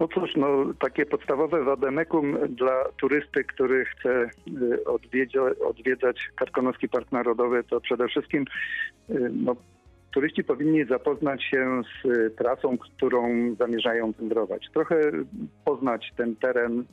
No 0.00 0.08
cóż, 0.08 0.30
no, 0.36 0.46
takie 0.80 1.06
podstawowe 1.06 1.64
wademekum 1.64 2.38
dla 2.48 2.84
turysty, 3.00 3.44
który 3.44 3.84
chce 3.84 4.30
y, 4.62 4.84
odwiedzać 5.64 6.30
Karkonoski 6.36 6.88
Park 6.88 7.12
Narodowy, 7.12 7.64
to 7.64 7.80
przede 7.80 8.08
wszystkim 8.08 8.44
y, 9.10 9.30
no, 9.32 9.56
turyści 10.14 10.44
powinni 10.44 10.84
zapoznać 10.84 11.44
się 11.44 11.82
z 12.02 12.06
y, 12.06 12.30
trasą, 12.30 12.78
którą 12.78 13.54
zamierzają 13.58 14.12
wędrować. 14.12 14.66
Trochę 14.74 15.00
poznać 15.64 16.12
ten 16.16 16.36
teren 16.36 16.84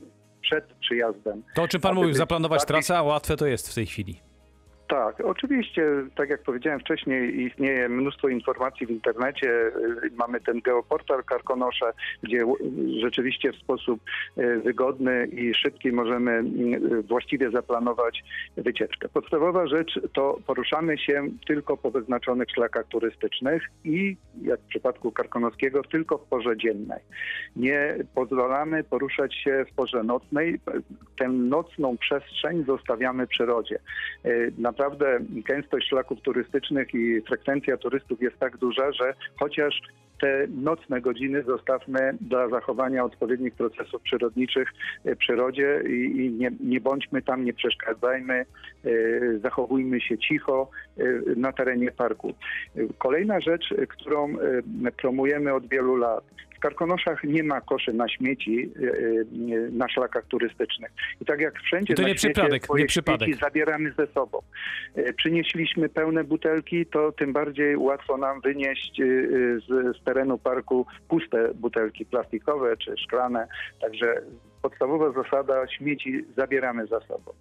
przed 0.42 0.66
przyjazdem. 0.74 1.44
To, 1.56 1.64
o 1.64 1.68
czym 1.68 1.82
pan 1.82 1.96
mówił, 1.96 2.14
zaplanować 2.14 2.66
trasę, 2.66 2.98
a 2.98 3.04
łatwe 3.04 3.38
to 3.38 3.46
jest 3.46 3.72
w 3.72 3.76
tej 3.76 3.86
chwili. 3.86 4.29
Tak, 4.90 5.22
oczywiście, 5.22 5.84
tak 6.16 6.30
jak 6.30 6.44
powiedziałem 6.44 6.80
wcześniej, 6.80 7.42
istnieje 7.42 7.90
mnóstwo 7.90 8.28
informacji 8.30 8.88
w 8.88 8.90
internecie. 8.90 9.50
Y, 9.50 10.12
Mamy 10.16 10.42
ten 10.42 10.62
geoportal 10.62 11.24
Karkonosze, 11.24 11.94
gdzie 12.24 12.46
rzeczywiście 13.02 13.54
w 13.54 13.56
sposób 13.56 14.02
y, 14.38 14.60
wygodny 14.60 15.26
i 15.26 15.54
szybki 15.54 15.92
możemy 15.92 16.44
y, 16.92 17.04
właściwie 17.04 17.52
zaplanować 17.52 18.24
wycieczkę. 18.58 19.10
Podstawowa 19.10 19.68
rzecz 19.68 20.00
to 20.14 20.38
poruszamy 20.48 20.98
się 20.98 21.24
tylko 21.48 21.78
po 21.78 21.92
wyznaczonych 21.92 22.48
szlakach 22.52 22.88
turystycznych 22.88 23.64
i, 23.84 24.18
jak 24.42 24.60
w 24.60 24.68
przypadku 24.68 25.12
Karkonoskiego, 25.12 25.84
tylko 25.84 26.18
w 26.18 26.26
porze 26.26 26.58
dziennej. 26.58 27.00
Nie 27.56 27.96
pozwalamy 28.16 28.84
poruszać 28.84 29.36
się 29.36 29.66
w 29.72 29.76
porze 29.76 30.04
nocnej. 30.04 30.60
Tę 31.20 31.28
nocną 31.28 31.98
przestrzeń 31.98 32.66
zostawiamy 32.66 33.28
przyrodzie. 33.28 33.80
Y, 34.26 34.54
Naprawdę 34.80 35.20
gęstość 35.30 35.90
szlaków 35.90 36.22
turystycznych 36.22 36.94
i 36.94 37.22
frekwencja 37.22 37.78
turystów 37.78 38.22
jest 38.22 38.40
tak 38.40 38.58
duża, 38.58 38.92
że 38.92 39.14
chociaż 39.40 39.82
te 40.22 40.48
nocne 40.48 41.02
godziny 41.02 41.44
zostawmy 41.44 42.18
dla 42.22 42.50
zachowania 42.50 43.04
odpowiednich 43.04 43.54
procesów 43.54 44.02
przyrodniczych 44.02 44.70
w 45.06 45.18
przyrodzie 45.18 45.82
i, 45.90 46.32
nie, 46.32 46.52
nie 46.60 46.82
bądźmy 46.82 47.22
tam, 47.22 47.46
nie 47.46 47.54
przeszkadzajmy, 47.54 48.46
y, 48.86 49.40
zachowujmy 49.44 50.02
się 50.02 50.18
cicho 50.18 50.70
y, 51.00 51.24
na 51.38 51.52
terenie 51.52 51.92
parku. 51.92 52.34
Kolejna 52.98 53.40
rzecz, 53.40 53.74
którą 53.90 54.34
promujemy 54.98 55.54
od 55.54 55.70
wielu 55.70 55.96
lat. 55.96 56.24
W 56.60 56.62
Karkonoszach 56.62 57.24
nie 57.24 57.44
ma 57.44 57.62
koszy 57.62 57.94
na 57.94 58.10
śmieci 58.10 58.72
y, 58.78 58.84
y, 58.84 59.70
na 59.72 59.90
szlakach 59.90 60.26
turystycznych. 60.26 60.92
I 61.22 61.26
tak 61.26 61.40
jak 61.40 61.60
wszędzie 61.60 61.94
I 61.94 61.96
to 61.96 62.02
na 62.02 62.08
nie 62.08 62.18
świecie 62.18 62.34
przypadek, 62.34 62.68
nie 62.76 62.86
przypadek. 62.86 63.28
śmieci 63.28 63.40
zabieramy 63.42 63.94
ze 63.98 64.08
sobą. 64.08 64.42
E, 64.96 65.14
Przynieśliśmy 65.14 65.90
pełne 65.90 66.24
butelki, 66.24 66.86
to 66.86 67.12
tym 67.12 67.34
bardziej 67.34 67.78
łatwo 67.78 68.18
nam 68.18 68.42
wynieść 68.42 69.00
e, 69.00 69.04
z, 69.60 69.98
z 69.98 70.04
terenu 70.04 70.38
parku 70.38 70.86
puste 71.10 71.54
butelki 71.54 72.06
plastikowe 72.06 72.78
czy 72.78 72.98
szklane. 72.98 73.48
Także 73.82 74.22
podstawowa 74.62 75.24
zasada 75.24 75.68
śmieci 75.68 76.26
zabieramy 76.38 76.88
za 76.88 77.00
sobą. 77.00 77.32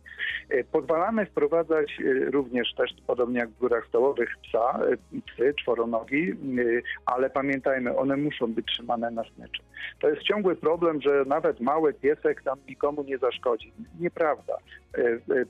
E, 0.48 0.64
Pozwalamy 0.64 1.26
wprowadzać 1.26 2.00
e, 2.00 2.30
również 2.30 2.74
też, 2.74 2.90
podobnie 3.06 3.38
jak 3.38 3.50
w 3.50 3.58
górach 3.58 3.86
stołowych, 3.86 4.28
psa, 4.48 4.80
e, 4.92 5.20
psy, 5.20 5.54
czworonogi, 5.54 6.34
ale 7.06 7.30
pamiętajmy, 7.30 7.96
one 7.96 8.16
muszą 8.16 8.52
być 8.52 8.66
trzymane 8.66 9.10
na 9.10 9.22
smyczy. 9.24 9.62
To 10.00 10.08
jest 10.08 10.22
ciągły 10.22 10.56
problem, 10.56 11.00
że 11.00 11.24
nawet 11.26 11.60
mały 11.60 11.94
piesek 11.94 12.42
tam 12.42 12.58
nikomu 12.68 13.02
nie 13.02 13.18
zaszkodzi. 13.18 13.72
Nieprawda. 14.00 14.56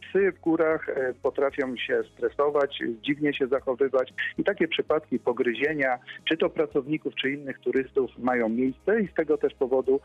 Psy 0.01 0.33
w 0.33 0.41
górach 0.41 0.87
potrafią 1.23 1.77
się 1.77 2.03
stresować, 2.15 2.83
dziwnie 3.03 3.35
się 3.35 3.47
zachowywać 3.47 4.13
i 4.39 4.45
takie 4.45 4.69
przypadki 4.69 5.19
pogryzienia, 5.19 5.99
czy 6.25 6.37
to 6.37 6.51
pracowników, 6.51 7.15
czy 7.15 7.31
innych 7.31 7.59
turystów 7.59 8.11
mają 8.19 8.49
miejsce 8.49 9.01
i 9.01 9.09
z 9.09 9.15
tego 9.15 9.39
też 9.39 9.55
powodu 9.55 10.01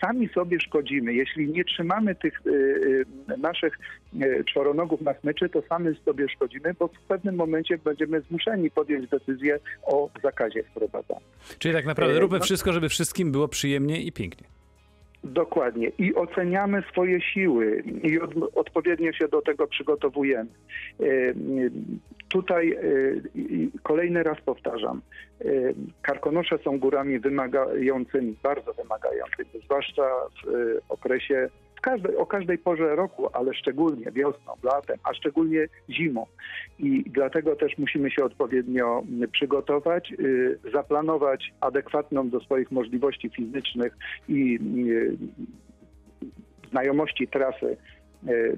sami 0.00 0.28
sobie 0.28 0.60
szkodzimy. 0.84 1.14
Jeśli 1.14 1.48
nie 1.48 1.64
trzymamy 1.64 2.14
tych 2.14 2.42
e, 2.46 3.34
e, 3.34 3.36
naszych 3.36 3.78
e, 4.20 4.44
czworonogów 4.44 5.00
na 5.00 5.14
smyczy, 5.14 5.48
to 5.48 5.62
sami 5.68 5.96
sobie 6.04 6.28
szkodzimy, 6.28 6.74
bo 6.78 6.88
w 6.88 7.00
pewnym 7.08 7.34
momencie 7.34 7.78
będziemy 7.78 8.20
zmuszeni 8.20 8.70
podjąć 8.70 9.08
decyzję 9.08 9.58
o 9.82 10.10
zakazie 10.22 10.62
wprowadzania. 10.62 11.20
Czyli 11.58 11.74
tak 11.74 11.86
naprawdę 11.86 12.20
róbmy 12.20 12.38
no- 12.38 12.44
wszystko, 12.44 12.72
żeby 12.72 12.88
wszystkim 12.88 13.32
było 13.32 13.48
przyjemnie 13.48 14.02
i 14.02 14.12
pięknie. 14.12 14.46
Dokładnie. 15.24 15.88
I 15.98 16.14
oceniamy 16.14 16.82
swoje 16.82 17.20
siły 17.20 17.82
i 18.02 18.20
od, 18.20 18.30
odpowiednio 18.54 19.12
się 19.12 19.28
do 19.28 19.42
tego 19.42 19.66
przygotowujemy. 19.66 20.50
E, 21.00 21.04
Tutaj 22.28 22.72
e, 22.72 22.78
kolejny 23.82 24.22
raz 24.22 24.40
powtarzam, 24.40 25.00
e, 25.40 25.44
Karkonosze 26.02 26.58
są 26.58 26.78
górami 26.78 27.18
wymagającymi, 27.18 28.36
bardzo 28.42 28.72
wymagającymi, 28.72 29.64
zwłaszcza 29.64 30.10
w 30.46 30.90
okresie, 30.92 31.48
każdej, 31.84 32.16
o 32.16 32.26
każdej 32.26 32.58
porze 32.58 32.96
roku, 32.96 33.28
ale 33.32 33.54
szczególnie 33.54 34.10
wiosną, 34.12 34.52
latem, 34.62 34.98
a 35.04 35.14
szczególnie 35.14 35.66
zimą. 35.90 36.26
I 36.78 37.04
dlatego 37.06 37.56
też 37.56 37.78
musimy 37.78 38.10
się 38.10 38.24
odpowiednio 38.24 39.02
przygotować, 39.32 40.12
y, 40.12 40.58
zaplanować 40.72 41.52
adekwatną 41.60 42.30
do 42.30 42.40
swoich 42.40 42.70
możliwości 42.70 43.30
fizycznych 43.30 43.96
i 44.28 44.58
y, 44.88 45.16
znajomości 46.70 47.28
trasy 47.28 47.76
y, 48.28 48.56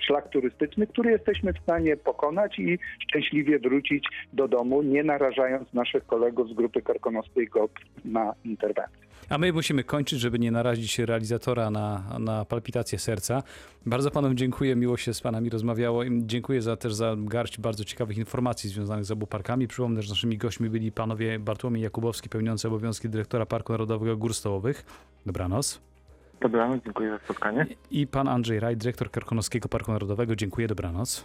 szlak 0.00 0.28
turystyczny, 0.28 0.86
który 0.86 1.10
jesteśmy 1.10 1.52
w 1.52 1.58
stanie 1.58 1.96
pokonać 1.96 2.58
i 2.58 2.78
szczęśliwie 3.08 3.58
wrócić 3.58 4.08
do 4.32 4.48
domu, 4.48 4.82
nie 4.82 5.04
narażając 5.04 5.72
naszych 5.74 6.06
kolegów 6.06 6.48
z 6.48 6.52
grupy 6.52 6.82
karkonoskiej 6.82 7.46
GOP 7.46 7.70
na 8.04 8.34
interwencję. 8.44 9.07
A 9.30 9.38
my 9.38 9.52
musimy 9.52 9.84
kończyć, 9.84 10.20
żeby 10.20 10.38
nie 10.38 10.50
narazić 10.50 10.98
realizatora 10.98 11.70
na, 11.70 12.02
na 12.18 12.44
palpitację 12.44 12.98
serca. 12.98 13.42
Bardzo 13.86 14.10
panom 14.10 14.36
dziękuję, 14.36 14.76
miło 14.76 14.96
się 14.96 15.14
z 15.14 15.20
panami 15.20 15.50
rozmawiało 15.50 16.04
i 16.04 16.22
dziękuję 16.26 16.62
za, 16.62 16.76
też 16.76 16.94
za 16.94 17.16
garść 17.18 17.60
bardzo 17.60 17.84
ciekawych 17.84 18.18
informacji 18.18 18.70
związanych 18.70 19.04
z 19.04 19.10
obu 19.10 19.26
parkami. 19.26 19.68
Przypomnę, 19.68 20.02
że 20.02 20.10
naszymi 20.10 20.38
gośćmi 20.38 20.70
byli 20.70 20.92
panowie 20.92 21.38
Bartłomiej 21.38 21.82
Jakubowski, 21.82 22.28
pełniący 22.28 22.68
obowiązki 22.68 23.08
dyrektora 23.08 23.46
Parku 23.46 23.72
Narodowego 23.72 24.16
Gór 24.16 24.34
Stołowych. 24.34 24.84
Dobranoc. 25.26 25.80
Dobranoc, 26.40 26.84
dziękuję 26.84 27.10
za 27.10 27.18
spotkanie. 27.18 27.66
I 27.90 28.06
pan 28.06 28.28
Andrzej 28.28 28.60
Raj, 28.60 28.76
dyrektor 28.76 29.10
Karkonoskiego 29.10 29.68
Parku 29.68 29.92
Narodowego. 29.92 30.36
Dziękuję, 30.36 30.68
dobranoc. 30.68 31.24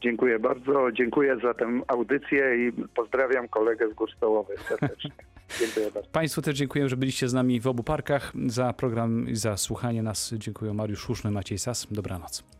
Dziękuję 0.00 0.38
bardzo, 0.38 0.92
dziękuję 0.92 1.36
za 1.42 1.54
tę 1.54 1.80
audycję 1.88 2.68
i 2.68 2.72
pozdrawiam 2.72 3.48
kolegę 3.48 3.90
z 3.92 3.94
Gór 3.94 4.10
Stołowych 4.12 4.60
serdecznie. 4.60 5.10
Dziękuję 5.58 5.90
bardzo. 5.90 6.08
Państwu 6.12 6.42
też 6.42 6.56
dziękuję, 6.56 6.88
że 6.88 6.96
byliście 6.96 7.28
z 7.28 7.32
nami 7.32 7.60
w 7.60 7.66
obu 7.66 7.82
parkach. 7.82 8.32
Za 8.46 8.72
program 8.72 9.28
i 9.28 9.36
za 9.36 9.56
słuchanie 9.56 10.02
nas 10.02 10.34
dziękuję 10.36 10.74
Mariusz 10.74 11.00
Szuszny, 11.00 11.30
Maciej 11.30 11.58
Sas. 11.58 11.86
Dobranoc. 11.90 12.50